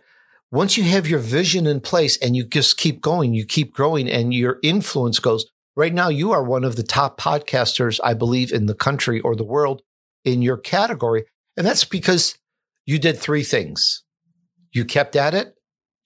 once 0.53 0.79
you 0.79 0.85
have 0.85 1.09
your 1.09 1.19
vision 1.19 1.67
in 1.67 1.81
place 1.81 2.17
and 2.19 2.37
you 2.37 2.47
just 2.47 2.79
keep 2.79 3.01
going, 3.01 3.35
you 3.35 3.45
keep 3.45 3.75
growing, 3.75 4.09
and 4.09 4.33
your 4.33 4.61
influence 4.63 5.19
goes. 5.19 5.47
Right 5.75 5.93
now, 5.93 6.09
you 6.09 6.31
are 6.31 6.45
one 6.45 6.63
of 6.63 6.77
the 6.77 6.85
top 6.85 7.21
podcasters, 7.21 7.99
I 8.05 8.15
believe, 8.15 8.53
in 8.53 8.67
the 8.67 8.75
country 8.75 9.21
or 9.21 9.35
the 9.35 9.45
world 9.45 9.83
in 10.25 10.43
your 10.43 10.57
category. 10.57 11.25
And 11.57 11.67
that's 11.67 11.85
because 11.85 12.39
you 12.87 12.99
did 12.99 13.19
three 13.19 13.43
things 13.43 14.05
you 14.73 14.85
kept 14.85 15.17
at 15.17 15.35
it, 15.35 15.55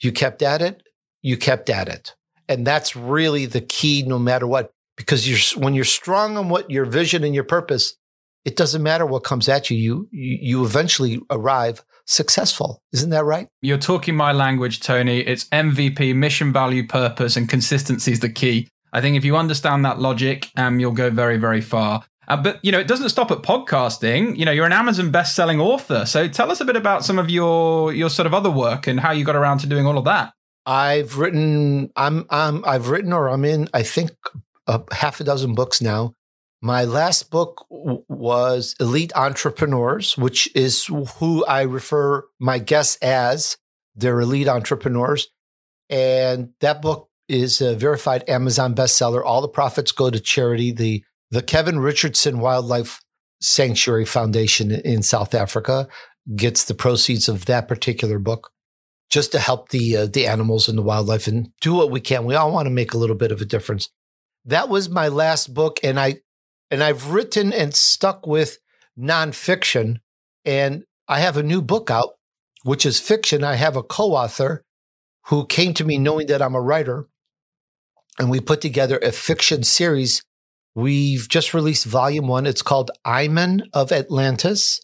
you 0.00 0.12
kept 0.12 0.42
at 0.42 0.62
it, 0.62 0.82
you 1.20 1.36
kept 1.36 1.68
at 1.68 1.88
it. 1.88 2.14
And 2.48 2.66
that's 2.66 2.96
really 2.96 3.46
the 3.46 3.60
key 3.60 4.02
no 4.02 4.18
matter 4.18 4.46
what. 4.46 4.72
Because 5.02 5.28
you're 5.28 5.62
when 5.62 5.74
you're 5.74 5.84
strong 5.84 6.36
on 6.36 6.48
what 6.48 6.70
your 6.70 6.84
vision 6.84 7.24
and 7.24 7.34
your 7.34 7.44
purpose, 7.44 7.96
it 8.44 8.56
doesn't 8.56 8.82
matter 8.82 9.04
what 9.04 9.24
comes 9.24 9.48
at 9.48 9.70
you. 9.70 9.76
You 9.76 10.08
you, 10.10 10.64
eventually 10.64 11.20
arrive 11.30 11.82
successful. 12.06 12.82
Isn't 12.92 13.10
that 13.10 13.24
right? 13.24 13.48
You're 13.60 13.78
talking 13.78 14.16
my 14.16 14.32
language, 14.32 14.80
Tony. 14.80 15.20
It's 15.20 15.44
MVP, 15.50 16.14
mission, 16.14 16.52
value, 16.52 16.86
purpose, 16.86 17.36
and 17.36 17.48
consistency 17.48 18.12
is 18.12 18.20
the 18.20 18.28
key. 18.28 18.68
I 18.92 19.00
think 19.00 19.16
if 19.16 19.24
you 19.24 19.36
understand 19.36 19.84
that 19.84 19.98
logic, 19.98 20.50
um, 20.56 20.78
you'll 20.78 20.92
go 20.92 21.10
very, 21.10 21.38
very 21.38 21.60
far. 21.60 22.04
Uh, 22.28 22.36
but 22.36 22.60
you 22.62 22.70
know, 22.70 22.78
it 22.78 22.86
doesn't 22.86 23.08
stop 23.08 23.30
at 23.30 23.38
podcasting. 23.38 24.36
You 24.36 24.44
know, 24.44 24.52
you're 24.52 24.66
an 24.66 24.72
Amazon 24.72 25.10
best-selling 25.10 25.60
author. 25.60 26.06
So 26.06 26.28
tell 26.28 26.50
us 26.50 26.60
a 26.60 26.64
bit 26.64 26.76
about 26.76 27.04
some 27.04 27.18
of 27.18 27.30
your 27.30 27.92
your 27.92 28.10
sort 28.10 28.26
of 28.26 28.34
other 28.34 28.50
work 28.50 28.86
and 28.86 29.00
how 29.00 29.12
you 29.12 29.24
got 29.24 29.36
around 29.36 29.58
to 29.58 29.66
doing 29.66 29.86
all 29.86 29.98
of 29.98 30.04
that. 30.04 30.32
I've 30.64 31.18
written. 31.18 31.90
I'm. 31.96 32.26
I'm. 32.30 32.64
I've 32.64 32.88
written, 32.88 33.12
or 33.12 33.28
I'm 33.28 33.44
in. 33.44 33.68
I 33.74 33.82
think 33.82 34.12
a 34.66 34.82
half 34.92 35.20
a 35.20 35.24
dozen 35.24 35.54
books 35.54 35.80
now. 35.80 36.14
My 36.60 36.84
last 36.84 37.30
book 37.30 37.66
w- 37.70 38.04
was 38.08 38.76
Elite 38.78 39.12
Entrepreneurs, 39.16 40.16
which 40.16 40.54
is 40.54 40.86
who 41.16 41.44
I 41.44 41.62
refer 41.62 42.24
my 42.38 42.58
guests 42.58 42.96
as. 43.02 43.56
They're 43.94 44.20
elite 44.20 44.48
entrepreneurs, 44.48 45.28
and 45.90 46.50
that 46.60 46.80
book 46.80 47.10
is 47.28 47.60
a 47.60 47.74
verified 47.76 48.24
Amazon 48.28 48.74
bestseller. 48.74 49.22
All 49.24 49.42
the 49.42 49.48
profits 49.48 49.92
go 49.92 50.08
to 50.08 50.20
charity. 50.20 50.72
The 50.72 51.04
the 51.30 51.42
Kevin 51.42 51.78
Richardson 51.78 52.38
Wildlife 52.38 53.00
Sanctuary 53.40 54.04
Foundation 54.04 54.70
in 54.70 55.02
South 55.02 55.34
Africa 55.34 55.88
gets 56.36 56.64
the 56.64 56.74
proceeds 56.74 57.28
of 57.28 57.46
that 57.46 57.68
particular 57.68 58.18
book 58.18 58.50
just 59.10 59.32
to 59.32 59.38
help 59.38 59.68
the 59.70 59.96
uh, 59.96 60.06
the 60.06 60.26
animals 60.26 60.68
and 60.68 60.78
the 60.78 60.82
wildlife 60.82 61.26
and 61.26 61.48
do 61.60 61.74
what 61.74 61.90
we 61.90 62.00
can. 62.00 62.24
We 62.24 62.34
all 62.34 62.52
want 62.52 62.66
to 62.66 62.70
make 62.70 62.94
a 62.94 62.98
little 62.98 63.16
bit 63.16 63.32
of 63.32 63.40
a 63.40 63.44
difference. 63.44 63.90
That 64.44 64.68
was 64.68 64.88
my 64.88 65.08
last 65.08 65.54
book, 65.54 65.78
and 65.82 65.98
I 65.98 66.16
and 66.70 66.82
I've 66.82 67.10
written 67.10 67.52
and 67.52 67.74
stuck 67.74 68.26
with 68.26 68.58
nonfiction, 68.98 70.00
and 70.44 70.84
I 71.08 71.20
have 71.20 71.36
a 71.36 71.42
new 71.42 71.62
book 71.62 71.90
out, 71.90 72.14
which 72.62 72.86
is 72.86 73.00
fiction. 73.00 73.44
I 73.44 73.54
have 73.54 73.76
a 73.76 73.82
co-author 73.82 74.64
who 75.26 75.46
came 75.46 75.74
to 75.74 75.84
me 75.84 75.98
knowing 75.98 76.26
that 76.26 76.42
I'm 76.42 76.54
a 76.54 76.60
writer, 76.60 77.08
and 78.18 78.30
we 78.30 78.40
put 78.40 78.60
together 78.60 78.98
a 79.02 79.12
fiction 79.12 79.62
series 79.62 80.22
We've 80.74 81.28
just 81.28 81.52
released 81.52 81.84
volume 81.84 82.28
one. 82.28 82.46
It's 82.46 82.62
called 82.62 82.90
Aimen 83.06 83.64
of 83.74 83.92
Atlantis. 83.92 84.80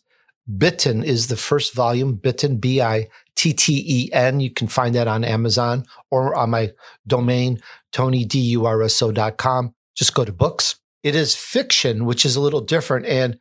Bitten 0.56 1.02
is 1.02 1.26
the 1.26 1.36
first 1.36 1.74
volume, 1.74 2.14
Bitten, 2.14 2.56
B 2.56 2.80
I 2.80 3.08
T 3.36 3.52
T 3.52 3.84
E 3.86 4.12
N. 4.12 4.40
You 4.40 4.50
can 4.50 4.68
find 4.68 4.94
that 4.94 5.08
on 5.08 5.24
Amazon 5.24 5.84
or 6.10 6.34
on 6.34 6.50
my 6.50 6.72
domain, 7.06 7.60
tonydurso.com. 7.92 9.74
Just 9.94 10.14
go 10.14 10.24
to 10.24 10.32
books. 10.32 10.76
It 11.02 11.14
is 11.14 11.34
fiction, 11.34 12.04
which 12.04 12.24
is 12.24 12.36
a 12.36 12.40
little 12.40 12.60
different. 12.60 13.06
And 13.06 13.38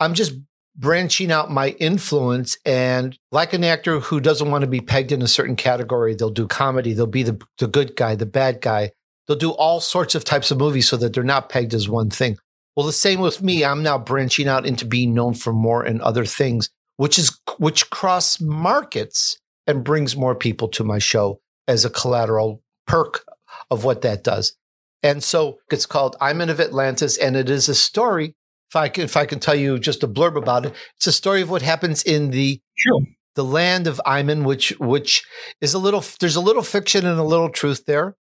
I'm 0.00 0.14
just 0.14 0.32
branching 0.76 1.30
out 1.30 1.50
my 1.50 1.70
influence. 1.70 2.56
And 2.64 3.18
like 3.32 3.52
an 3.52 3.64
actor 3.64 4.00
who 4.00 4.20
doesn't 4.20 4.50
want 4.50 4.62
to 4.62 4.68
be 4.68 4.80
pegged 4.80 5.12
in 5.12 5.22
a 5.22 5.28
certain 5.28 5.56
category, 5.56 6.14
they'll 6.14 6.30
do 6.30 6.46
comedy, 6.46 6.92
they'll 6.92 7.06
be 7.06 7.22
the, 7.22 7.40
the 7.58 7.66
good 7.66 7.96
guy, 7.96 8.14
the 8.14 8.26
bad 8.26 8.60
guy, 8.60 8.92
They'll 9.28 9.36
do 9.36 9.50
all 9.50 9.80
sorts 9.80 10.14
of 10.14 10.24
types 10.24 10.50
of 10.50 10.58
movies 10.58 10.88
so 10.88 10.96
that 10.96 11.12
they're 11.12 11.22
not 11.22 11.50
pegged 11.50 11.74
as 11.74 11.88
one 11.88 12.08
thing. 12.08 12.38
Well, 12.76 12.86
the 12.86 12.92
same 12.92 13.20
with 13.20 13.42
me. 13.42 13.64
I'm 13.64 13.82
now 13.82 13.98
branching 13.98 14.48
out 14.48 14.66
into 14.66 14.84
being 14.84 15.14
known 15.14 15.34
for 15.34 15.52
more 15.52 15.82
and 15.82 16.00
other 16.00 16.24
things, 16.24 16.70
which 16.96 17.18
is 17.18 17.38
which 17.58 17.90
cross 17.90 18.40
markets 18.40 19.38
and 19.66 19.84
brings 19.84 20.16
more 20.16 20.34
people 20.34 20.68
to 20.68 20.84
my 20.84 20.98
show 20.98 21.40
as 21.66 21.84
a 21.84 21.90
collateral 21.90 22.62
perk 22.86 23.24
of 23.70 23.84
what 23.84 24.02
that 24.02 24.24
does. 24.24 24.56
And 25.02 25.22
so 25.22 25.58
it's 25.70 25.86
called 25.86 26.16
Aimen 26.22 26.50
of 26.50 26.60
Atlantis, 26.60 27.16
and 27.18 27.36
it 27.36 27.48
is 27.50 27.68
a 27.68 27.74
story. 27.74 28.34
If 28.70 28.76
I 28.76 28.88
can, 28.88 29.04
if 29.04 29.16
I 29.16 29.26
can 29.26 29.40
tell 29.40 29.54
you 29.54 29.78
just 29.78 30.02
a 30.02 30.08
blurb 30.08 30.36
about 30.36 30.66
it, 30.66 30.74
it's 30.96 31.06
a 31.06 31.12
story 31.12 31.40
of 31.42 31.50
what 31.50 31.62
happens 31.62 32.02
in 32.02 32.30
the 32.30 32.60
sure. 32.76 33.00
the 33.34 33.44
land 33.44 33.86
of 33.86 34.00
Aimen, 34.06 34.44
which 34.44 34.70
which 34.78 35.24
is 35.60 35.74
a 35.74 35.78
little. 35.78 36.04
There's 36.20 36.36
a 36.36 36.40
little 36.40 36.62
fiction 36.62 37.06
and 37.06 37.18
a 37.18 37.24
little 37.24 37.48
truth 37.48 37.84
there. 37.86 38.16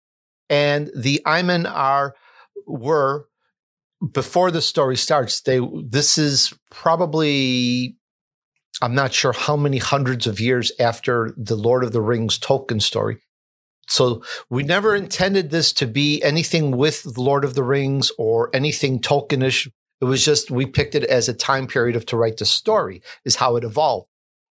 And 0.50 0.92
the 0.96 1.22
Aimen 1.28 1.66
are 1.66 2.16
were 2.68 3.28
before 4.12 4.52
the 4.52 4.62
story 4.62 4.98
starts. 4.98 5.42
They 5.42 5.60
this 5.86 6.18
is 6.18 6.54
probably 6.70 7.96
I'm 8.82 8.96
not 8.96 9.14
sure 9.14 9.34
how 9.34 9.56
many 9.56 9.78
hundreds 9.78 10.28
of 10.28 10.40
years 10.40 10.72
after 10.80 11.34
the 11.38 11.56
Lord 11.56 11.84
of 11.84 11.92
the 11.92 12.02
Rings 12.02 12.40
Tolkien 12.40 12.82
story. 12.82 13.20
So 13.88 14.24
we 14.50 14.64
never 14.64 14.96
intended 14.96 15.50
this 15.50 15.74
to 15.74 15.88
be 15.88 16.22
anything 16.24 16.78
with 16.78 17.18
Lord 17.18 17.46
of 17.46 17.54
the 17.54 17.64
Rings 17.64 18.12
or 18.18 18.50
anything 18.54 19.00
Tolkienish. 19.00 19.70
It 20.02 20.06
was 20.06 20.24
just 20.24 20.52
we 20.52 20.66
picked 20.66 20.96
it 20.96 21.04
as 21.04 21.30
a 21.30 21.34
time 21.34 21.68
period 21.68 21.96
of 21.96 22.06
to 22.08 22.18
write 22.18 22.38
the 22.38 22.46
story 22.46 23.02
is 23.26 23.38
how 23.38 23.56
it 23.56 23.64
evolved. 23.64 24.08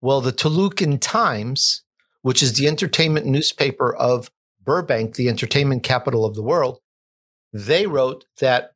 Well, 0.01 0.21
the 0.21 0.33
Tolucan 0.33 0.99
Times, 1.01 1.83
which 2.23 2.43
is 2.43 2.55
the 2.55 2.69
entertainment 2.69 3.27
newspaper 3.27 3.95
of 3.95 4.31
Burbank, 4.63 5.15
the 5.15 5.29
entertainment 5.29 5.83
capital 5.83 6.25
of 6.25 6.35
the 6.35 6.43
world, 6.43 6.81
they 7.53 7.87
wrote 7.87 8.27
that 8.41 8.73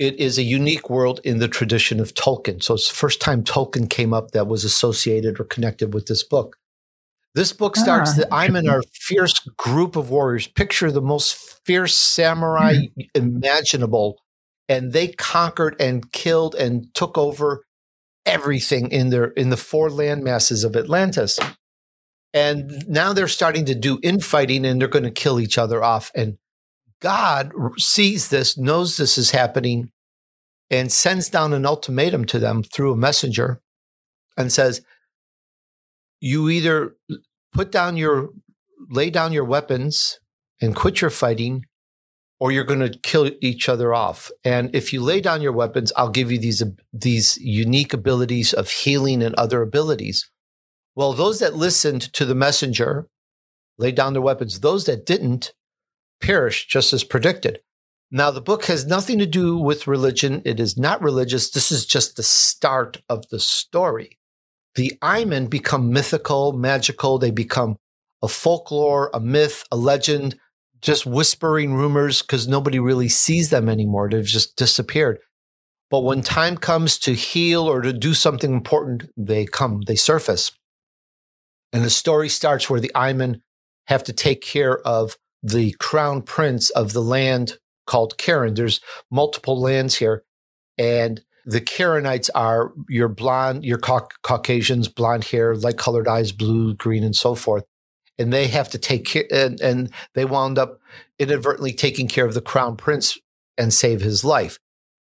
it 0.00 0.18
is 0.18 0.38
a 0.38 0.42
unique 0.42 0.88
world 0.88 1.20
in 1.24 1.38
the 1.38 1.46
tradition 1.46 2.00
of 2.00 2.14
Tolkien. 2.14 2.62
So 2.62 2.72
it's 2.72 2.88
the 2.88 2.96
first 2.96 3.20
time 3.20 3.44
Tolkien 3.44 3.88
came 3.88 4.14
up 4.14 4.30
that 4.30 4.46
was 4.46 4.64
associated 4.64 5.38
or 5.38 5.44
connected 5.44 5.92
with 5.92 6.06
this 6.06 6.24
book. 6.24 6.56
This 7.34 7.52
book 7.52 7.76
starts 7.76 8.12
ah, 8.18 8.24
that 8.30 8.56
in 8.56 8.68
our 8.68 8.82
fierce 8.94 9.38
group 9.58 9.96
of 9.96 10.08
warriors. 10.08 10.48
Picture 10.48 10.90
the 10.90 11.02
most 11.02 11.60
fierce 11.64 11.94
samurai 11.94 12.76
mm-hmm. 12.76 13.00
imaginable. 13.14 14.18
And 14.70 14.92
they 14.94 15.08
conquered 15.08 15.76
and 15.78 16.10
killed 16.10 16.54
and 16.54 16.92
took 16.94 17.18
over 17.18 17.64
everything 18.24 18.90
in 18.90 19.10
their 19.10 19.26
in 19.26 19.50
the 19.50 19.56
four 19.56 19.90
land 19.90 20.24
masses 20.24 20.64
of 20.64 20.76
Atlantis. 20.76 21.38
And 22.32 22.88
now 22.88 23.12
they're 23.12 23.28
starting 23.28 23.66
to 23.66 23.74
do 23.74 24.00
infighting 24.02 24.64
and 24.64 24.80
they're 24.80 24.88
going 24.88 25.04
to 25.04 25.10
kill 25.10 25.38
each 25.38 25.58
other 25.58 25.84
off. 25.84 26.10
And 26.14 26.38
God 27.00 27.52
sees 27.78 28.28
this, 28.28 28.58
knows 28.58 28.96
this 28.96 29.16
is 29.16 29.30
happening, 29.30 29.90
and 30.70 30.92
sends 30.92 31.28
down 31.28 31.52
an 31.52 31.66
ultimatum 31.66 32.24
to 32.26 32.38
them 32.38 32.62
through 32.62 32.92
a 32.92 32.96
messenger 32.96 33.60
and 34.36 34.52
says, 34.52 34.82
You 36.20 36.48
either 36.48 36.94
put 37.52 37.72
down 37.72 37.96
your, 37.96 38.30
lay 38.88 39.10
down 39.10 39.32
your 39.32 39.44
weapons 39.44 40.20
and 40.60 40.76
quit 40.76 41.00
your 41.00 41.10
fighting, 41.10 41.64
or 42.38 42.52
you're 42.52 42.64
going 42.64 42.80
to 42.80 42.98
kill 43.02 43.30
each 43.40 43.68
other 43.68 43.92
off. 43.92 44.30
And 44.44 44.74
if 44.74 44.92
you 44.92 45.02
lay 45.02 45.20
down 45.20 45.42
your 45.42 45.52
weapons, 45.52 45.92
I'll 45.96 46.10
give 46.10 46.30
you 46.30 46.38
these, 46.38 46.62
these 46.92 47.36
unique 47.38 47.92
abilities 47.92 48.52
of 48.52 48.70
healing 48.70 49.22
and 49.22 49.34
other 49.34 49.62
abilities. 49.62 50.30
Well, 50.94 51.12
those 51.12 51.38
that 51.40 51.54
listened 51.54 52.12
to 52.14 52.24
the 52.24 52.34
messenger 52.34 53.08
laid 53.78 53.94
down 53.94 54.12
their 54.12 54.22
weapons. 54.22 54.60
Those 54.60 54.84
that 54.84 55.06
didn't 55.06 55.52
perished 56.20 56.70
just 56.70 56.92
as 56.92 57.04
predicted. 57.04 57.60
Now, 58.10 58.30
the 58.30 58.40
book 58.40 58.64
has 58.64 58.86
nothing 58.86 59.18
to 59.20 59.26
do 59.26 59.56
with 59.56 59.86
religion. 59.86 60.42
It 60.44 60.58
is 60.58 60.76
not 60.76 61.00
religious. 61.00 61.50
This 61.50 61.70
is 61.70 61.86
just 61.86 62.16
the 62.16 62.22
start 62.22 63.02
of 63.08 63.28
the 63.28 63.38
story. 63.38 64.18
The 64.74 64.98
Aimen 65.02 65.46
become 65.46 65.92
mythical, 65.92 66.52
magical. 66.52 67.18
They 67.18 67.30
become 67.30 67.76
a 68.22 68.28
folklore, 68.28 69.10
a 69.14 69.20
myth, 69.20 69.64
a 69.70 69.76
legend, 69.76 70.36
just 70.80 71.06
whispering 71.06 71.74
rumors 71.74 72.22
because 72.22 72.48
nobody 72.48 72.78
really 72.78 73.08
sees 73.08 73.50
them 73.50 73.68
anymore. 73.68 74.08
They've 74.08 74.24
just 74.24 74.56
disappeared. 74.56 75.18
But 75.90 76.00
when 76.00 76.22
time 76.22 76.56
comes 76.56 76.98
to 77.00 77.14
heal 77.14 77.68
or 77.68 77.80
to 77.82 77.92
do 77.92 78.14
something 78.14 78.52
important, 78.52 79.10
they 79.16 79.44
come, 79.44 79.82
they 79.86 79.96
surface. 79.96 80.52
And 81.72 81.84
the 81.84 81.90
story 81.90 82.28
starts 82.28 82.70
where 82.70 82.80
the 82.80 82.92
Aimen 82.96 83.42
have 83.86 84.04
to 84.04 84.12
take 84.12 84.40
care 84.40 84.78
of 84.86 85.16
the 85.42 85.72
crown 85.78 86.22
prince 86.22 86.70
of 86.70 86.92
the 86.92 87.02
land 87.02 87.58
called 87.86 88.18
Karen. 88.18 88.54
There's 88.54 88.80
multiple 89.10 89.60
lands 89.60 89.96
here. 89.96 90.24
And 90.78 91.20
the 91.44 91.60
Karenites 91.60 92.30
are 92.34 92.72
your 92.88 93.08
blonde, 93.08 93.64
your 93.64 93.78
Caucasians, 93.78 94.88
blonde 94.88 95.24
hair, 95.24 95.56
light 95.56 95.78
colored 95.78 96.06
eyes, 96.06 96.32
blue, 96.32 96.74
green, 96.74 97.02
and 97.02 97.16
so 97.16 97.34
forth. 97.34 97.64
And 98.18 98.32
they 98.32 98.48
have 98.48 98.68
to 98.70 98.78
take 98.78 99.06
care, 99.06 99.24
and, 99.32 99.60
and 99.60 99.90
they 100.14 100.26
wound 100.26 100.58
up 100.58 100.78
inadvertently 101.18 101.72
taking 101.72 102.06
care 102.06 102.26
of 102.26 102.34
the 102.34 102.42
crown 102.42 102.76
prince 102.76 103.18
and 103.56 103.72
save 103.72 104.02
his 104.02 104.24
life. 104.24 104.58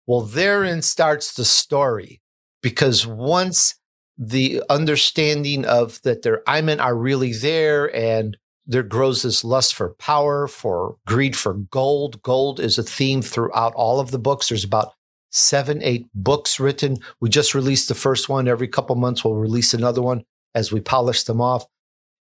Well, 0.05 0.21
therein 0.21 0.81
starts 0.81 1.33
the 1.33 1.45
story 1.45 2.21
because 2.61 3.05
once 3.05 3.75
the 4.17 4.63
understanding 4.69 5.65
of 5.65 6.01
that 6.03 6.21
their 6.21 6.41
Aimen 6.47 6.79
are 6.79 6.95
really 6.95 7.33
there 7.33 7.93
and 7.95 8.37
there 8.67 8.83
grows 8.83 9.21
this 9.21 9.43
lust 9.43 9.73
for 9.73 9.93
power, 9.93 10.47
for 10.47 10.97
greed 11.07 11.35
for 11.35 11.53
gold. 11.53 12.21
Gold 12.21 12.59
is 12.59 12.77
a 12.77 12.83
theme 12.83 13.21
throughout 13.21 13.73
all 13.75 13.99
of 13.99 14.11
the 14.11 14.19
books. 14.19 14.49
There's 14.49 14.65
about 14.65 14.93
seven, 15.31 15.81
eight 15.81 16.07
books 16.13 16.59
written. 16.59 16.97
We 17.21 17.29
just 17.29 17.55
released 17.55 17.87
the 17.87 17.95
first 17.95 18.27
one. 18.27 18.47
Every 18.47 18.67
couple 18.67 18.95
months, 18.97 19.23
we'll 19.23 19.35
release 19.35 19.73
another 19.73 20.01
one 20.01 20.23
as 20.53 20.71
we 20.71 20.81
polish 20.81 21.23
them 21.23 21.39
off. 21.39 21.65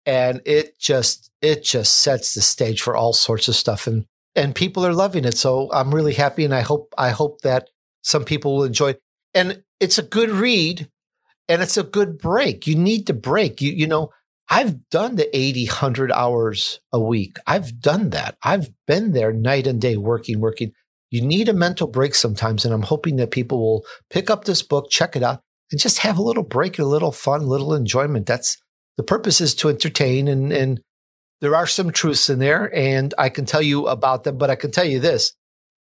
And 0.05 0.41
it 0.45 0.79
just, 0.79 1.31
it 1.41 1.63
just 1.63 1.97
sets 1.99 2.35
the 2.35 2.41
stage 2.41 2.81
for 2.81 2.95
all 2.95 3.13
sorts 3.13 3.47
of 3.47 3.55
stuff. 3.55 3.87
And, 3.87 4.05
and 4.35 4.53
people 4.53 4.85
are 4.85 4.93
loving 4.93 5.25
it. 5.25 5.37
So 5.37 5.69
I'm 5.73 5.93
really 5.93 6.13
happy. 6.13 6.45
And 6.45 6.53
I 6.53 6.61
hope, 6.61 6.93
I 6.97 7.09
hope 7.09 7.41
that 7.41 7.69
some 8.03 8.23
people 8.23 8.57
will 8.57 8.63
enjoy 8.63 8.91
it. 8.91 9.01
And 9.33 9.63
it's 9.79 9.97
a 9.97 10.03
good 10.03 10.29
read 10.29 10.89
and 11.49 11.61
it's 11.61 11.77
a 11.77 11.83
good 11.83 12.19
break. 12.19 12.67
You 12.67 12.75
need 12.75 13.07
to 13.07 13.13
break. 13.13 13.61
You, 13.61 13.71
you 13.71 13.87
know, 13.87 14.11
I've 14.49 14.89
done 14.89 15.15
the 15.15 15.35
80, 15.35 15.65
100 15.65 16.11
hours 16.11 16.79
a 16.93 16.99
week. 16.99 17.37
I've 17.45 17.81
done 17.81 18.11
that. 18.11 18.37
I've 18.43 18.69
been 18.85 19.11
there 19.11 19.33
night 19.33 19.67
and 19.67 19.81
day 19.81 19.97
working, 19.97 20.39
working. 20.39 20.71
You 21.09 21.21
need 21.21 21.49
a 21.49 21.53
mental 21.53 21.87
break 21.87 22.15
sometimes. 22.15 22.63
And 22.63 22.73
I'm 22.73 22.83
hoping 22.83 23.17
that 23.17 23.31
people 23.31 23.59
will 23.59 23.85
pick 24.09 24.29
up 24.29 24.45
this 24.45 24.61
book, 24.61 24.89
check 24.89 25.15
it 25.15 25.23
out, 25.23 25.41
and 25.71 25.79
just 25.79 25.99
have 25.99 26.17
a 26.17 26.23
little 26.23 26.43
break, 26.43 26.79
a 26.79 26.85
little 26.85 27.11
fun, 27.11 27.41
a 27.41 27.45
little 27.45 27.73
enjoyment. 27.73 28.25
That's 28.25 28.57
the 28.95 29.03
purpose 29.03 29.41
is 29.41 29.53
to 29.55 29.69
entertain. 29.69 30.27
And, 30.27 30.53
and 30.53 30.79
there 31.41 31.55
are 31.55 31.67
some 31.67 31.91
truths 31.91 32.29
in 32.29 32.39
there, 32.39 32.73
and 32.73 33.13
I 33.17 33.29
can 33.29 33.45
tell 33.45 33.61
you 33.61 33.87
about 33.87 34.23
them. 34.23 34.37
But 34.37 34.49
I 34.49 34.55
can 34.55 34.71
tell 34.71 34.85
you 34.85 34.99
this 34.99 35.33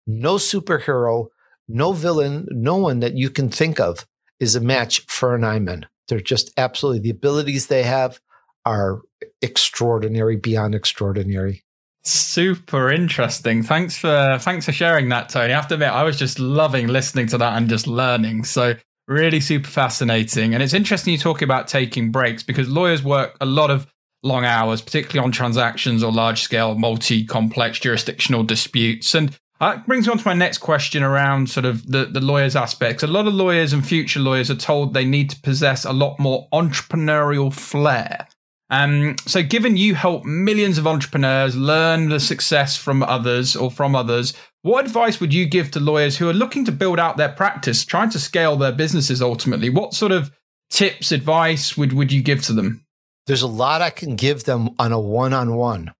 no 0.07 0.35
superhero, 0.35 1.27
no 1.67 1.93
villain, 1.93 2.47
no 2.49 2.77
one 2.77 2.99
that 2.99 3.15
you 3.15 3.29
can 3.29 3.49
think 3.49 3.79
of 3.79 4.05
is 4.39 4.55
a 4.55 4.61
match 4.61 5.01
for 5.07 5.35
an 5.35 5.43
Aimen. 5.43 5.85
They're 6.07 6.19
just 6.19 6.51
absolutely 6.57 7.01
the 7.01 7.09
abilities 7.11 7.67
they 7.67 7.83
have 7.83 8.19
are 8.65 9.01
extraordinary 9.41 10.35
beyond 10.35 10.75
extraordinary. 10.75 11.63
Super 12.03 12.91
interesting. 12.91 13.63
Thanks 13.63 13.97
for 13.97 14.37
thanks 14.39 14.65
for 14.65 14.71
sharing 14.71 15.09
that, 15.09 15.29
Tony. 15.29 15.53
I 15.53 15.55
have 15.55 15.67
to 15.69 15.73
admit, 15.73 15.89
I 15.89 16.03
was 16.03 16.17
just 16.17 16.39
loving 16.39 16.87
listening 16.87 17.27
to 17.27 17.37
that 17.39 17.57
and 17.57 17.67
just 17.67 17.87
learning. 17.87 18.43
So 18.43 18.75
really 19.07 19.39
super 19.39 19.69
fascinating. 19.69 20.53
And 20.53 20.61
it's 20.61 20.73
interesting 20.73 21.13
you 21.13 21.17
talk 21.17 21.41
about 21.41 21.67
taking 21.67 22.11
breaks 22.11 22.43
because 22.43 22.69
lawyers 22.69 23.03
work 23.03 23.35
a 23.41 23.45
lot 23.45 23.71
of 23.71 23.87
long 24.23 24.45
hours, 24.45 24.81
particularly 24.81 25.23
on 25.23 25.31
transactions 25.31 26.03
or 26.03 26.11
large 26.11 26.41
scale, 26.41 26.75
multi 26.75 27.25
complex 27.25 27.79
jurisdictional 27.79 28.43
disputes. 28.43 29.15
And 29.15 29.35
that 29.59 29.85
brings 29.87 30.05
me 30.05 30.11
on 30.11 30.17
to 30.17 30.27
my 30.27 30.33
next 30.33 30.57
question 30.57 31.01
around 31.01 31.49
sort 31.49 31.65
of 31.65 31.89
the, 31.89 32.05
the 32.05 32.19
lawyers 32.19 32.55
aspects. 32.55 33.03
A 33.03 33.07
lot 33.07 33.27
of 33.27 33.33
lawyers 33.33 33.73
and 33.73 33.85
future 33.85 34.19
lawyers 34.19 34.51
are 34.51 34.55
told 34.55 34.93
they 34.93 35.05
need 35.05 35.29
to 35.29 35.41
possess 35.41 35.85
a 35.85 35.93
lot 35.93 36.19
more 36.19 36.47
entrepreneurial 36.51 37.53
flair. 37.53 38.27
Um, 38.69 39.15
so, 39.27 39.43
given 39.43 39.77
you 39.77 39.93
help 39.93 40.25
millions 40.25 40.77
of 40.77 40.87
entrepreneurs 40.87 41.55
learn 41.55 42.09
the 42.09 42.19
success 42.19 42.75
from 42.75 43.03
others 43.03 43.55
or 43.55 43.69
from 43.69 43.95
others, 43.95 44.33
what 44.63 44.85
advice 44.85 45.19
would 45.19 45.33
you 45.33 45.45
give 45.45 45.69
to 45.71 45.79
lawyers 45.79 46.17
who 46.17 46.27
are 46.27 46.33
looking 46.33 46.65
to 46.65 46.71
build 46.71 46.99
out 46.99 47.17
their 47.17 47.29
practice, 47.29 47.85
trying 47.85 48.09
to 48.09 48.19
scale 48.19 48.55
their 48.55 48.71
businesses 48.71 49.21
ultimately? 49.21 49.69
What 49.69 49.93
sort 49.93 50.11
of 50.11 50.31
tips, 50.71 51.11
advice 51.11 51.77
would, 51.77 51.93
would 51.93 52.11
you 52.11 52.23
give 52.23 52.41
to 52.43 52.53
them? 52.53 52.83
There's 53.27 53.43
a 53.43 53.47
lot 53.47 53.81
I 53.81 53.91
can 53.91 54.15
give 54.15 54.45
them 54.45 54.71
on 54.79 54.91
a 54.91 54.99
one 54.99 55.33
on 55.33 55.55
one. 55.55 55.93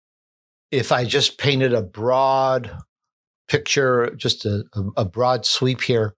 If 0.72 0.92
I 0.92 1.06
just 1.06 1.38
painted 1.38 1.74
a 1.74 1.84
broad 1.84 2.76
picture, 3.48 4.16
just 4.16 4.46
a, 4.46 4.64
a 4.98 5.06
broad 5.06 5.46
sweep 5.46 5.82
here, 5.82 6.16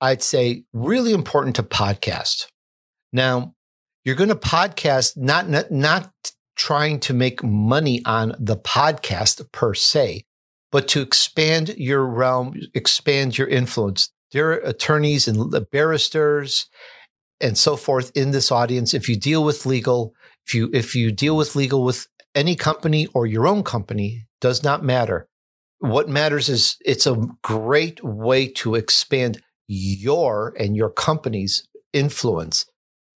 I'd 0.00 0.22
say 0.22 0.64
really 0.72 1.12
important 1.12 1.56
to 1.56 1.62
podcast. 1.62 2.46
Now, 3.12 3.54
you're 4.04 4.16
going 4.16 4.28
to 4.28 4.34
podcast 4.34 5.16
not, 5.16 5.48
not 5.48 5.70
not 5.70 6.10
trying 6.56 7.00
to 7.00 7.14
make 7.14 7.42
money 7.42 8.02
on 8.04 8.34
the 8.38 8.56
podcast 8.56 9.50
per 9.52 9.72
se, 9.74 10.24
but 10.70 10.88
to 10.88 11.00
expand 11.00 11.70
your 11.76 12.04
realm, 12.04 12.54
expand 12.74 13.38
your 13.38 13.48
influence. 13.48 14.10
There 14.32 14.50
are 14.50 14.58
attorneys 14.58 15.26
and 15.26 15.52
barristers 15.70 16.68
and 17.40 17.56
so 17.56 17.76
forth 17.76 18.12
in 18.14 18.30
this 18.30 18.52
audience. 18.52 18.94
If 18.94 19.08
you 19.08 19.16
deal 19.16 19.42
with 19.42 19.66
legal, 19.66 20.12
if 20.46 20.54
you 20.54 20.70
if 20.72 20.94
you 20.94 21.10
deal 21.10 21.36
with 21.36 21.56
legal 21.56 21.82
with 21.82 22.06
any 22.34 22.54
company 22.54 23.06
or 23.14 23.26
your 23.26 23.46
own 23.46 23.62
company, 23.62 24.26
does 24.40 24.62
not 24.62 24.84
matter. 24.84 25.26
What 25.78 26.08
matters 26.08 26.48
is 26.48 26.76
it's 26.84 27.06
a 27.06 27.26
great 27.42 28.04
way 28.04 28.48
to 28.48 28.74
expand 28.74 29.42
your 29.66 30.54
and 30.58 30.76
your 30.76 30.90
company's 30.90 31.66
influence 31.92 32.66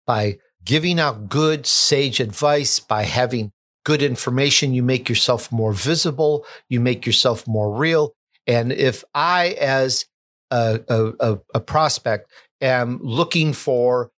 by 0.06 0.38
giving 0.64 1.00
out 1.00 1.30
good, 1.30 1.66
sage 1.66 2.20
advice, 2.20 2.80
by 2.80 3.04
having 3.04 3.52
good 3.84 4.02
information, 4.02 4.74
you 4.74 4.84
make 4.84 5.10
yourself 5.10 5.52
more 5.52 5.74
visible, 5.74 6.46
you 6.70 6.80
make 6.80 7.06
yourself 7.06 7.48
more 7.48 7.76
real. 7.76 8.14
And 8.48 8.72
if 8.72 9.04
I, 9.14 9.50
as 9.60 10.06
a, 10.52 10.80
a, 11.20 11.40
a 11.56 11.60
prospect, 11.60 12.30
am 12.60 13.00
looking 13.02 13.54
for 13.54 14.12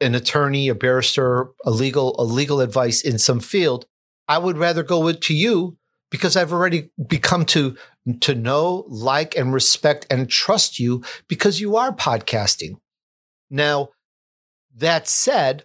an 0.00 0.14
attorney, 0.14 0.68
a 0.68 0.74
barrister, 0.74 1.48
a 1.64 1.70
legal, 1.70 2.14
a 2.20 2.24
legal 2.24 2.60
advice 2.60 3.02
in 3.02 3.18
some 3.18 3.40
field, 3.40 3.86
I 4.28 4.38
would 4.38 4.56
rather 4.56 4.82
go 4.82 5.00
with 5.00 5.20
to 5.22 5.34
you 5.34 5.76
because 6.10 6.36
I've 6.36 6.52
already 6.52 6.90
become 7.06 7.44
to 7.46 7.76
to 8.20 8.34
know, 8.34 8.84
like, 8.88 9.36
and 9.36 9.52
respect 9.52 10.06
and 10.10 10.28
trust 10.28 10.78
you 10.78 11.04
because 11.28 11.60
you 11.60 11.76
are 11.76 11.92
podcasting. 11.92 12.74
Now, 13.48 13.90
that 14.74 15.06
said, 15.06 15.64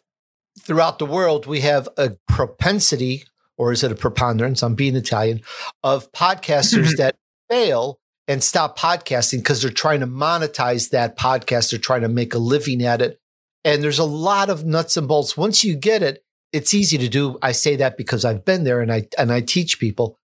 throughout 0.60 1.00
the 1.00 1.06
world, 1.06 1.46
we 1.46 1.62
have 1.62 1.88
a 1.98 2.12
propensity, 2.28 3.24
or 3.58 3.72
is 3.72 3.84
it 3.84 3.91
a 3.91 3.96
preponderance? 3.96 4.63
I'm 4.63 4.76
being 4.76 4.96
Italian, 4.96 5.41
of 5.84 6.12
podcasters 6.12 6.86
mm-hmm. 6.86 6.98
that 6.98 7.15
fail 7.50 8.00
and 8.28 8.43
stop 8.43 8.78
podcasting 8.78 9.39
because 9.39 9.62
they're 9.62 9.72
trying 9.72 10.02
to 10.02 10.08
monetize 10.08 10.89
that 10.89 11.17
podcast. 11.17 11.72
They're 11.72 11.80
trying 11.80 12.02
to 12.02 12.10
make 12.10 12.34
a 12.34 12.39
living 12.39 12.84
at 12.84 13.02
it. 13.02 13.20
And 13.63 13.84
there's 13.84 14.00
a 14.00 14.06
lot 14.06 14.50
of 14.50 14.65
nuts 14.65 14.98
and 14.98 15.08
bolts. 15.08 15.38
Once 15.38 15.63
you 15.63 15.76
get 15.76 16.04
it, 16.04 16.24
it's 16.54 16.74
easy 16.74 16.98
to 16.98 17.10
do. 17.10 17.38
I 17.41 17.52
say 17.52 17.76
that 17.78 17.98
because 17.98 18.26
I've 18.26 18.46
been 18.46 18.63
there 18.63 18.82
and 18.82 18.91
I 18.91 19.08
and 19.17 19.32
I 19.32 19.41
teach 19.41 19.80
people. 19.80 20.17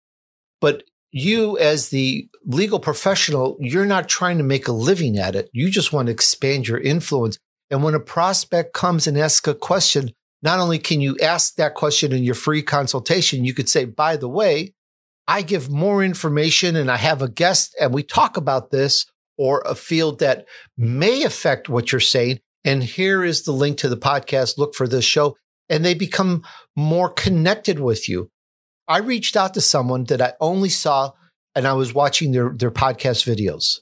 But 0.61 0.83
you 1.11 1.57
as 1.57 1.89
the 1.89 2.27
legal 2.45 2.79
professional, 2.79 3.57
you're 3.59 3.85
not 3.85 4.09
trying 4.09 4.37
to 4.37 4.43
make 4.43 4.67
a 4.67 4.71
living 4.71 5.17
at 5.17 5.35
it. 5.35 5.49
You 5.53 5.69
just 5.69 5.93
want 5.93 6.07
to 6.07 6.11
expand 6.11 6.67
your 6.67 6.79
influence. 6.79 7.37
And 7.69 7.83
when 7.83 7.95
a 7.95 7.99
prospect 7.99 8.73
comes 8.73 9.07
and 9.07 9.17
asks 9.17 9.47
a 9.47 9.53
question, 9.53 10.11
not 10.43 10.59
only 10.59 10.77
can 10.77 10.99
you 10.99 11.17
ask 11.21 11.55
that 11.55 11.73
question 11.73 12.11
in 12.11 12.23
your 12.23 12.35
free 12.35 12.61
consultation, 12.61 13.45
you 13.45 13.53
could 13.53 13.69
say, 13.69 13.85
by 13.85 14.17
the 14.17 14.27
way, 14.27 14.73
I 15.25 15.41
give 15.41 15.69
more 15.69 16.03
information 16.03 16.75
and 16.75 16.91
I 16.91 16.97
have 16.97 17.21
a 17.21 17.29
guest 17.29 17.75
and 17.79 17.93
we 17.93 18.03
talk 18.03 18.35
about 18.35 18.69
this 18.69 19.05
or 19.37 19.63
a 19.65 19.73
field 19.73 20.19
that 20.19 20.45
may 20.77 21.23
affect 21.23 21.69
what 21.69 21.91
you're 21.91 22.01
saying. 22.01 22.39
And 22.65 22.83
here 22.83 23.23
is 23.23 23.43
the 23.43 23.53
link 23.53 23.77
to 23.79 23.89
the 23.89 23.97
podcast. 23.97 24.57
Look 24.57 24.75
for 24.75 24.87
this 24.87 25.05
show. 25.05 25.37
And 25.69 25.83
they 25.83 25.93
become 25.93 26.43
more 26.75 27.09
connected 27.09 27.79
with 27.79 28.09
you. 28.09 28.29
I 28.87 28.97
reached 28.97 29.37
out 29.37 29.53
to 29.53 29.61
someone 29.61 30.03
that 30.05 30.21
I 30.21 30.33
only 30.41 30.69
saw 30.69 31.13
and 31.55 31.65
I 31.65 31.73
was 31.73 31.93
watching 31.93 32.33
their, 32.33 32.49
their 32.49 32.71
podcast 32.71 33.25
videos. 33.25 33.79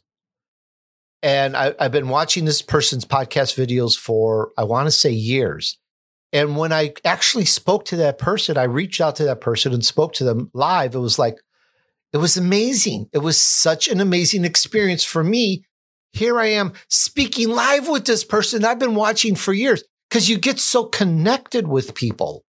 And 1.23 1.57
I, 1.57 1.73
I've 1.79 1.91
been 1.91 2.09
watching 2.09 2.45
this 2.45 2.61
person's 2.61 3.05
podcast 3.05 3.55
videos 3.55 3.97
for, 3.97 4.51
I 4.57 4.63
want 4.63 4.87
to 4.87 4.91
say 4.91 5.11
years. 5.11 5.79
And 6.33 6.55
when 6.55 6.71
I 6.71 6.93
actually 7.03 7.45
spoke 7.45 7.85
to 7.85 7.97
that 7.97 8.17
person, 8.17 8.57
I 8.57 8.63
reached 8.63 9.01
out 9.01 9.17
to 9.17 9.23
that 9.25 9.41
person 9.41 9.73
and 9.73 9.85
spoke 9.85 10.13
to 10.13 10.23
them 10.23 10.49
live. 10.53 10.95
It 10.95 10.99
was 10.99 11.19
like, 11.19 11.37
it 12.13 12.17
was 12.17 12.37
amazing. 12.37 13.09
It 13.13 13.19
was 13.19 13.37
such 13.37 13.87
an 13.87 13.99
amazing 13.99 14.45
experience 14.45 15.03
for 15.03 15.23
me. 15.23 15.65
Here 16.13 16.39
I 16.39 16.47
am 16.47 16.73
speaking 16.89 17.49
live 17.49 17.87
with 17.87 18.05
this 18.05 18.23
person 18.23 18.65
I've 18.65 18.79
been 18.79 18.95
watching 18.95 19.35
for 19.35 19.53
years 19.53 19.83
because 20.09 20.29
you 20.29 20.37
get 20.37 20.59
so 20.59 20.85
connected 20.85 21.67
with 21.67 21.95
people. 21.95 22.43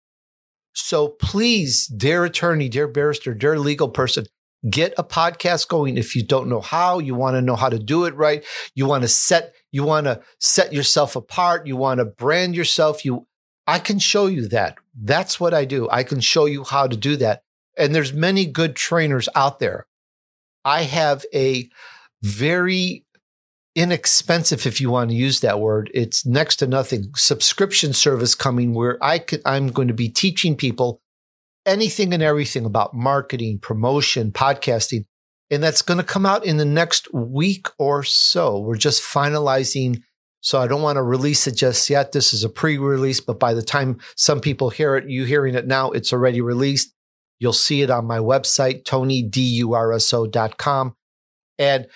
So 0.75 1.09
please, 1.09 1.87
dear 1.87 2.25
attorney, 2.25 2.69
dear 2.69 2.89
barrister, 2.89 3.35
dear 3.35 3.59
legal 3.59 3.89
person, 3.89 4.27
get 4.69 4.95
a 4.97 5.05
podcast 5.05 5.69
going. 5.69 5.97
If 5.97 6.17
you 6.17 6.25
don't 6.25 6.49
know 6.49 6.61
how, 6.61 6.99
you 6.99 7.15
want 7.15 7.37
to 7.37 7.43
know 7.43 7.57
how 7.57 7.69
to 7.69 7.79
do 7.79 8.05
it 8.05 8.15
right. 8.15 8.45
You 8.75 8.87
want 8.87 9.03
to 9.03 9.09
set, 9.09 9.55
you 9.71 9.85
want 9.85 10.07
to 10.07 10.21
set 10.41 10.73
yourself 10.73 11.15
apart. 11.15 11.67
You 11.67 11.77
want 11.77 11.99
to 11.99 12.05
brand 12.05 12.57
yourself. 12.57 13.05
You, 13.05 13.27
I 13.67 13.79
can 13.79 13.99
show 13.99 14.27
you 14.27 14.49
that. 14.49 14.79
That's 15.01 15.39
what 15.39 15.55
I 15.55 15.65
do. 15.65 15.89
I 15.91 16.03
can 16.03 16.21
show 16.21 16.47
you 16.47 16.65
how 16.65 16.87
to 16.87 16.97
do 16.97 17.17
that. 17.17 17.43
And 17.79 17.95
there's 17.95 18.13
many 18.13 18.45
good 18.45 18.77
trainers 18.77 19.29
out 19.35 19.59
there. 19.59 19.87
I 20.65 20.83
have 20.83 21.25
a 21.33 21.69
very 22.23 23.05
inexpensive, 23.75 24.67
if 24.67 24.81
you 24.81 24.91
want 24.91 25.11
to 25.11 25.17
use 25.17 25.41
that 25.41 25.61
word. 25.61 25.91
It's 25.95 26.27
next 26.27 26.57
to 26.57 26.67
nothing 26.67 27.13
subscription 27.17 27.93
service 27.93 28.35
coming 28.35 28.75
where 28.75 29.03
I 29.03 29.19
could, 29.19 29.41
I'm 29.47 29.69
going 29.69 29.89
to 29.89 29.95
be 29.95 30.09
teaching 30.09 30.57
people 30.57 31.01
anything 31.65 32.13
and 32.13 32.23
everything 32.23 32.65
about 32.65 32.95
marketing, 32.95 33.61
promotion, 33.61 34.33
podcasting. 34.33 35.07
And 35.51 35.63
that's 35.63 35.83
going 35.83 35.99
to 35.99 36.05
come 36.05 36.27
out 36.27 36.45
in 36.45 36.57
the 36.57 36.65
next 36.65 37.13
week 37.15 37.69
or 37.79 38.03
so. 38.03 38.59
We're 38.59 38.77
just 38.77 39.03
finalizing. 39.03 40.03
So 40.43 40.61
I 40.61 40.67
don't 40.67 40.83
want 40.83 40.97
to 40.97 41.03
release 41.03 41.47
it 41.47 41.53
just 41.53 41.89
yet. 41.89 42.11
This 42.11 42.35
is 42.35 42.43
a 42.43 42.49
pre 42.49 42.77
release, 42.77 43.21
but 43.21 43.39
by 43.39 43.55
the 43.55 43.63
time 43.63 44.01
some 44.17 44.41
people 44.41 44.71
hear 44.71 44.97
it, 44.97 45.09
you 45.09 45.25
hearing 45.25 45.55
it 45.55 45.69
now, 45.69 45.93
it's 45.93 46.13
already 46.13 46.41
released. 46.41 46.93
You'll 47.39 47.53
see 47.53 47.83
it 47.83 47.91
on 47.91 48.07
my 48.07 48.19
website, 48.19 48.83
tonydurso.com. 48.83 50.97
And 51.59 51.87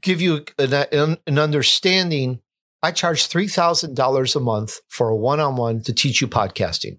give 0.00 0.20
you 0.20 0.44
an, 0.58 1.16
an 1.26 1.38
understanding, 1.38 2.40
I 2.82 2.90
charge 2.92 3.28
$3,000 3.28 4.36
a 4.36 4.40
month 4.40 4.80
for 4.88 5.08
a 5.08 5.16
one 5.16 5.40
on 5.40 5.56
one 5.56 5.82
to 5.82 5.94
teach 5.94 6.20
you 6.20 6.28
podcasting. 6.28 6.98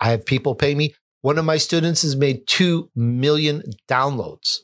I 0.00 0.10
have 0.10 0.24
people 0.24 0.54
pay 0.54 0.74
me. 0.74 0.94
One 1.20 1.36
of 1.36 1.44
my 1.44 1.58
students 1.58 2.02
has 2.02 2.16
made 2.16 2.46
2 2.46 2.90
million 2.94 3.64
downloads. 3.88 4.60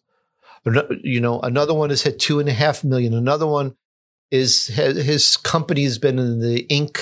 You 1.03 1.20
know, 1.20 1.40
another 1.40 1.75
one 1.75 1.90
has 1.90 2.03
hit 2.03 2.18
two 2.18 2.40
and 2.40 2.49
a 2.49 2.55
half 2.55 2.85
million. 2.85 3.12
Another 3.12 3.47
one 3.47 3.75
is 4.30 4.66
his 4.66 5.37
company 5.37 5.84
has 5.84 5.98
been 5.98 6.18
in 6.18 6.40
the 6.40 6.66
Inc. 6.70 7.00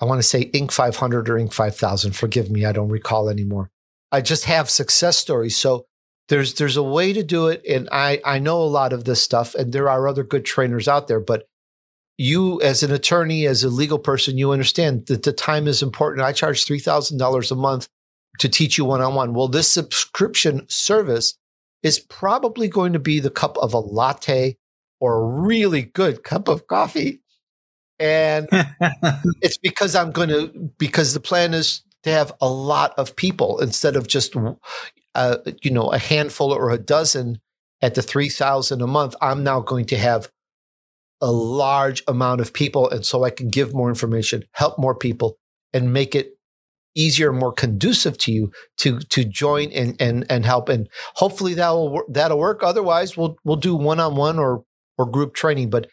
I 0.00 0.04
want 0.04 0.20
to 0.20 0.26
say 0.26 0.50
Inc. 0.50 0.72
500 0.72 1.28
or 1.28 1.34
Inc. 1.34 1.52
5000. 1.52 2.12
Forgive 2.12 2.50
me, 2.50 2.64
I 2.64 2.72
don't 2.72 2.88
recall 2.88 3.28
anymore. 3.28 3.70
I 4.10 4.20
just 4.20 4.44
have 4.44 4.70
success 4.70 5.18
stories. 5.18 5.56
So 5.56 5.86
there's 6.28 6.54
there's 6.54 6.76
a 6.76 6.82
way 6.82 7.12
to 7.12 7.22
do 7.22 7.48
it 7.48 7.62
and 7.68 7.88
i 7.90 8.20
i 8.24 8.38
know 8.38 8.62
a 8.62 8.64
lot 8.64 8.92
of 8.92 9.04
this 9.04 9.20
stuff 9.20 9.54
and 9.54 9.72
there 9.72 9.88
are 9.88 10.06
other 10.06 10.22
good 10.22 10.44
trainers 10.44 10.86
out 10.86 11.08
there 11.08 11.20
but 11.20 11.46
you 12.16 12.60
as 12.62 12.82
an 12.82 12.92
attorney 12.92 13.46
as 13.46 13.62
a 13.62 13.68
legal 13.68 13.98
person 13.98 14.38
you 14.38 14.52
understand 14.52 15.06
that 15.06 15.22
the 15.22 15.32
time 15.32 15.66
is 15.66 15.82
important 15.82 16.24
i 16.24 16.32
charge 16.32 16.64
$3000 16.64 17.50
a 17.50 17.54
month 17.54 17.88
to 18.38 18.48
teach 18.48 18.78
you 18.78 18.84
one-on-one 18.84 19.34
well 19.34 19.48
this 19.48 19.70
subscription 19.70 20.64
service 20.68 21.36
is 21.82 21.98
probably 21.98 22.68
going 22.68 22.92
to 22.92 22.98
be 22.98 23.20
the 23.20 23.30
cup 23.30 23.56
of 23.58 23.72
a 23.72 23.78
latte 23.78 24.56
or 25.00 25.16
a 25.16 25.40
really 25.42 25.82
good 25.82 26.22
cup 26.24 26.48
of 26.48 26.66
coffee 26.66 27.20
and 27.98 28.48
it's 29.42 29.58
because 29.58 29.94
i'm 29.94 30.10
going 30.10 30.28
to 30.28 30.48
because 30.78 31.14
the 31.14 31.20
plan 31.20 31.54
is 31.54 31.82
to 32.04 32.10
have 32.10 32.32
a 32.40 32.48
lot 32.48 32.94
of 32.96 33.16
people 33.16 33.60
instead 33.60 33.96
of 33.96 34.06
just 34.06 34.34
uh, 35.18 35.38
you 35.62 35.70
know, 35.72 35.90
a 35.90 35.98
handful 35.98 36.52
or 36.52 36.70
a 36.70 36.78
dozen 36.78 37.40
at 37.82 37.96
the 37.96 38.02
3000 38.02 38.80
a 38.80 38.86
month, 38.86 39.16
I'm 39.20 39.42
now 39.42 39.60
going 39.60 39.86
to 39.86 39.98
have 39.98 40.30
a 41.20 41.32
large 41.32 42.04
amount 42.06 42.40
of 42.40 42.52
people. 42.52 42.88
And 42.88 43.04
so 43.04 43.24
I 43.24 43.30
can 43.30 43.48
give 43.48 43.74
more 43.74 43.88
information, 43.88 44.44
help 44.52 44.78
more 44.78 44.94
people 44.94 45.36
and 45.72 45.92
make 45.92 46.14
it 46.14 46.34
easier, 46.94 47.30
and 47.30 47.38
more 47.38 47.52
conducive 47.52 48.16
to 48.18 48.32
you 48.32 48.52
to, 48.78 49.00
to 49.00 49.24
join 49.24 49.72
and, 49.72 50.00
and, 50.00 50.24
and 50.30 50.44
help. 50.44 50.68
And 50.68 50.88
hopefully 51.16 51.54
that 51.54 51.70
will, 51.70 52.04
that'll 52.08 52.38
work. 52.38 52.62
Otherwise 52.62 53.16
we'll, 53.16 53.36
we'll 53.44 53.56
do 53.56 53.74
one-on-one 53.74 54.38
or, 54.38 54.64
or 54.98 55.06
group 55.06 55.34
training, 55.34 55.70
but, 55.70 55.88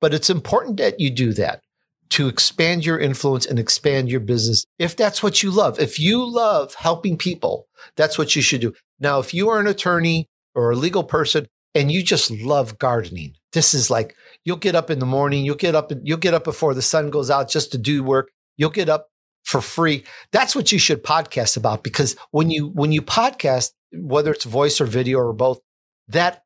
but 0.00 0.12
it's 0.12 0.28
important 0.30 0.76
that 0.78 1.00
you 1.00 1.10
do 1.10 1.32
that 1.34 1.62
to 2.10 2.28
expand 2.28 2.84
your 2.84 2.98
influence 2.98 3.46
and 3.46 3.58
expand 3.58 4.10
your 4.10 4.20
business 4.20 4.64
if 4.78 4.96
that's 4.96 5.22
what 5.22 5.42
you 5.42 5.50
love. 5.50 5.78
If 5.78 5.98
you 5.98 6.24
love 6.24 6.74
helping 6.74 7.16
people, 7.16 7.66
that's 7.96 8.18
what 8.18 8.34
you 8.34 8.42
should 8.42 8.60
do. 8.60 8.74
Now, 8.98 9.18
if 9.18 9.34
you 9.34 9.48
are 9.50 9.60
an 9.60 9.66
attorney 9.66 10.26
or 10.54 10.70
a 10.70 10.76
legal 10.76 11.04
person 11.04 11.46
and 11.74 11.92
you 11.92 12.02
just 12.02 12.30
love 12.30 12.78
gardening, 12.78 13.34
this 13.52 13.74
is 13.74 13.90
like 13.90 14.16
you'll 14.44 14.56
get 14.56 14.74
up 14.74 14.90
in 14.90 14.98
the 14.98 15.06
morning, 15.06 15.44
you'll 15.44 15.56
get 15.56 15.74
up, 15.74 15.92
you'll 16.02 16.18
get 16.18 16.34
up 16.34 16.44
before 16.44 16.74
the 16.74 16.82
sun 16.82 17.10
goes 17.10 17.30
out 17.30 17.50
just 17.50 17.72
to 17.72 17.78
do 17.78 18.02
work. 18.02 18.30
You'll 18.56 18.70
get 18.70 18.88
up 18.88 19.08
for 19.44 19.60
free. 19.60 20.04
That's 20.32 20.54
what 20.56 20.72
you 20.72 20.78
should 20.78 21.02
podcast 21.02 21.56
about 21.56 21.82
because 21.82 22.16
when 22.32 22.50
you 22.50 22.68
when 22.68 22.92
you 22.92 23.02
podcast, 23.02 23.72
whether 23.92 24.32
it's 24.32 24.44
voice 24.44 24.80
or 24.80 24.84
video 24.86 25.18
or 25.18 25.32
both, 25.32 25.60
that 26.08 26.42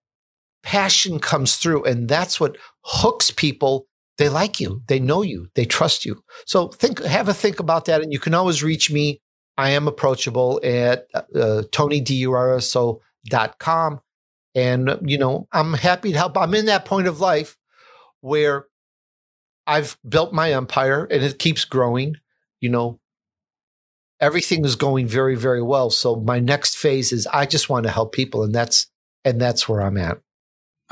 passion 0.63 1.19
comes 1.19 1.57
through 1.57 1.85
and 1.85 2.09
that's 2.09 2.39
what 2.39 2.57
hooks 2.85 3.31
people 3.31 3.87
they 4.19 4.29
like 4.29 4.61
you, 4.61 4.83
they 4.87 5.01
know 5.01 5.23
you, 5.23 5.49
they 5.55 5.65
trust 5.65 6.05
you. 6.05 6.23
So 6.47 6.69
think, 6.69 7.03
have 7.03 7.29
a 7.29 7.35
think 7.35 7.59
about 7.61 7.87
that. 7.87 8.03
And 8.03 8.13
you 8.13 8.19
can 8.19 8.35
always 8.35 8.63
reach 8.63 8.91
me. 8.91 9.23
I 9.57 9.71
am 9.71 9.89
approachable 9.89 10.61
at 10.63 11.07
uh, 11.15 11.63
tonydurso.com. 11.73 14.01
And, 14.55 14.99
you 15.03 15.17
know, 15.17 15.49
I'm 15.51 15.73
happy 15.73 16.13
to 16.13 16.19
help. 16.19 16.37
I'm 16.37 16.53
in 16.55 16.67
that 16.67 16.85
point 16.85 17.07
of 17.07 17.21
life 17.21 17.57
where 18.21 18.67
I've 19.67 19.97
built 20.07 20.35
my 20.35 20.53
empire 20.53 21.09
and 21.11 21.23
it 21.23 21.39
keeps 21.39 21.65
growing. 21.65 22.17
You 22.61 22.69
know, 22.69 23.01
everything 24.21 24.63
is 24.65 24.77
going 24.77 25.07
very, 25.07 25.37
very 25.37 25.63
well. 25.63 25.89
So 25.91 26.17
my 26.17 26.39
next 26.39 26.77
phase 26.77 27.13
is 27.13 27.27
I 27.27 27.47
just 27.47 27.71
want 27.71 27.87
to 27.87 27.91
help 27.91 28.13
people. 28.13 28.45
And 28.45 28.55
that's, 28.55 28.89
and 29.25 29.41
that's 29.41 29.67
where 29.69 29.81
I'm 29.81 29.97
at. 29.97 30.19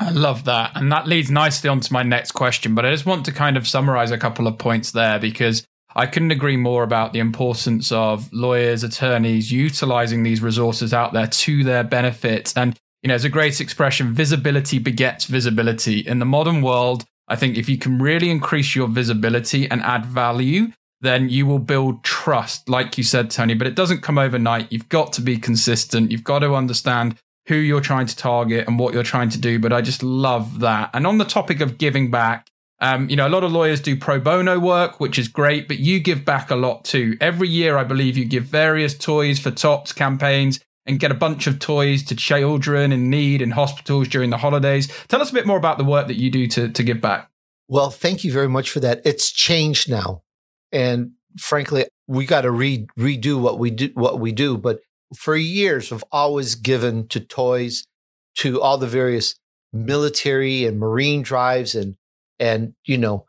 I 0.01 0.09
love 0.09 0.45
that. 0.45 0.71
And 0.73 0.91
that 0.91 1.07
leads 1.07 1.29
nicely 1.29 1.69
on 1.69 1.79
to 1.79 1.93
my 1.93 2.01
next 2.01 2.31
question. 2.31 2.73
But 2.73 2.87
I 2.87 2.91
just 2.91 3.05
want 3.05 3.23
to 3.25 3.31
kind 3.31 3.55
of 3.55 3.67
summarize 3.67 4.09
a 4.09 4.17
couple 4.17 4.47
of 4.47 4.57
points 4.57 4.91
there 4.91 5.19
because 5.19 5.63
I 5.95 6.07
couldn't 6.07 6.31
agree 6.31 6.57
more 6.57 6.81
about 6.81 7.13
the 7.13 7.19
importance 7.19 7.91
of 7.91 8.31
lawyers, 8.33 8.83
attorneys 8.83 9.51
utilizing 9.51 10.23
these 10.23 10.41
resources 10.41 10.91
out 10.91 11.13
there 11.13 11.27
to 11.27 11.63
their 11.63 11.83
benefit. 11.83 12.51
And, 12.55 12.75
you 13.03 13.09
know, 13.09 13.15
it's 13.15 13.25
a 13.25 13.29
great 13.29 13.61
expression 13.61 14.11
visibility 14.11 14.79
begets 14.79 15.25
visibility. 15.25 15.99
In 15.99 16.17
the 16.17 16.25
modern 16.25 16.63
world, 16.63 17.05
I 17.27 17.35
think 17.35 17.55
if 17.55 17.69
you 17.69 17.77
can 17.77 17.99
really 17.99 18.31
increase 18.31 18.75
your 18.75 18.87
visibility 18.87 19.69
and 19.69 19.83
add 19.83 20.05
value, 20.05 20.69
then 21.01 21.29
you 21.29 21.45
will 21.45 21.59
build 21.59 22.03
trust, 22.03 22.67
like 22.69 22.97
you 22.97 23.03
said, 23.03 23.29
Tony. 23.29 23.53
But 23.53 23.67
it 23.67 23.75
doesn't 23.75 24.01
come 24.01 24.17
overnight. 24.17 24.71
You've 24.71 24.89
got 24.89 25.13
to 25.13 25.21
be 25.21 25.37
consistent. 25.37 26.11
You've 26.11 26.23
got 26.23 26.39
to 26.39 26.55
understand 26.55 27.17
who 27.47 27.55
you're 27.55 27.81
trying 27.81 28.05
to 28.05 28.15
target 28.15 28.67
and 28.67 28.77
what 28.77 28.93
you're 28.93 29.03
trying 29.03 29.29
to 29.29 29.39
do. 29.39 29.59
But 29.59 29.73
I 29.73 29.81
just 29.81 30.03
love 30.03 30.59
that. 30.59 30.91
And 30.93 31.07
on 31.07 31.17
the 31.17 31.25
topic 31.25 31.61
of 31.61 31.77
giving 31.77 32.11
back, 32.11 32.47
um, 32.79 33.09
you 33.09 33.15
know, 33.15 33.27
a 33.27 33.29
lot 33.29 33.43
of 33.43 33.51
lawyers 33.51 33.79
do 33.81 33.95
pro 33.95 34.19
bono 34.19 34.59
work, 34.59 34.99
which 34.99 35.19
is 35.19 35.27
great, 35.27 35.67
but 35.67 35.79
you 35.79 35.99
give 35.99 36.25
back 36.25 36.49
a 36.49 36.55
lot 36.55 36.83
too. 36.83 37.17
Every 37.21 37.47
year, 37.47 37.77
I 37.77 37.83
believe 37.83 38.17
you 38.17 38.25
give 38.25 38.45
various 38.45 38.97
toys 38.97 39.39
for 39.39 39.51
Tots 39.51 39.93
campaigns. 39.93 40.59
and 40.85 40.99
get 40.99 41.11
a 41.11 41.15
bunch 41.15 41.47
of 41.47 41.59
toys 41.59 42.03
to 42.03 42.15
children 42.15 42.91
in 42.91 43.09
need 43.09 43.41
in 43.41 43.51
hospitals 43.51 44.07
during 44.07 44.29
the 44.29 44.37
holidays. 44.37 44.91
Tell 45.07 45.21
us 45.21 45.29
a 45.29 45.33
bit 45.33 45.45
more 45.45 45.57
about 45.57 45.77
the 45.77 45.83
work 45.83 46.07
that 46.07 46.17
you 46.17 46.31
do 46.31 46.47
to, 46.47 46.69
to 46.69 46.83
give 46.83 46.99
back. 46.99 47.29
Well, 47.67 47.91
thank 47.91 48.23
you 48.23 48.33
very 48.33 48.49
much 48.49 48.71
for 48.71 48.79
that. 48.81 49.01
It's 49.05 49.31
changed 49.31 49.89
now. 49.89 50.23
And 50.71 51.11
frankly, 51.37 51.85
we 52.07 52.25
got 52.25 52.41
to 52.41 52.51
re- 52.51 52.87
redo 52.97 53.39
what 53.39 53.59
we 53.59 53.71
do, 53.71 53.91
what 53.93 54.19
we 54.19 54.31
do. 54.31 54.57
But 54.57 54.81
for 55.15 55.35
years, 55.35 55.91
we've 55.91 56.03
always 56.11 56.55
given 56.55 57.07
to 57.09 57.19
toys, 57.19 57.85
to 58.37 58.61
all 58.61 58.77
the 58.77 58.87
various 58.87 59.35
military 59.73 60.65
and 60.65 60.79
marine 60.79 61.21
drives 61.21 61.75
and, 61.75 61.95
and, 62.39 62.73
you 62.85 62.97
know, 62.97 63.25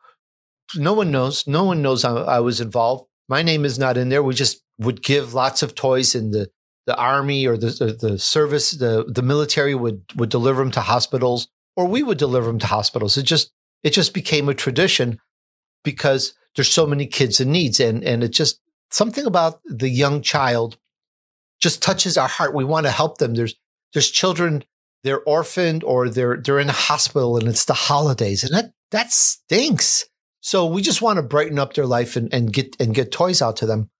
no 0.77 0.93
one 0.93 1.11
knows, 1.11 1.47
no 1.47 1.65
one 1.65 1.83
knows 1.83 2.05
I, 2.05 2.15
I 2.15 2.41
was 2.41 2.61
involved. 2.61 3.07
My 3.29 3.43
name 3.43 3.65
is 3.65 3.79
not 3.79 3.97
in 3.97 4.09
there. 4.09 4.23
We 4.23 4.35
just 4.35 4.63
would 4.79 5.03
give 5.03 5.35
lots 5.35 5.63
of 5.63 5.75
toys 5.75 6.15
in 6.15 6.31
the, 6.31 6.49
the 6.87 6.97
army 6.97 7.47
or 7.47 7.57
the, 7.57 7.71
the, 7.71 8.09
the 8.09 8.19
service, 8.19 8.73
the, 8.73 9.05
the 9.07 9.23
military 9.23 9.75
would, 9.75 10.03
would 10.17 10.31
deliver 10.31 10.63
them 10.63 10.73
to 10.73 10.81
hospitals 10.81 11.49
or 11.77 11.87
we 11.87 12.03
would 12.03 12.19
deliver 12.19 12.47
them 12.47 12.59
to 12.61 12.67
hospitals. 12.67 13.17
It 13.17 13.25
just, 13.25 13.53
it 13.83 13.91
just 13.91 14.15
became 14.15 14.49
a 14.49 14.55
tradition 14.55 15.19
because 15.85 16.35
there's 16.55 16.71
so 16.71 16.87
many 16.87 17.07
kids 17.07 17.41
in 17.41 17.53
needs 17.53 17.81
and, 17.81 18.03
and 18.05 18.25
it 18.25 18.29
just, 18.29 18.61
something 18.91 19.27
about 19.27 19.61
the 19.65 19.89
young 19.89 20.23
child 20.23 20.77
just 21.63 21.83
touches 21.83 22.19
our 22.19 22.29
heart. 22.29 22.55
We 22.55 22.65
want 22.65 22.87
to 22.87 22.91
help 22.91 23.19
them. 23.19 23.35
There's, 23.35 23.55
there's 23.93 24.11
children, 24.11 24.65
they're 25.05 25.23
orphaned 25.23 25.85
or 25.85 26.09
they're, 26.09 26.37
they're 26.37 26.59
in 26.59 26.69
a 26.69 26.73
hospital 26.73 27.37
and 27.37 27.49
it's 27.49 27.65
the 27.65 27.75
holidays 27.75 28.43
and 28.43 28.53
that, 28.53 28.73
that 28.91 29.13
stinks. 29.13 30.05
So 30.41 30.67
we 30.67 30.83
just 30.83 31.01
want 31.01 31.19
to 31.19 31.23
brighten 31.23 31.59
up 31.59 31.75
their 31.75 31.87
life 31.87 32.17
and, 32.17 32.33
and 32.35 32.53
get, 32.53 32.77
and 32.81 32.95
get 32.95 33.13
toys 33.13 33.41
out 33.41 33.57
to 33.59 33.67
them. 33.67 33.91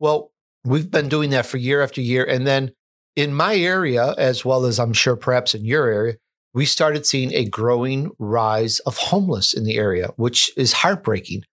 Well, 0.00 0.32
we've 0.64 0.90
been 0.90 1.08
doing 1.08 1.30
that 1.30 1.46
for 1.46 1.56
year 1.56 1.82
after 1.82 2.00
year. 2.00 2.24
And 2.24 2.46
then 2.46 2.72
in 3.14 3.32
my 3.32 3.54
area, 3.54 4.14
as 4.18 4.44
well 4.44 4.66
as 4.66 4.80
I'm 4.80 4.92
sure 4.92 5.14
perhaps 5.14 5.54
in 5.54 5.64
your 5.64 5.86
area, 5.86 6.14
we 6.52 6.64
started 6.64 7.06
seeing 7.06 7.32
a 7.32 7.44
growing 7.44 8.10
rise 8.18 8.80
of 8.80 8.96
homeless 8.96 9.54
in 9.54 9.64
the 9.64 9.76
area, 9.76 10.08
which 10.16 10.50
is 10.56 10.72
heartbreaking. 10.72 11.44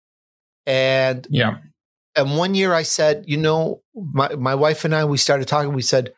And 0.66 1.28
yeah. 1.30 1.58
And 2.16 2.38
one 2.38 2.56
year 2.56 2.74
I 2.74 2.84
said, 2.84 3.24
you 3.28 3.38
know, 3.38 3.82
my, 3.96 4.36
my 4.36 4.56
wife 4.56 4.84
and 4.86 4.94
I, 4.94 5.06
we 5.06 5.18
started 5.18 5.48
talking, 5.48 5.74
we 5.74 5.82
said, 5.82 6.14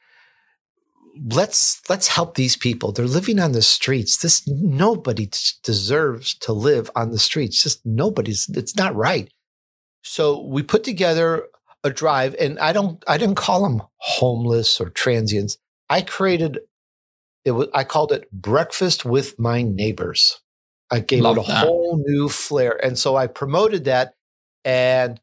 let's 1.29 1.81
let's 1.89 2.07
help 2.07 2.35
these 2.35 2.55
people. 2.55 2.91
They're 2.91 3.05
living 3.05 3.39
on 3.39 3.51
the 3.51 3.61
streets. 3.61 4.17
This 4.17 4.47
nobody 4.47 5.29
deserves 5.63 6.33
to 6.39 6.53
live 6.53 6.89
on 6.95 7.11
the 7.11 7.19
streets. 7.19 7.61
Just 7.61 7.85
nobody's 7.85 8.49
it's 8.49 8.75
not 8.75 8.95
right. 8.95 9.31
So 10.01 10.41
we 10.45 10.63
put 10.63 10.83
together 10.83 11.47
a 11.83 11.89
drive 11.89 12.35
and 12.39 12.59
I 12.59 12.73
don't 12.73 13.03
I 13.07 13.17
didn't 13.17 13.35
call 13.35 13.63
them 13.63 13.83
homeless 13.97 14.79
or 14.81 14.89
transients. 14.89 15.57
I 15.89 16.01
created 16.01 16.59
it 17.45 17.51
was 17.51 17.67
I 17.73 17.83
called 17.83 18.11
it 18.11 18.31
breakfast 18.31 19.05
with 19.05 19.37
my 19.39 19.61
neighbors. 19.61 20.39
I 20.91 20.99
gave 20.99 21.21
Love 21.23 21.37
it 21.37 21.45
a 21.45 21.47
that. 21.47 21.65
whole 21.65 22.03
new 22.05 22.29
flair. 22.29 22.83
And 22.83 22.97
so 22.97 23.15
I 23.15 23.27
promoted 23.27 23.85
that 23.85 24.13
and 24.63 25.19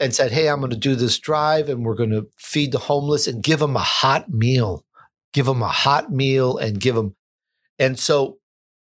and 0.00 0.14
said, 0.14 0.32
Hey, 0.32 0.48
I'm 0.48 0.60
going 0.60 0.70
to 0.70 0.76
do 0.76 0.94
this 0.94 1.18
drive 1.18 1.68
and 1.68 1.84
we're 1.84 1.94
going 1.94 2.10
to 2.10 2.28
feed 2.36 2.72
the 2.72 2.78
homeless 2.78 3.26
and 3.26 3.42
give 3.42 3.60
them 3.60 3.76
a 3.76 3.80
hot 3.80 4.32
meal, 4.32 4.84
give 5.32 5.46
them 5.46 5.62
a 5.62 5.68
hot 5.68 6.12
meal 6.12 6.56
and 6.56 6.80
give 6.80 6.94
them. 6.94 7.14
And 7.78 7.98
so 7.98 8.38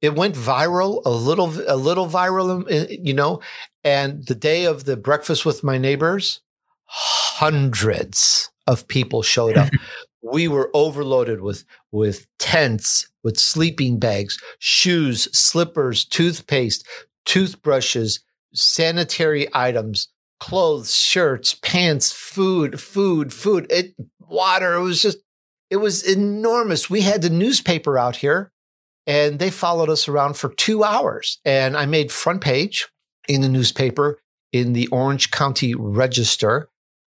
it 0.01 0.15
went 0.15 0.35
viral, 0.35 1.03
a 1.05 1.11
little, 1.11 1.53
a 1.67 1.77
little 1.77 2.07
viral, 2.07 2.65
uh, 2.71 2.87
you 2.89 3.15
know. 3.15 3.41
And 3.85 4.27
the 4.27 4.35
day 4.35 4.65
of 4.65 4.85
the 4.85 4.97
breakfast 4.97 5.45
with 5.45 5.65
my 5.65 5.79
neighbors, 5.79 6.41
hundreds 6.87 8.51
of 8.67 8.89
people 8.89 9.23
showed 9.23 9.57
up. 9.57 9.71
we 10.23 10.49
were 10.49 10.71
overloaded 10.75 11.41
with, 11.41 11.65
with 11.93 12.27
tents, 12.39 13.09
with 13.23 13.39
sleeping 13.39 13.99
bags, 13.99 14.39
shoes, 14.59 15.29
slippers, 15.37 16.05
toothpaste, 16.05 16.87
toothbrushes, 17.25 18.21
sanitary 18.53 19.49
items, 19.55 20.09
clothes, 20.41 20.95
shirts, 20.95 21.55
pants, 21.55 22.11
food, 22.11 22.81
food, 22.81 23.33
food, 23.33 23.67
it, 23.71 23.95
water. 24.19 24.75
It 24.75 24.83
was 24.83 25.03
just, 25.03 25.19
it 25.69 25.77
was 25.77 26.03
enormous. 26.03 26.91
We 26.91 27.03
had 27.03 27.23
the 27.23 27.31
newspaper 27.31 27.99
out 27.99 28.17
here 28.17 28.51
and 29.07 29.39
they 29.39 29.51
followed 29.51 29.89
us 29.89 30.09
around 30.09 30.37
for 30.37 30.49
two 30.49 30.83
hours. 30.83 31.39
And 31.45 31.77
I 31.77 31.87
made 31.87 32.11
front 32.11 32.41
page 32.41 32.89
in 33.29 33.43
the 33.43 33.49
newspaper 33.49 34.19
in 34.53 34.73
the 34.73 34.89
Orange 34.89 35.31
County 35.31 35.75
Register. 35.75 36.69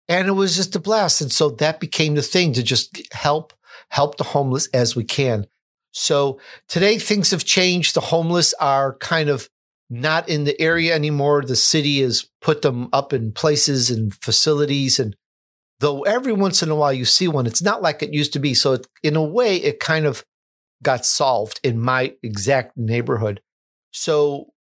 And 0.08 0.26
it 0.26 0.32
was 0.32 0.56
just 0.56 0.74
a 0.74 0.80
blast. 0.80 1.20
And 1.20 1.30
so 1.30 1.50
that 1.50 1.80
became 1.80 2.14
the 2.14 2.22
thing 2.22 2.52
to 2.54 2.62
just 2.62 3.12
help, 3.12 3.52
help 3.90 4.16
the 4.16 4.24
homeless 4.24 4.68
as 4.72 4.96
we 4.96 5.04
can. 5.04 5.46
So 5.92 6.40
today 6.68 6.98
things 6.98 7.30
have 7.30 7.44
changed. 7.44 7.94
The 7.94 8.00
homeless 8.00 8.54
are 8.54 8.96
kind 8.98 9.28
of 9.28 9.48
not 9.90 10.28
in 10.28 10.44
the 10.44 10.60
area 10.60 10.94
anymore. 10.94 11.42
The 11.42 11.56
city 11.56 12.00
has 12.02 12.28
put 12.40 12.62
them 12.62 12.88
up 12.92 13.12
in 13.12 13.32
places 13.32 13.90
and 13.90 14.14
facilities. 14.14 14.98
And 14.98 15.16
though 15.80 16.02
every 16.02 16.32
once 16.32 16.62
in 16.62 16.70
a 16.70 16.74
while 16.74 16.92
you 16.92 17.04
see 17.04 17.28
one, 17.28 17.46
it's 17.46 17.62
not 17.62 17.82
like 17.82 18.02
it 18.02 18.12
used 18.12 18.32
to 18.34 18.38
be. 18.38 18.54
So 18.54 18.74
it, 18.74 18.86
in 19.02 19.16
a 19.16 19.24
way, 19.24 19.56
it 19.56 19.80
kind 19.80 20.06
of 20.06 20.24
got 20.82 21.06
solved 21.06 21.60
in 21.62 21.80
my 21.80 22.14
exact 22.22 22.76
neighborhood. 22.76 23.40
So, 23.90 24.52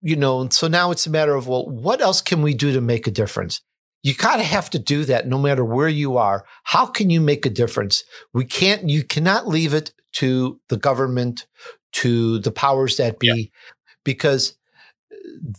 you 0.00 0.16
know, 0.16 0.48
so 0.48 0.66
now 0.68 0.90
it's 0.90 1.06
a 1.06 1.10
matter 1.10 1.34
of, 1.34 1.46
well, 1.46 1.68
what 1.68 2.00
else 2.00 2.20
can 2.20 2.42
we 2.42 2.54
do 2.54 2.72
to 2.72 2.80
make 2.80 3.06
a 3.06 3.12
difference? 3.12 3.60
You 4.02 4.14
kind 4.14 4.40
of 4.40 4.46
have 4.46 4.68
to 4.70 4.78
do 4.78 5.04
that 5.06 5.26
no 5.26 5.38
matter 5.38 5.64
where 5.64 5.88
you 5.88 6.16
are. 6.16 6.44
How 6.64 6.86
can 6.86 7.08
you 7.08 7.20
make 7.20 7.46
a 7.46 7.50
difference? 7.50 8.04
We 8.34 8.44
can't, 8.44 8.88
you 8.88 9.02
cannot 9.02 9.48
leave 9.48 9.72
it 9.72 9.92
to 10.14 10.60
the 10.68 10.76
government, 10.76 11.46
to 11.92 12.38
the 12.40 12.50
powers 12.52 12.96
that 12.96 13.18
be. 13.18 13.26
Yeah 13.28 13.44
because 14.04 14.56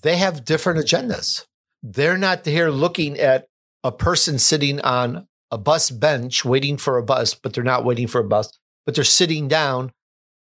they 0.02 0.18
have 0.18 0.46
different 0.46 0.80
agendas. 0.80 1.46
They're 1.84 2.18
not 2.18 2.46
here 2.46 2.70
looking 2.70 3.20
at 3.20 3.48
a 3.84 3.92
person 3.92 4.40
sitting 4.40 4.82
on 4.82 5.28
a 5.52 5.58
bus 5.58 5.92
bench 5.92 6.44
waiting 6.44 6.78
for 6.78 6.98
a 6.98 7.04
bus, 7.04 7.34
but 7.36 7.54
they're 7.54 7.64
not 7.64 7.86
waiting 7.86 8.08
for 8.08 8.20
a 8.20 8.28
bus, 8.28 8.52
but 8.86 8.96
they're 8.96 9.04
sitting 9.04 9.48
down 9.48 9.92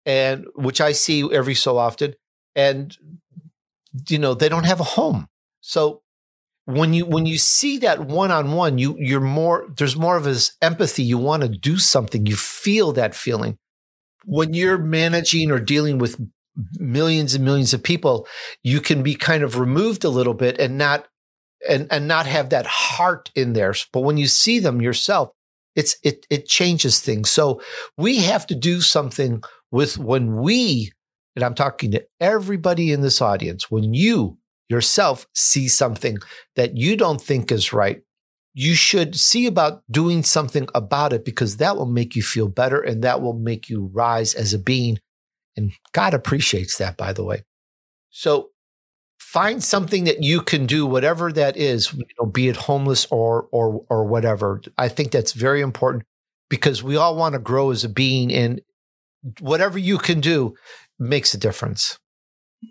and 0.05 0.45
which 0.55 0.81
I 0.81 0.91
see 0.91 1.27
every 1.31 1.55
so 1.55 1.77
often 1.77 2.15
and 2.55 2.97
you 4.07 4.19
know, 4.19 4.33
they 4.33 4.49
don't 4.49 4.65
have 4.65 4.79
a 4.79 4.83
home. 4.83 5.27
So 5.61 6.01
when 6.65 6.93
you 6.93 7.05
when 7.05 7.25
you 7.25 7.37
see 7.37 7.79
that 7.79 8.05
one 8.05 8.31
on 8.31 8.51
one, 8.51 8.77
you 8.77 8.95
you're 8.99 9.19
more 9.19 9.67
there's 9.77 9.95
more 9.95 10.17
of 10.17 10.23
this 10.23 10.55
empathy. 10.61 11.03
You 11.03 11.17
want 11.17 11.43
to 11.43 11.49
do 11.49 11.77
something. 11.77 12.25
You 12.25 12.35
feel 12.35 12.91
that 12.93 13.15
feeling. 13.15 13.57
When 14.25 14.53
you're 14.53 14.77
managing 14.77 15.49
or 15.49 15.59
dealing 15.59 15.97
with 15.97 16.21
millions 16.77 17.35
and 17.35 17.45
millions 17.45 17.73
of 17.73 17.83
people, 17.83 18.27
you 18.63 18.81
can 18.81 19.03
be 19.03 19.15
kind 19.15 19.43
of 19.43 19.57
removed 19.57 20.03
a 20.03 20.09
little 20.09 20.33
bit 20.33 20.59
and 20.59 20.77
not 20.77 21.07
and 21.67 21.87
and 21.91 22.07
not 22.07 22.25
have 22.25 22.49
that 22.49 22.65
heart 22.65 23.31
in 23.35 23.53
there. 23.53 23.73
But 23.91 24.01
when 24.01 24.17
you 24.17 24.27
see 24.27 24.59
them 24.59 24.81
yourself, 24.81 25.29
it's 25.75 25.97
it 26.03 26.25
it 26.29 26.47
changes 26.47 26.99
things. 26.99 27.29
So 27.29 27.61
we 27.97 28.17
have 28.19 28.47
to 28.47 28.55
do 28.55 28.81
something 28.81 29.43
with 29.71 29.97
when 29.97 30.37
we 30.37 30.91
and 31.35 31.43
I'm 31.43 31.55
talking 31.55 31.91
to 31.91 32.05
everybody 32.19 32.91
in 32.91 33.01
this 33.01 33.21
audience, 33.21 33.69
when 33.71 33.93
you 33.93 34.37
yourself 34.67 35.25
see 35.33 35.67
something 35.67 36.17
that 36.55 36.77
you 36.77 36.95
don't 36.95 37.21
think 37.21 37.51
is 37.51 37.73
right, 37.73 38.01
you 38.53 38.75
should 38.75 39.15
see 39.15 39.45
about 39.45 39.81
doing 39.89 40.23
something 40.23 40.67
about 40.75 41.13
it 41.13 41.23
because 41.23 41.57
that 41.57 41.77
will 41.77 41.85
make 41.85 42.15
you 42.15 42.21
feel 42.21 42.47
better 42.47 42.81
and 42.81 43.03
that 43.03 43.21
will 43.21 43.33
make 43.33 43.69
you 43.69 43.89
rise 43.93 44.33
as 44.33 44.53
a 44.53 44.59
being 44.59 44.99
and 45.55 45.71
God 45.93 46.13
appreciates 46.13 46.77
that, 46.77 46.97
by 46.97 47.13
the 47.13 47.23
way. 47.23 47.43
So 48.09 48.49
find 49.19 49.63
something 49.63 50.05
that 50.05 50.23
you 50.23 50.41
can 50.41 50.65
do, 50.65 50.85
whatever 50.85 51.31
that 51.31 51.57
is, 51.57 51.93
you 51.93 52.05
know, 52.19 52.25
be 52.25 52.47
it 52.47 52.55
homeless 52.55 53.05
or 53.11 53.47
or 53.51 53.85
or 53.89 54.05
whatever. 54.05 54.61
I 54.77 54.87
think 54.87 55.11
that's 55.11 55.33
very 55.33 55.61
important 55.61 56.03
because 56.49 56.81
we 56.81 56.95
all 56.95 57.15
want 57.15 57.33
to 57.33 57.39
grow 57.39 57.71
as 57.71 57.83
a 57.83 57.89
being 57.89 58.33
and 58.33 58.61
whatever 59.39 59.77
you 59.77 59.97
can 59.97 60.19
do 60.19 60.55
makes 60.97 61.33
a 61.33 61.37
difference. 61.37 61.99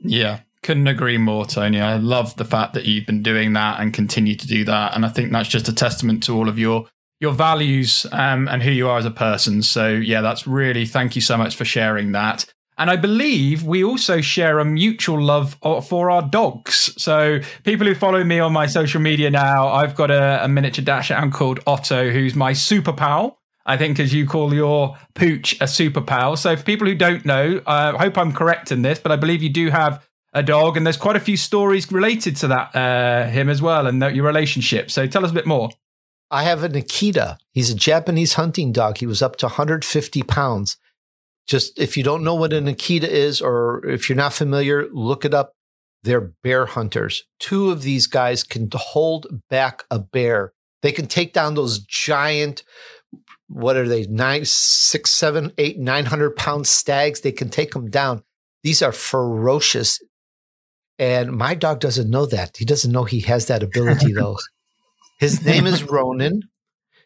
Yeah. 0.03 0.41
Couldn't 0.63 0.89
agree 0.89 1.19
more, 1.19 1.47
Tony. 1.47 1.81
I 1.81 1.97
love 1.97 2.37
the 2.37 2.45
fact 2.45 2.75
that 2.75 2.85
you've 2.85 3.07
been 3.07 3.23
doing 3.23 3.53
that 3.53 3.81
and 3.81 3.95
continue 3.95 4.35
to 4.35 4.47
do 4.47 4.65
that. 4.65 4.95
And 4.95 5.07
I 5.07 5.09
think 5.09 5.31
that's 5.31 5.49
just 5.49 5.69
a 5.69 5.73
testament 5.73 6.25
to 6.25 6.35
all 6.35 6.49
of 6.49 6.59
your 6.59 6.87
your 7.21 7.33
values 7.33 8.07
um, 8.13 8.49
and 8.49 8.63
who 8.63 8.71
you 8.71 8.89
are 8.89 8.99
as 8.99 9.05
a 9.05 9.11
person. 9.11 9.63
So 9.63 9.89
yeah, 9.89 10.21
that's 10.21 10.47
really 10.47 10.87
thank 10.87 11.17
you 11.17 11.23
so 11.23 11.37
much 11.37 11.57
for 11.57 11.65
sharing 11.65 12.13
that. 12.13 12.53
And 12.79 12.91
I 12.91 12.97
believe 12.97 13.65
we 13.65 13.83
also 13.83 14.21
share 14.21 14.61
a 14.61 14.65
mutual 14.65 15.21
love 15.21 15.57
for 15.87 16.11
our 16.11 16.23
dogs. 16.23 16.95
So, 16.97 17.41
people 17.65 17.89
who 17.89 17.95
follow 17.95 18.23
me 18.23 18.39
on 18.39 18.53
my 18.53 18.67
social 18.67 19.01
media 19.01 19.31
now, 19.31 19.67
I've 19.69 19.97
got 19.97 20.13
a, 20.13 20.45
a 20.45 20.49
miniature 20.49 20.85
dachshund 20.85 21.33
called 21.33 21.59
Otto, 21.67 22.11
who's 22.11 22.37
my 22.37 22.53
super 22.53 22.93
pal. 22.93 23.39
I 23.67 23.77
think, 23.77 23.99
as 23.99 24.15
you 24.15 24.27
call 24.27 24.55
your 24.55 24.97
pooch, 25.15 25.61
a 25.61 25.67
super 25.67 26.01
pal. 26.01 26.37
So, 26.37 26.57
for 26.57 26.63
people 26.63 26.87
who 26.87 26.95
don't 26.95 27.27
know, 27.27 27.61
I 27.67 27.89
uh, 27.89 27.99
hope 27.99 28.17
I'm 28.17 28.33
correct 28.33 28.71
in 28.71 28.83
this, 28.83 29.01
but 29.01 29.11
I 29.11 29.17
believe 29.17 29.43
you 29.43 29.51
do 29.51 29.71
have 29.71 30.07
a 30.33 30.45
dog, 30.45 30.77
and 30.77 30.87
there's 30.87 30.97
quite 30.97 31.17
a 31.17 31.21
few 31.21 31.37
stories 31.37 31.91
related 31.91 32.37
to 32.37 32.49
that, 32.49 32.77
uh, 32.77 33.29
him 33.29 33.49
as 33.49 33.61
well, 33.61 33.89
and 33.89 34.01
your 34.15 34.25
relationship. 34.25 34.89
So, 34.91 35.09
tell 35.09 35.25
us 35.25 35.33
a 35.33 35.35
bit 35.35 35.47
more. 35.47 35.71
I 36.31 36.45
have 36.45 36.63
an 36.63 36.73
Akita. 36.73 37.39
He's 37.51 37.71
a 37.71 37.75
Japanese 37.75 38.35
hunting 38.35 38.71
dog. 38.71 38.99
He 38.99 39.07
was 39.07 39.21
up 39.21 39.35
to 39.37 39.47
150 39.47 40.23
pounds. 40.23 40.77
Just 41.49 41.79
if 41.79 41.97
you 41.97 42.05
don't 42.05 42.23
know 42.23 42.35
what 42.35 42.53
an 42.53 42.67
Akita 42.67 43.05
is, 43.05 43.41
or 43.41 43.85
if 43.87 44.09
you're 44.09 44.17
not 44.17 44.35
familiar, 44.35 44.87
look 44.93 45.25
it 45.25 45.35
up. 45.35 45.55
They're 46.05 46.33
bear 46.43 46.67
hunters. 46.67 47.25
Two 47.41 47.71
of 47.71 47.83
these 47.83 48.07
guys 48.07 48.45
can 48.45 48.69
hold 48.73 49.27
back 49.49 49.85
a 49.91 49.99
bear. 49.99 50.53
They 50.83 50.93
can 50.93 51.07
take 51.07 51.33
down 51.33 51.55
those 51.55 51.81
giant, 51.81 52.63
what 53.49 53.77
are 53.77 53.89
they, 53.89 54.07
nine, 54.07 54.45
six, 54.45 55.11
seven, 55.11 55.53
eight, 55.59 55.79
nine 55.79 56.05
hundred 56.05 56.37
pound 56.37 56.67
stags. 56.67 57.23
They 57.23 57.33
can 57.33 57.49
take 57.49 57.73
them 57.73 57.91
down. 57.91 58.23
These 58.63 58.83
are 58.83 58.93
ferocious. 58.93 60.01
And 60.99 61.33
my 61.33 61.55
dog 61.55 61.81
doesn't 61.81 62.11
know 62.11 62.27
that. 62.27 62.57
He 62.57 62.65
doesn't 62.65 62.93
know 62.93 63.05
he 63.05 63.21
has 63.21 63.47
that 63.47 63.63
ability, 63.63 64.13
though. 64.13 64.39
His 65.19 65.45
name 65.45 65.67
is 65.67 65.83
Ronan. 65.83 66.43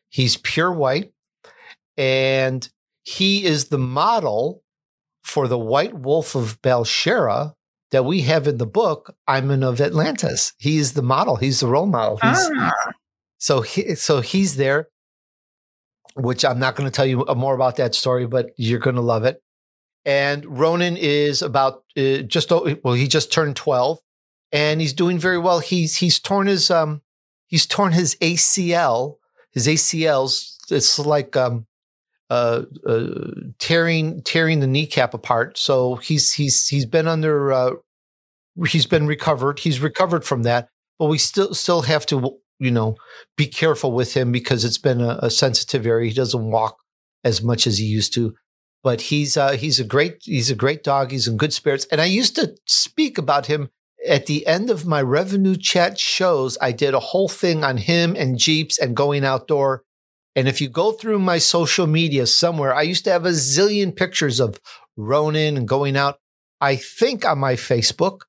He's 0.08 0.36
pure 0.36 0.72
white. 0.72 1.12
And 1.96 2.68
he 3.04 3.44
is 3.44 3.66
the 3.66 3.78
model 3.78 4.62
for 5.22 5.48
the 5.48 5.58
white 5.58 5.94
wolf 5.94 6.34
of 6.34 6.60
Belshera 6.62 7.54
that 7.90 8.04
we 8.04 8.22
have 8.22 8.48
in 8.48 8.58
the 8.58 8.66
book, 8.66 9.14
Aimen 9.28 9.62
of 9.62 9.80
Atlantis. 9.80 10.52
He 10.58 10.78
is 10.78 10.94
the 10.94 11.02
model. 11.02 11.36
He's 11.36 11.60
the 11.60 11.66
role 11.66 11.86
model. 11.86 12.18
He's, 12.22 12.50
ah. 12.56 12.72
So 13.38 13.60
he, 13.60 13.94
so 13.96 14.20
he's 14.20 14.56
there, 14.56 14.88
which 16.14 16.44
I'm 16.44 16.58
not 16.58 16.74
going 16.74 16.88
to 16.88 16.94
tell 16.94 17.06
you 17.06 17.24
more 17.36 17.54
about 17.54 17.76
that 17.76 17.94
story, 17.94 18.26
but 18.26 18.50
you're 18.56 18.80
going 18.80 18.96
to 18.96 19.02
love 19.02 19.24
it. 19.24 19.42
And 20.04 20.58
Ronan 20.58 20.96
is 20.96 21.42
about 21.42 21.84
uh, 21.96 22.18
just 22.18 22.50
well, 22.50 22.94
he 22.94 23.06
just 23.06 23.32
turned 23.32 23.56
12, 23.56 23.98
and 24.50 24.80
he's 24.80 24.92
doing 24.92 25.18
very 25.18 25.38
well. 25.38 25.60
He's 25.60 25.96
he's 25.96 26.18
torn 26.18 26.46
his 26.46 26.70
um 26.70 27.02
he's 27.46 27.66
torn 27.66 27.92
his 27.92 28.16
ACL. 28.16 29.16
His 29.52 29.66
ACLs. 29.66 30.56
It's 30.70 30.98
like 30.98 31.36
um 31.36 31.66
uh, 32.32 32.64
uh, 32.86 33.08
tearing 33.58 34.22
tearing 34.22 34.60
the 34.60 34.66
kneecap 34.66 35.12
apart. 35.12 35.58
So 35.58 35.96
he's 35.96 36.32
he's 36.32 36.66
he's 36.66 36.86
been 36.86 37.06
under 37.06 37.52
uh, 37.52 37.70
he's 38.66 38.86
been 38.86 39.06
recovered. 39.06 39.58
He's 39.58 39.80
recovered 39.80 40.24
from 40.24 40.44
that, 40.44 40.68
but 40.98 41.06
we 41.06 41.18
still 41.18 41.52
still 41.52 41.82
have 41.82 42.06
to 42.06 42.38
you 42.58 42.70
know 42.70 42.96
be 43.36 43.46
careful 43.46 43.92
with 43.92 44.14
him 44.14 44.32
because 44.32 44.64
it's 44.64 44.78
been 44.78 45.02
a, 45.02 45.18
a 45.20 45.28
sensitive 45.28 45.84
area. 45.86 46.08
He 46.08 46.14
doesn't 46.14 46.50
walk 46.50 46.78
as 47.22 47.42
much 47.42 47.66
as 47.66 47.76
he 47.76 47.84
used 47.84 48.14
to, 48.14 48.34
but 48.82 49.02
he's 49.02 49.36
uh, 49.36 49.52
he's 49.52 49.78
a 49.78 49.84
great 49.84 50.16
he's 50.22 50.50
a 50.50 50.56
great 50.56 50.82
dog. 50.82 51.10
He's 51.10 51.28
in 51.28 51.36
good 51.36 51.52
spirits, 51.52 51.86
and 51.92 52.00
I 52.00 52.06
used 52.06 52.34
to 52.36 52.56
speak 52.66 53.18
about 53.18 53.44
him 53.44 53.68
at 54.08 54.24
the 54.24 54.46
end 54.46 54.70
of 54.70 54.86
my 54.86 55.02
revenue 55.02 55.56
chat 55.56 56.00
shows. 56.00 56.56
I 56.62 56.72
did 56.72 56.94
a 56.94 57.08
whole 57.10 57.28
thing 57.28 57.62
on 57.62 57.76
him 57.76 58.16
and 58.16 58.38
Jeeps 58.38 58.78
and 58.78 58.96
going 58.96 59.22
outdoor 59.22 59.82
and 60.34 60.48
if 60.48 60.60
you 60.60 60.68
go 60.68 60.92
through 60.92 61.18
my 61.18 61.38
social 61.38 61.86
media 61.86 62.26
somewhere, 62.26 62.74
I 62.74 62.82
used 62.82 63.04
to 63.04 63.10
have 63.10 63.26
a 63.26 63.30
zillion 63.30 63.94
pictures 63.94 64.40
of 64.40 64.60
Ronan 64.96 65.56
and 65.56 65.68
going 65.68 65.96
out. 65.96 66.18
I 66.60 66.76
think 66.76 67.26
on 67.26 67.38
my 67.38 67.54
Facebook 67.54 68.20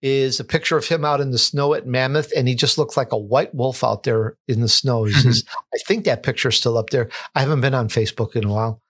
is 0.00 0.40
a 0.40 0.44
picture 0.44 0.76
of 0.76 0.88
him 0.88 1.04
out 1.04 1.20
in 1.20 1.30
the 1.30 1.38
snow 1.38 1.74
at 1.74 1.86
Mammoth, 1.86 2.32
and 2.36 2.48
he 2.48 2.56
just 2.56 2.76
looks 2.76 2.96
like 2.96 3.12
a 3.12 3.18
white 3.18 3.54
wolf 3.54 3.84
out 3.84 4.02
there 4.02 4.36
in 4.48 4.60
the 4.60 4.68
snow. 4.68 5.06
Just, 5.06 5.46
I 5.72 5.78
think 5.86 6.04
that 6.04 6.24
picture's 6.24 6.56
still 6.56 6.76
up 6.76 6.90
there. 6.90 7.08
I 7.34 7.40
haven't 7.40 7.60
been 7.60 7.74
on 7.74 7.88
Facebook 7.88 8.34
in 8.34 8.44
a 8.44 8.52
while. 8.52 8.82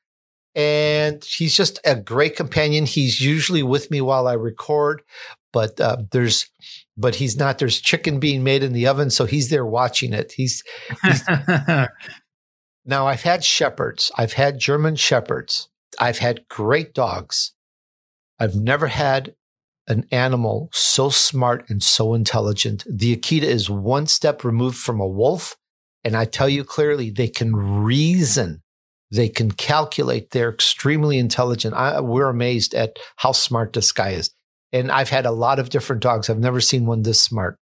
And 0.54 1.24
he's 1.24 1.56
just 1.56 1.80
a 1.84 1.96
great 1.96 2.36
companion. 2.36 2.86
He's 2.86 3.20
usually 3.20 3.62
with 3.62 3.90
me 3.90 4.00
while 4.00 4.26
I 4.26 4.34
record, 4.34 5.02
but 5.52 5.80
uh, 5.80 5.98
there's 6.10 6.50
but 6.96 7.14
he's 7.14 7.36
not. 7.36 7.58
There's 7.58 7.80
chicken 7.80 8.20
being 8.20 8.42
made 8.44 8.62
in 8.62 8.72
the 8.72 8.86
oven, 8.86 9.10
so 9.10 9.24
he's 9.24 9.48
there 9.48 9.64
watching 9.64 10.12
it. 10.12 10.32
He's, 10.32 10.62
he's 11.02 11.22
Now, 12.84 13.06
I've 13.06 13.22
had 13.22 13.44
shepherds, 13.44 14.10
I've 14.16 14.32
had 14.32 14.58
German 14.58 14.96
shepherds, 14.96 15.68
I've 16.00 16.18
had 16.18 16.48
great 16.48 16.94
dogs. 16.94 17.52
I've 18.40 18.56
never 18.56 18.88
had 18.88 19.34
an 19.86 20.06
animal 20.10 20.68
so 20.72 21.10
smart 21.10 21.68
and 21.68 21.82
so 21.82 22.14
intelligent. 22.14 22.84
The 22.88 23.16
Akita 23.16 23.42
is 23.42 23.70
one 23.70 24.06
step 24.06 24.42
removed 24.42 24.78
from 24.78 25.00
a 25.00 25.06
wolf. 25.06 25.56
And 26.04 26.16
I 26.16 26.24
tell 26.24 26.48
you 26.48 26.64
clearly, 26.64 27.10
they 27.10 27.28
can 27.28 27.54
reason, 27.54 28.62
they 29.10 29.28
can 29.28 29.52
calculate, 29.52 30.30
they're 30.30 30.52
extremely 30.52 31.18
intelligent. 31.18 31.74
I, 31.74 32.00
we're 32.00 32.28
amazed 32.28 32.74
at 32.74 32.98
how 33.16 33.32
smart 33.32 33.72
this 33.72 33.92
guy 33.92 34.10
is. 34.10 34.30
And 34.72 34.90
I've 34.90 35.10
had 35.10 35.26
a 35.26 35.30
lot 35.30 35.58
of 35.58 35.70
different 35.70 36.02
dogs. 36.02 36.28
I've 36.28 36.38
never 36.38 36.60
seen 36.60 36.86
one 36.86 37.02
this 37.02 37.20
smart. 37.20 37.56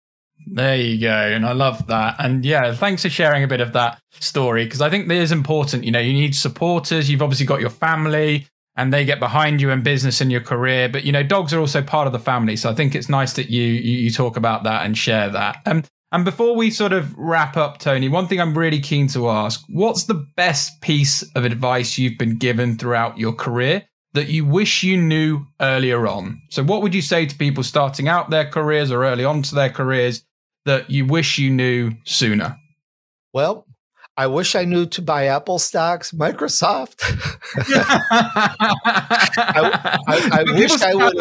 There 0.46 0.78
you 0.78 1.00
go. 1.02 1.10
And 1.12 1.46
I 1.46 1.52
love 1.52 1.88
that. 1.88 2.16
And 2.20 2.46
yeah, 2.46 2.74
thanks 2.74 3.02
for 3.02 3.10
sharing 3.10 3.44
a 3.44 3.48
bit 3.48 3.62
of 3.62 3.74
that 3.74 4.02
story 4.12 4.66
because 4.66 4.82
I 4.82 4.90
think 4.90 5.08
that 5.08 5.16
is 5.16 5.32
important. 5.32 5.84
You 5.84 5.92
know, 5.92 6.00
you 6.00 6.14
need 6.14 6.36
supporters. 6.36 7.10
You've 7.10 7.22
obviously 7.22 7.46
got 7.46 7.60
your 7.60 7.70
family 7.70 8.48
and 8.78 8.94
they 8.94 9.04
get 9.04 9.20
behind 9.20 9.60
you 9.60 9.72
in 9.72 9.82
business 9.82 10.22
and 10.22 10.32
your 10.32 10.42
career. 10.42 10.88
But, 10.88 11.04
you 11.04 11.12
know, 11.12 11.24
dogs 11.24 11.54
are 11.54 11.60
also 11.60 11.82
part 11.82 12.08
of 12.08 12.14
the 12.14 12.20
family. 12.20 12.56
So 12.56 12.70
I 12.70 12.76
think 12.76 12.96
it's 12.96 13.10
nice 13.10 13.34
that 13.34 13.50
you, 13.50 13.64
you, 13.64 14.12
talk 14.12 14.38
about 14.38 14.64
that 14.64 14.86
and 14.86 14.98
share 14.98 15.30
that. 15.30 15.58
Um, 15.66 15.84
and 16.12 16.24
before 16.24 16.56
we 16.56 16.70
sort 16.70 16.94
of 16.94 17.14
wrap 17.18 17.58
up, 17.58 17.80
Tony, 17.80 18.08
one 18.08 18.28
thing 18.28 18.40
I'm 18.40 18.58
really 18.58 18.80
keen 18.80 19.08
to 19.10 19.30
ask 19.30 19.64
what's 19.68 20.04
the 20.04 20.26
best 20.36 20.80
piece 20.82 21.24
of 21.36 21.44
advice 21.44 21.98
you've 21.98 22.18
been 22.18 22.38
given 22.38 22.78
throughout 22.78 23.18
your 23.18 23.34
career 23.34 23.84
that 24.14 24.30
you 24.30 24.46
wish 24.46 24.84
you 24.84 24.96
knew 24.96 25.46
earlier 25.60 26.08
on? 26.08 26.42
So, 26.50 26.64
what 26.64 26.82
would 26.82 26.96
you 26.96 27.02
say 27.02 27.26
to 27.26 27.36
people 27.36 27.64
starting 27.64 28.08
out 28.08 28.30
their 28.30 28.50
careers 28.50 28.90
or 28.90 29.04
early 29.04 29.26
on 29.26 29.42
to 29.44 29.56
their 29.56 29.70
careers 29.70 30.24
that 30.68 30.92
you 30.92 31.06
wish 31.06 31.38
you 31.38 31.50
knew 31.50 31.94
sooner? 32.04 32.58
Well, 33.34 33.66
I 34.18 34.28
wish 34.28 34.56
I 34.56 34.66
knew 34.66 34.86
to 34.88 35.02
buy 35.02 35.28
Apple 35.28 35.60
stocks, 35.60 36.12
Microsoft. 36.12 37.02
I, 38.12 38.56
I, 40.08 40.40
I 40.40 40.44
wish 40.44 40.82
I 40.82 40.94
would 40.94 41.16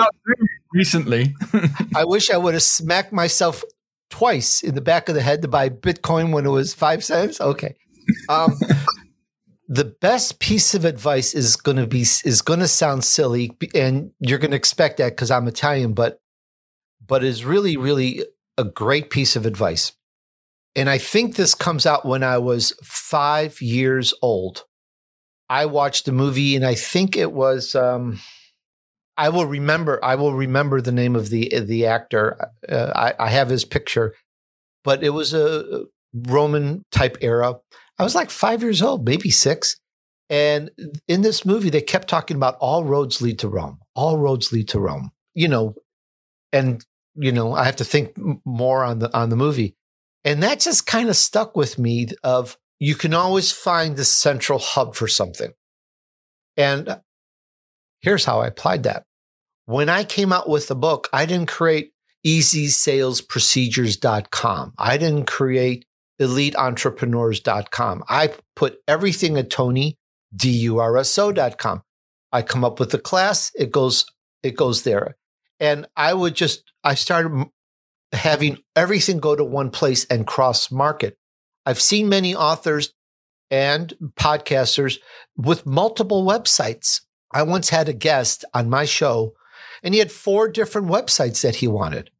recently. 0.72 1.34
I 1.94 2.04
wish 2.04 2.30
I 2.30 2.36
would 2.36 2.54
have 2.54 2.62
smacked 2.62 3.12
myself 3.12 3.62
twice 4.10 4.62
in 4.62 4.74
the 4.74 4.80
back 4.80 5.08
of 5.08 5.14
the 5.14 5.22
head 5.22 5.42
to 5.42 5.48
buy 5.48 5.68
Bitcoin 5.68 6.32
when 6.32 6.46
it 6.46 6.50
was 6.50 6.74
five 6.74 7.04
cents. 7.04 7.40
Okay. 7.40 7.76
Um, 8.28 8.58
the 9.68 9.84
best 9.84 10.38
piece 10.38 10.74
of 10.74 10.84
advice 10.84 11.34
is 11.34 11.56
going 11.56 11.76
to 11.76 11.86
be 11.86 12.00
is 12.00 12.42
going 12.42 12.60
to 12.60 12.68
sound 12.68 13.04
silly, 13.04 13.56
and 13.74 14.10
you're 14.20 14.38
going 14.38 14.52
to 14.52 14.56
expect 14.56 14.96
that 14.98 15.10
because 15.10 15.30
I'm 15.30 15.46
Italian, 15.46 15.92
but 15.92 16.20
but 17.06 17.22
is 17.22 17.44
really 17.44 17.76
really 17.76 18.24
a 18.58 18.64
great 18.64 19.10
piece 19.10 19.36
of 19.36 19.46
advice. 19.46 19.92
And 20.74 20.90
I 20.90 20.98
think 20.98 21.36
this 21.36 21.54
comes 21.54 21.86
out 21.86 22.04
when 22.04 22.22
I 22.22 22.38
was 22.38 22.72
five 22.82 23.60
years 23.62 24.12
old. 24.20 24.64
I 25.48 25.66
watched 25.66 26.04
the 26.04 26.12
movie, 26.12 26.56
and 26.56 26.66
I 26.66 26.74
think 26.74 27.16
it 27.16 27.32
was. 27.32 27.74
Um, 27.74 28.20
I 29.16 29.30
will 29.30 29.46
remember. 29.46 30.04
I 30.04 30.16
will 30.16 30.34
remember 30.34 30.80
the 30.80 30.92
name 30.92 31.16
of 31.16 31.30
the 31.30 31.60
the 31.60 31.86
actor. 31.86 32.50
Uh, 32.68 32.92
I, 32.94 33.14
I 33.18 33.28
have 33.30 33.48
his 33.48 33.64
picture, 33.64 34.14
but 34.84 35.02
it 35.02 35.10
was 35.10 35.32
a 35.32 35.84
Roman 36.12 36.82
type 36.92 37.16
era. 37.20 37.54
I 37.98 38.02
was 38.02 38.14
like 38.14 38.30
five 38.30 38.62
years 38.62 38.82
old, 38.82 39.06
maybe 39.06 39.30
six. 39.30 39.76
And 40.28 40.70
in 41.06 41.22
this 41.22 41.46
movie, 41.46 41.70
they 41.70 41.80
kept 41.80 42.08
talking 42.08 42.36
about 42.36 42.56
all 42.60 42.84
roads 42.84 43.22
lead 43.22 43.38
to 43.38 43.48
Rome. 43.48 43.78
All 43.94 44.18
roads 44.18 44.52
lead 44.52 44.68
to 44.68 44.80
Rome. 44.80 45.10
You 45.34 45.48
know, 45.48 45.74
and 46.52 46.84
you 47.16 47.32
know, 47.32 47.52
I 47.52 47.64
have 47.64 47.76
to 47.76 47.84
think 47.84 48.16
more 48.44 48.84
on 48.84 49.00
the 49.00 49.16
on 49.16 49.30
the 49.30 49.36
movie. 49.36 49.74
And 50.24 50.42
that 50.42 50.60
just 50.60 50.86
kind 50.86 51.08
of 51.08 51.16
stuck 51.16 51.56
with 51.56 51.78
me 51.78 52.08
of 52.22 52.58
you 52.78 52.94
can 52.94 53.14
always 53.14 53.52
find 53.52 53.96
the 53.96 54.04
central 54.04 54.58
hub 54.58 54.94
for 54.94 55.08
something. 55.08 55.52
And 56.56 56.88
uh, 56.88 56.98
here's 58.00 58.24
how 58.24 58.40
I 58.40 58.46
applied 58.48 58.82
that. 58.84 59.04
When 59.66 59.88
I 59.88 60.02
came 60.04 60.32
out 60.32 60.48
with 60.48 60.68
the 60.68 60.76
book, 60.76 61.08
I 61.12 61.26
didn't 61.26 61.48
create 61.48 61.92
easysalesprocedures.com. 62.26 64.72
I 64.78 64.96
didn't 64.96 65.26
create 65.26 65.84
eliteentrepreneurs.com. 66.20 68.04
I 68.08 68.32
put 68.54 68.78
everything 68.88 69.36
at 69.36 69.50
Tony, 69.50 69.98
D-U-R-S-O.com. 70.34 71.82
I 72.32 72.42
come 72.42 72.64
up 72.64 72.80
with 72.80 72.90
the 72.90 72.98
class, 72.98 73.52
it 73.54 73.70
goes, 73.70 74.06
it 74.42 74.56
goes 74.56 74.82
there. 74.82 75.16
And 75.60 75.86
I 75.96 76.14
would 76.14 76.34
just 76.34 76.72
I 76.86 76.94
started 76.94 77.46
having 78.12 78.58
everything 78.76 79.18
go 79.18 79.34
to 79.34 79.42
one 79.42 79.70
place 79.70 80.04
and 80.04 80.24
cross 80.24 80.70
market. 80.70 81.18
I've 81.66 81.80
seen 81.80 82.08
many 82.08 82.32
authors 82.32 82.94
and 83.50 83.92
podcasters 84.14 84.98
with 85.36 85.66
multiple 85.66 86.24
websites. 86.24 87.00
I 87.32 87.42
once 87.42 87.70
had 87.70 87.88
a 87.88 87.92
guest 87.92 88.44
on 88.54 88.70
my 88.70 88.84
show 88.84 89.34
and 89.82 89.94
he 89.94 89.98
had 89.98 90.12
four 90.12 90.48
different 90.48 90.86
websites 90.86 91.42
that 91.42 91.56
he 91.56 91.66
wanted. 91.66 92.10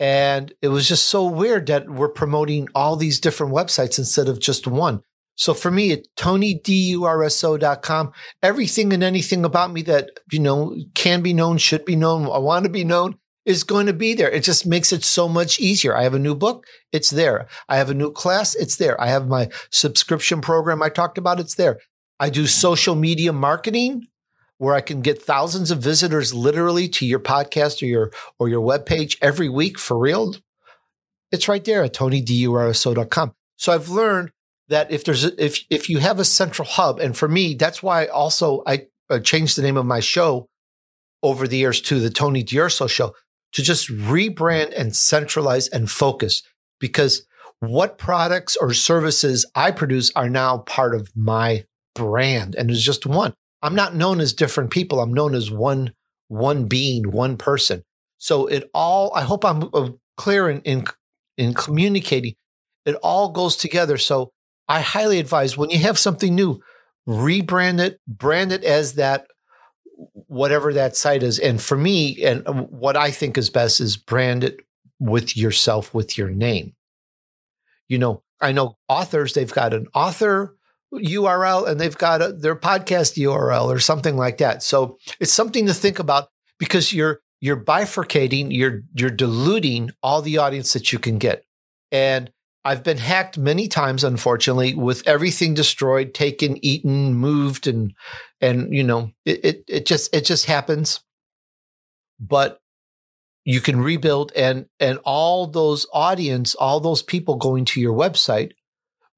And 0.00 0.52
it 0.60 0.68
was 0.68 0.88
just 0.88 1.08
so 1.08 1.24
weird 1.24 1.66
that 1.66 1.88
we're 1.88 2.08
promoting 2.08 2.66
all 2.74 2.96
these 2.96 3.20
different 3.20 3.54
websites 3.54 3.98
instead 3.98 4.26
of 4.26 4.40
just 4.40 4.66
one. 4.66 5.02
So 5.36 5.54
for 5.54 5.70
me, 5.70 5.92
at 5.92 6.06
TonyDurso.com, 6.16 8.12
everything 8.42 8.92
and 8.92 9.04
anything 9.04 9.44
about 9.44 9.72
me 9.72 9.82
that, 9.82 10.10
you 10.32 10.40
know, 10.40 10.74
can 10.96 11.22
be 11.22 11.32
known, 11.32 11.58
should 11.58 11.84
be 11.84 11.94
known, 11.94 12.24
I 12.24 12.38
want 12.38 12.64
to 12.64 12.70
be 12.70 12.82
known 12.82 13.19
is 13.44 13.64
going 13.64 13.86
to 13.86 13.92
be 13.92 14.14
there. 14.14 14.30
It 14.30 14.44
just 14.44 14.66
makes 14.66 14.92
it 14.92 15.02
so 15.02 15.28
much 15.28 15.58
easier. 15.58 15.96
I 15.96 16.02
have 16.02 16.14
a 16.14 16.18
new 16.18 16.34
book, 16.34 16.66
it's 16.92 17.10
there. 17.10 17.48
I 17.68 17.76
have 17.76 17.90
a 17.90 17.94
new 17.94 18.12
class, 18.12 18.54
it's 18.54 18.76
there. 18.76 19.00
I 19.00 19.06
have 19.06 19.28
my 19.28 19.48
subscription 19.70 20.40
program 20.40 20.82
I 20.82 20.88
talked 20.88 21.18
about, 21.18 21.40
it's 21.40 21.54
there. 21.54 21.78
I 22.18 22.28
do 22.28 22.46
social 22.46 22.94
media 22.94 23.32
marketing 23.32 24.06
where 24.58 24.74
I 24.74 24.82
can 24.82 25.00
get 25.00 25.22
thousands 25.22 25.70
of 25.70 25.78
visitors 25.78 26.34
literally 26.34 26.86
to 26.90 27.06
your 27.06 27.18
podcast 27.18 27.82
or 27.82 27.86
your 27.86 28.12
or 28.38 28.48
your 28.50 28.60
webpage 28.60 29.16
every 29.22 29.48
week 29.48 29.78
for 29.78 29.98
real. 29.98 30.36
It's 31.32 31.48
right 31.48 31.64
there 31.64 31.82
at 31.82 31.94
tonydurso.com. 31.94 33.32
So 33.56 33.72
I've 33.72 33.88
learned 33.88 34.32
that 34.68 34.90
if 34.90 35.04
there's 35.04 35.24
a, 35.24 35.42
if 35.42 35.64
if 35.70 35.88
you 35.88 35.98
have 35.98 36.18
a 36.18 36.26
central 36.26 36.68
hub, 36.68 37.00
and 37.00 37.16
for 37.16 37.26
me, 37.26 37.54
that's 37.54 37.82
why 37.82 38.06
also 38.06 38.62
I 38.66 38.88
uh, 39.08 39.18
changed 39.18 39.56
the 39.56 39.62
name 39.62 39.78
of 39.78 39.86
my 39.86 40.00
show 40.00 40.46
over 41.22 41.48
the 41.48 41.56
years 41.56 41.80
to 41.82 41.98
the 41.98 42.10
Tony 42.10 42.42
D'Urso 42.42 42.86
show 42.86 43.14
to 43.52 43.62
just 43.62 43.88
rebrand 43.88 44.72
and 44.76 44.94
centralize 44.94 45.68
and 45.68 45.90
focus 45.90 46.42
because 46.78 47.26
what 47.60 47.98
products 47.98 48.56
or 48.56 48.72
services 48.72 49.44
I 49.54 49.70
produce 49.70 50.10
are 50.16 50.28
now 50.28 50.58
part 50.58 50.94
of 50.94 51.10
my 51.14 51.64
brand 51.94 52.54
and 52.54 52.70
it's 52.70 52.82
just 52.82 53.06
one. 53.06 53.34
I'm 53.62 53.74
not 53.74 53.94
known 53.94 54.20
as 54.20 54.32
different 54.32 54.70
people. 54.70 55.00
I'm 55.00 55.12
known 55.12 55.34
as 55.34 55.50
one 55.50 55.92
one 56.28 56.66
being, 56.66 57.10
one 57.10 57.36
person. 57.36 57.82
So 58.18 58.46
it 58.46 58.70
all 58.72 59.12
I 59.14 59.22
hope 59.22 59.44
I'm 59.44 59.68
uh, 59.74 59.90
clear 60.16 60.48
in 60.48 60.60
in, 60.62 60.84
in 61.36 61.54
communicating. 61.54 62.34
It 62.86 62.94
all 63.02 63.30
goes 63.30 63.56
together. 63.56 63.98
So 63.98 64.30
I 64.68 64.80
highly 64.80 65.18
advise 65.18 65.56
when 65.56 65.70
you 65.70 65.78
have 65.80 65.98
something 65.98 66.34
new, 66.34 66.60
rebrand 67.06 67.80
it, 67.80 67.98
brand 68.06 68.52
it 68.52 68.64
as 68.64 68.94
that 68.94 69.26
whatever 70.26 70.72
that 70.72 70.96
site 70.96 71.22
is. 71.22 71.38
And 71.38 71.60
for 71.60 71.76
me, 71.76 72.24
and 72.24 72.46
what 72.70 72.96
I 72.96 73.10
think 73.10 73.36
is 73.36 73.50
best 73.50 73.80
is 73.80 73.96
brand 73.96 74.44
it 74.44 74.60
with 74.98 75.36
yourself, 75.36 75.92
with 75.94 76.16
your 76.16 76.30
name. 76.30 76.74
You 77.88 77.98
know, 77.98 78.22
I 78.40 78.52
know 78.52 78.78
authors, 78.88 79.34
they've 79.34 79.52
got 79.52 79.74
an 79.74 79.88
author 79.94 80.56
URL 80.94 81.68
and 81.68 81.80
they've 81.80 81.96
got 81.96 82.22
a, 82.22 82.32
their 82.32 82.56
podcast 82.56 83.16
URL 83.16 83.66
or 83.66 83.78
something 83.78 84.16
like 84.16 84.38
that. 84.38 84.62
So 84.62 84.98
it's 85.18 85.32
something 85.32 85.66
to 85.66 85.74
think 85.74 85.98
about 85.98 86.28
because 86.58 86.92
you're 86.92 87.20
you're 87.40 87.62
bifurcating, 87.62 88.48
you're 88.50 88.82
you're 88.94 89.10
diluting 89.10 89.90
all 90.02 90.22
the 90.22 90.38
audience 90.38 90.72
that 90.72 90.92
you 90.92 90.98
can 90.98 91.18
get. 91.18 91.44
And 91.90 92.30
I've 92.64 92.82
been 92.82 92.98
hacked 92.98 93.38
many 93.38 93.68
times, 93.68 94.04
unfortunately, 94.04 94.74
with 94.74 95.06
everything 95.06 95.54
destroyed, 95.54 96.12
taken, 96.12 96.62
eaten, 96.64 97.14
moved, 97.14 97.66
and 97.66 97.94
and 98.40 98.72
you 98.74 98.84
know 98.84 99.12
it 99.24 99.44
it, 99.44 99.64
it 99.66 99.86
just 99.86 100.14
it 100.14 100.24
just 100.24 100.44
happens. 100.44 101.00
But 102.18 102.60
you 103.44 103.60
can 103.60 103.80
rebuild, 103.80 104.32
and 104.36 104.66
and 104.78 104.98
all 105.04 105.46
those 105.46 105.86
audience, 105.92 106.54
all 106.54 106.80
those 106.80 107.02
people 107.02 107.36
going 107.36 107.64
to 107.66 107.80
your 107.80 107.94
website 107.94 108.52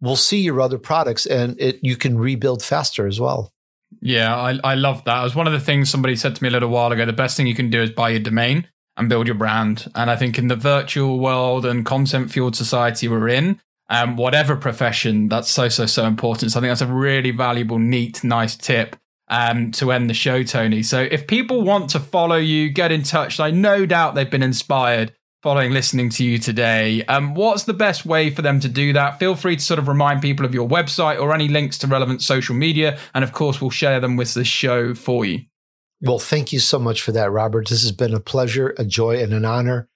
will 0.01 0.17
see 0.17 0.41
your 0.41 0.61
other 0.61 0.79
products, 0.79 1.27
and 1.27 1.61
it 1.61 1.81
you 1.83 1.97
can 1.97 2.19
rebuild 2.19 2.63
faster 2.63 3.09
as 3.09 3.19
well. 3.19 3.53
Yeah, 4.01 4.35
I, 4.35 4.59
I 4.65 4.75
love 4.75 5.05
that. 5.05 5.21
It 5.21 5.25
was 5.25 5.35
one 5.35 5.47
of 5.47 5.53
the 5.53 5.61
things 5.61 5.91
somebody 5.91 6.17
said 6.17 6.35
to 6.37 6.43
me 6.43 6.49
a 6.49 6.53
little 6.53 6.71
while 6.71 6.93
ago. 6.93 7.05
The 7.05 7.13
best 7.13 7.37
thing 7.37 7.47
you 7.47 7.55
can 7.55 7.71
do 7.71 7.83
is 7.83 7.91
buy 7.91 8.11
your 8.11 8.21
domain 8.21 8.69
and 8.97 9.09
build 9.09 9.27
your 9.27 9.37
brand. 9.37 9.91
And 9.95 10.11
I 10.11 10.17
think 10.17 10.39
in 10.39 10.49
the 10.49 10.57
virtual 10.57 11.19
world 11.19 11.65
and 11.65 11.85
content 11.85 12.31
fueled 12.31 12.57
society 12.57 13.09
we're 13.09 13.29
in, 13.29 13.61
um, 13.89 14.17
whatever 14.17 14.57
profession, 14.57 15.29
that's 15.29 15.51
so, 15.51 15.69
so, 15.69 15.87
so 15.87 16.05
important. 16.07 16.53
So 16.53 16.59
I 16.59 16.63
think 16.63 16.71
that's 16.71 16.81
a 16.81 16.87
really 16.87 17.31
valuable, 17.31 17.79
neat, 17.79 18.23
nice 18.25 18.57
tip 18.57 18.97
um, 19.29 19.71
to 19.73 19.93
end 19.93 20.11
the 20.11 20.15
show, 20.15 20.43
Tony. 20.43 20.83
So 20.83 21.01
if 21.11 21.27
people 21.27 21.63
want 21.63 21.91
to 21.91 22.01
follow 22.01 22.37
you, 22.37 22.71
get 22.71 22.93
in 22.93 23.03
touch, 23.03 23.41
I 23.41 23.51
no 23.51 23.87
doubt 23.87 24.15
they've 24.15 24.31
been 24.31 24.43
inspired 24.43 25.13
following 25.43 25.73
listening 25.73 26.09
to 26.09 26.25
you 26.25 26.39
today. 26.39 27.05
Um, 27.07 27.35
what's 27.35 27.65
the 27.65 27.75
best 27.75 28.07
way 28.07 28.31
for 28.31 28.43
them 28.43 28.61
to 28.61 28.69
do 28.69 28.93
that? 28.93 29.19
Feel 29.19 29.35
free 29.35 29.57
to 29.57 29.63
sort 29.63 29.81
of 29.81 29.89
remind 29.89 30.23
people 30.23 30.47
of 30.47 30.55
your 30.55 30.69
website 30.69 31.21
or 31.21 31.35
any 31.35 31.49
links 31.49 31.79
to 31.79 31.89
relevant 31.89 32.23
social 32.23 32.55
media. 32.55 32.99
And 33.13 33.25
of 33.25 33.33
course, 33.33 33.61
we'll 33.61 33.71
share 33.71 33.99
them 33.99 34.17
with 34.17 34.35
the 34.35 34.45
show 34.45 34.95
for 34.95 35.25
you. 35.25 35.41
Well, 36.03 36.19
thank 36.19 36.53
you 36.53 36.59
so 36.59 36.81
much 36.81 37.01
for 37.01 37.13
that, 37.13 37.31
Robert. 37.31 37.69
This 37.69 37.83
has 37.83 37.93
been 37.93 38.13
a 38.13 38.21
pleasure, 38.21 38.75
a 38.77 38.85
joy, 38.85 39.23
and 39.23 39.33
an 39.33 39.45
honor. 39.45 39.89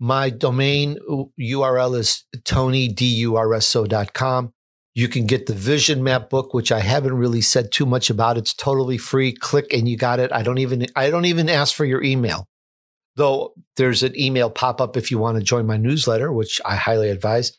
My 0.00 0.28
domain 0.28 0.98
uh, 1.08 1.22
URL 1.40 1.96
is 1.96 2.24
tonydurso.com. 2.38 4.52
You 4.94 5.08
can 5.08 5.26
get 5.26 5.46
the 5.46 5.54
vision 5.54 6.02
map 6.02 6.30
book, 6.30 6.52
which 6.52 6.72
I 6.72 6.80
haven't 6.80 7.14
really 7.14 7.42
said 7.42 7.70
too 7.70 7.86
much 7.86 8.10
about. 8.10 8.38
It's 8.38 8.54
totally 8.54 8.98
free. 8.98 9.32
Click 9.32 9.72
and 9.72 9.88
you 9.88 9.96
got 9.96 10.18
it. 10.18 10.32
I 10.32 10.42
don't 10.42 10.58
even 10.58 10.86
I 10.96 11.10
don't 11.10 11.26
even 11.26 11.48
ask 11.48 11.74
for 11.74 11.84
your 11.84 12.02
email. 12.02 12.48
Though 13.14 13.54
there's 13.76 14.02
an 14.02 14.18
email 14.18 14.50
pop 14.50 14.80
up 14.80 14.96
if 14.96 15.10
you 15.10 15.18
want 15.18 15.38
to 15.38 15.44
join 15.44 15.66
my 15.66 15.76
newsletter, 15.76 16.32
which 16.32 16.60
I 16.64 16.76
highly 16.76 17.10
advise. 17.10 17.52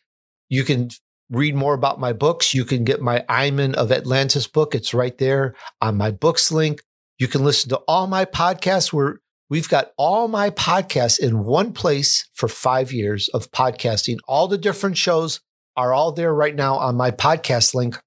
You 0.50 0.64
can 0.64 0.90
read 1.30 1.56
more 1.56 1.74
about 1.74 2.00
my 2.00 2.14
books. 2.14 2.54
You 2.54 2.66
can 2.66 2.84
get 2.84 3.02
my 3.02 3.24
Aimen 3.30 3.76
of 3.76 3.92
Atlantis 3.92 4.48
book. 4.48 4.76
It's 4.76 4.94
right 4.94 5.18
there 5.18 5.56
on 5.82 5.96
my 5.96 6.12
books 6.12 6.52
link. 6.52 6.82
You 7.20 7.28
can 7.28 7.43
listen 7.43 7.70
to 7.70 7.78
all 7.88 8.07
my 8.07 8.26
podcasts 8.26 8.93
where 8.93 9.20
we've 9.49 9.70
got 9.70 9.91
all 9.97 10.28
my 10.28 10.51
podcasts 10.51 11.20
in 11.20 11.43
one 11.43 11.74
place 11.74 12.30
for 12.34 12.47
five 12.47 12.91
years 12.91 13.28
of 13.30 13.51
podcasting. 13.51 14.18
All 14.28 14.47
the 14.47 14.57
different 14.57 14.97
shows 14.97 15.39
are 15.76 15.93
all 15.93 16.11
there 16.11 16.34
right 16.34 16.55
now 16.55 16.76
on 16.78 16.95
my 16.95 17.11
podcast 17.11 17.74
link. 17.74 17.97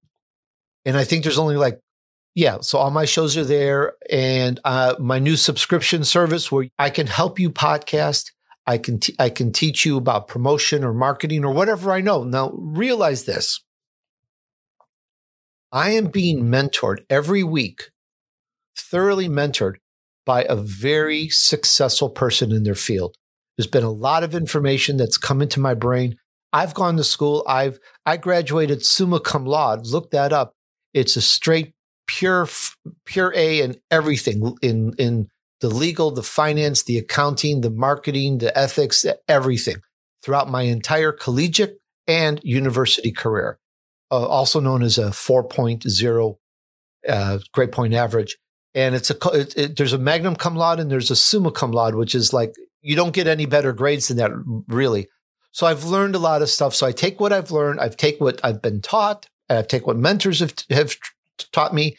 And 0.85 0.97
I 0.97 1.05
think 1.05 1.25
there's 1.25 1.39
only 1.39 1.57
like, 1.57 1.81
yeah, 2.35 2.59
so 2.61 2.79
all 2.79 2.91
my 2.91 3.05
shows 3.05 3.37
are 3.37 3.45
there. 3.45 3.95
And 4.09 4.61
uh, 4.65 4.95
my 5.01 5.19
new 5.19 5.37
subscription 5.37 6.05
service 6.05 6.53
where 6.53 6.69
I 6.79 6.91
can 6.91 7.07
help 7.09 7.39
you 7.41 7.51
podcast. 7.51 8.31
I 8.67 8.79
can, 8.79 9.01
t- 9.01 9.17
I 9.19 9.31
can 9.31 9.53
teach 9.53 9.85
you 9.85 9.97
about 9.97 10.29
promotion 10.29 10.85
or 10.85 10.95
marketing 10.95 11.45
or 11.45 11.53
whatever 11.53 11.93
I 11.93 12.01
know. 12.01 12.23
Now, 12.23 12.53
realize 12.53 13.25
this 13.25 13.65
I 15.73 15.91
am 15.91 16.07
being 16.07 16.45
mentored 16.45 17.05
every 17.09 17.43
week 17.43 17.91
thoroughly 18.81 19.29
mentored 19.29 19.77
by 20.27 20.45
a 20.45 20.57
very 20.57 21.29
successful 21.29 22.11
person 22.11 22.53
in 22.53 22.63
their 22.63 22.75
field. 22.75 23.17
There's 23.57 23.67
been 23.67 23.85
a 23.85 23.91
lot 23.91 24.23
of 24.23 24.35
information 24.35 24.97
that's 24.97 25.19
come 25.19 25.43
into 25.43 25.61
my 25.61 25.75
brain. 25.75 26.17
I've 26.53 26.75
gone 26.75 26.97
to 26.97 27.05
school. 27.05 27.45
I've 27.47 27.79
I 28.07 28.17
graduated 28.17 28.85
summa 28.85 29.21
cum 29.21 29.45
laude. 29.45 29.87
Look 29.87 30.11
that 30.11 30.33
up. 30.33 30.55
It's 30.95 31.17
a 31.17 31.23
straight 31.23 31.75
pure 32.07 32.49
pure 33.05 33.33
A 33.37 33.61
in 33.61 33.77
everything 33.91 34.57
in 34.63 34.95
in 34.99 35.29
the 35.61 35.69
legal, 35.69 36.11
the 36.11 36.23
finance, 36.23 36.85
the 36.85 36.99
accounting, 36.99 37.61
the 37.61 37.71
marketing, 37.71 38.39
the 38.39 38.57
ethics, 38.59 39.05
everything 39.29 39.77
throughout 40.23 40.51
my 40.51 40.63
entire 40.63 41.13
collegiate 41.13 41.79
and 42.07 42.41
university 42.43 43.13
career. 43.13 43.59
Uh, 44.11 44.27
also 44.27 44.59
known 44.59 44.83
as 44.83 44.99
a 44.99 45.11
4.0 45.11 46.37
uh, 47.09 47.39
grade 47.53 47.73
point 47.73 47.95
average 47.95 48.37
and 48.75 48.95
it's 48.95 49.11
a 49.11 49.17
it, 49.33 49.57
it, 49.57 49.77
there's 49.77 49.93
a 49.93 49.99
magnum 49.99 50.37
cum 50.37 50.55
laude 50.55 50.81
and 50.81 50.91
there's 50.91 51.11
a 51.11 51.17
summa 51.17 51.51
cum 51.51 51.73
laude, 51.73 51.95
which 51.95 52.15
is 52.15 52.33
like 52.33 52.55
you 52.83 52.97
don't 52.97 53.15
get 53.15 53.27
any 53.27 53.47
better 53.47 53.73
grades 53.73 54.09
than 54.09 54.17
that, 54.19 54.31
really. 54.69 55.09
So 55.53 55.67
I've 55.67 55.85
learned 55.85 56.15
a 56.15 56.21
lot 56.21 56.43
of 56.43 56.49
stuff. 56.49 56.75
So 56.75 56.87
I 56.87 56.93
take 56.93 57.21
what 57.21 57.33
I've 57.33 57.51
learned, 57.51 57.81
I've 57.81 57.97
take 57.97 58.21
what 58.21 58.41
I've 58.45 58.63
been 58.63 58.81
taught, 58.81 59.27
and 59.49 59.59
I 59.59 59.63
take 59.63 59.87
what 59.87 59.97
mentors 59.97 60.41
have 60.41 60.55
have 60.71 60.97
taught 61.53 61.75
me, 61.75 61.97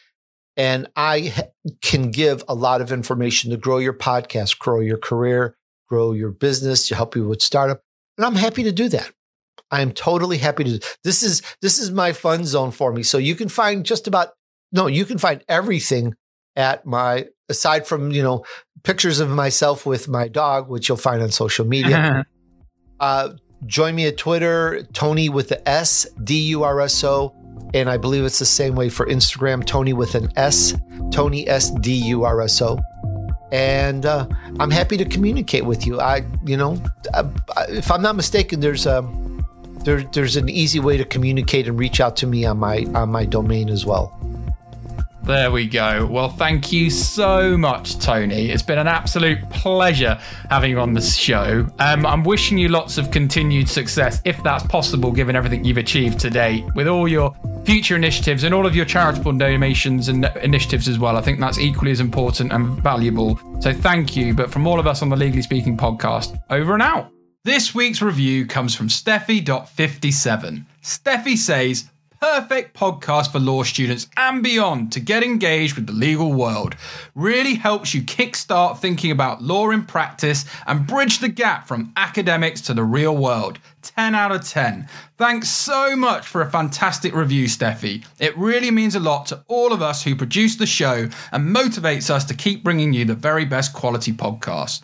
and 0.56 0.88
I 0.96 1.34
can 1.82 2.12
give 2.12 2.44
a 2.48 2.56
lot 2.56 2.82
of 2.82 2.92
information 2.92 3.52
to 3.52 3.58
grow 3.58 3.78
your 3.78 3.94
podcast, 3.94 4.58
grow 4.60 4.80
your 4.80 4.98
career, 4.98 5.58
grow 5.88 6.14
your 6.14 6.32
business, 6.32 6.88
to 6.88 6.96
help 6.96 7.16
you 7.16 7.28
with 7.28 7.42
startup, 7.42 7.82
and 8.18 8.26
I'm 8.26 8.36
happy 8.36 8.64
to 8.64 8.72
do 8.72 8.88
that. 8.90 9.12
I 9.70 9.82
am 9.82 9.92
totally 9.92 10.38
happy 10.38 10.64
to. 10.66 10.88
This 11.04 11.24
is 11.24 11.42
this 11.62 11.80
is 11.80 11.92
my 11.92 12.14
fun 12.14 12.46
zone 12.46 12.72
for 12.72 12.92
me. 12.94 13.04
So 13.04 13.18
you 13.18 13.36
can 13.36 13.50
find 13.50 13.86
just 13.86 14.08
about 14.08 14.30
no, 14.72 14.88
you 14.88 15.06
can 15.06 15.18
find 15.18 15.44
everything 15.48 16.16
at 16.56 16.86
my 16.86 17.28
aside 17.50 17.88
from 17.88 18.12
you 18.12 18.24
know 18.24 18.46
pictures 18.84 19.20
of 19.20 19.30
myself 19.30 19.86
with 19.86 20.08
my 20.08 20.28
dog, 20.28 20.70
which 20.70 20.90
you'll 20.90 20.98
find 20.98 21.22
on 21.22 21.30
social 21.30 21.66
media. 21.66 22.26
uh, 23.00 23.30
join 23.66 23.96
me 23.96 24.08
at 24.08 24.18
Twitter, 24.18 24.84
Tony 24.94 25.30
with 25.30 25.50
the 25.50 25.68
S 25.70 26.08
D 26.24 26.36
U 26.50 26.64
R 26.64 26.82
S 26.82 27.04
O, 27.04 27.36
and 27.74 27.90
I 27.90 27.98
believe 27.98 28.26
it's 28.26 28.40
the 28.40 28.46
same 28.46 28.76
way 28.76 28.90
for 28.90 29.06
Instagram, 29.06 29.66
Tony 29.66 29.94
with 29.94 30.16
an 30.16 30.32
S, 30.36 30.74
Tony 31.12 31.48
S 31.48 31.72
D 31.72 31.94
U 31.94 32.24
R 32.24 32.42
S 32.42 32.62
O. 32.62 32.80
And 33.52 34.06
uh, 34.06 34.28
I'm 34.62 34.72
happy 34.72 34.96
to 34.96 35.04
communicate 35.04 35.66
with 35.66 35.86
you. 35.86 36.00
I, 36.00 36.24
you 36.46 36.56
know, 36.56 36.82
uh, 37.14 37.30
if 37.68 37.92
I'm 37.92 38.02
not 38.02 38.16
mistaken, 38.16 38.62
there's 38.62 38.86
a 38.86 39.00
um, 39.00 39.46
there, 39.84 40.04
there's 40.04 40.38
an 40.38 40.48
easy 40.48 40.80
way 40.80 40.96
to 40.98 41.04
communicate 41.04 41.68
and 41.68 41.78
reach 41.78 42.00
out 42.00 42.16
to 42.18 42.28
me 42.28 42.46
on 42.46 42.60
my 42.60 42.86
on 42.94 43.10
my 43.10 43.26
domain 43.26 43.70
as 43.70 43.86
well. 43.86 44.18
There 45.24 45.52
we 45.52 45.68
go. 45.68 46.08
Well, 46.08 46.30
thank 46.30 46.72
you 46.72 46.90
so 46.90 47.56
much, 47.56 48.00
Tony. 48.00 48.50
It's 48.50 48.64
been 48.64 48.80
an 48.80 48.88
absolute 48.88 49.48
pleasure 49.52 50.20
having 50.50 50.72
you 50.72 50.80
on 50.80 50.94
the 50.94 51.02
show. 51.02 51.68
Um, 51.78 52.08
I'm 52.08 52.24
wishing 52.24 52.58
you 52.58 52.70
lots 52.70 52.98
of 52.98 53.12
continued 53.12 53.70
success, 53.70 54.20
if 54.26 54.42
that's 54.42 54.66
possible, 54.66 55.12
given 55.12 55.36
everything 55.36 55.64
you've 55.64 55.78
achieved 55.78 56.20
today, 56.20 56.68
with 56.76 56.88
all 56.88 57.08
your 57.08 57.36
future 57.66 57.96
initiatives 57.96 58.44
and 58.44 58.54
all 58.54 58.66
of 58.66 58.76
your 58.76 58.86
charitable 58.86 59.34
donations 59.34 60.08
and 60.08 60.26
initiatives 60.42 60.88
as 60.88 60.98
well. 60.98 61.16
I 61.16 61.22
think 61.22 61.40
that's 61.40 61.60
equally 61.60 61.92
as 61.92 62.00
important 62.00 62.52
and 62.52 62.82
valuable. 62.82 63.40
So 63.62 63.74
thank 63.74 64.16
you. 64.16 64.34
But 64.34 64.50
from 64.52 64.66
all 64.66 64.80
of 64.80 64.88
us 64.88 65.04
on 65.04 65.10
the 65.10 65.16
Legally 65.16 65.44
Speaking 65.44 65.78
podcast, 65.78 66.42
over 66.50 66.74
and 66.74 66.82
out. 66.82 67.12
This 67.44 67.74
week's 67.76 68.02
review 68.02 68.46
comes 68.48 68.76
from 68.76 68.88
Steffi.57. 68.88 70.66
Steffi 70.84 71.38
says, 71.38 71.90
perfect 72.22 72.78
podcast 72.78 73.32
for 73.32 73.40
law 73.40 73.64
students 73.64 74.08
and 74.16 74.44
beyond 74.44 74.92
to 74.92 75.00
get 75.00 75.24
engaged 75.24 75.76
with 75.76 75.88
the 75.88 75.94
legal 75.94 76.32
world. 76.32 76.76
Really 77.16 77.56
helps 77.56 77.96
you 77.96 78.04
kickstart 78.04 78.78
thinking 78.78 79.10
about 79.10 79.42
law 79.42 79.72
in 79.72 79.84
practice 79.86 80.46
and 80.68 80.86
bridge 80.86 81.18
the 81.18 81.30
gap 81.30 81.68
from 81.68 81.92
academics 81.98 82.62
to 82.62 82.76
the 82.76 82.84
real 82.84 83.18
world. 83.18 83.58
10 83.82 84.14
out 84.14 84.32
of 84.32 84.48
10. 84.48 84.88
Thanks 85.18 85.50
so 85.50 85.96
much 85.96 86.28
for 86.28 86.42
a 86.42 86.52
fantastic 86.52 87.16
review, 87.16 87.46
Steffi. 87.48 88.06
It 88.20 88.38
really 88.38 88.70
means 88.70 88.94
a 88.94 89.00
lot 89.00 89.26
to 89.28 89.44
all 89.48 89.74
of 89.74 89.82
us 89.82 90.04
who 90.04 90.16
produce 90.16 90.58
the 90.58 90.68
show 90.68 91.10
and 91.32 91.56
motivates 91.56 92.12
us 92.12 92.24
to 92.26 92.36
keep 92.36 92.64
bringing 92.64 92.94
you 92.94 93.04
the 93.04 93.16
very 93.16 93.46
best 93.46 93.74
quality 93.74 94.14
podcast. 94.14 94.84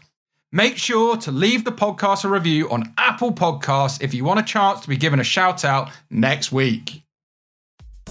Make 0.51 0.77
sure 0.77 1.17
to 1.17 1.31
leave 1.31 1.65
the 1.65 1.71
podcast 1.71 2.25
a 2.25 2.29
review 2.29 2.67
on 2.71 2.93
Apple 2.97 3.31
Podcasts 3.31 4.01
if 4.01 4.15
you 4.15 4.23
want 4.23 4.39
a 4.39 4.43
chance 4.43 4.81
to 4.81 4.89
be 4.89 4.97
given 4.97 5.19
a 5.19 5.23
shout 5.23 5.63
out 5.63 5.91
next 6.09 6.51
week. 6.51 7.03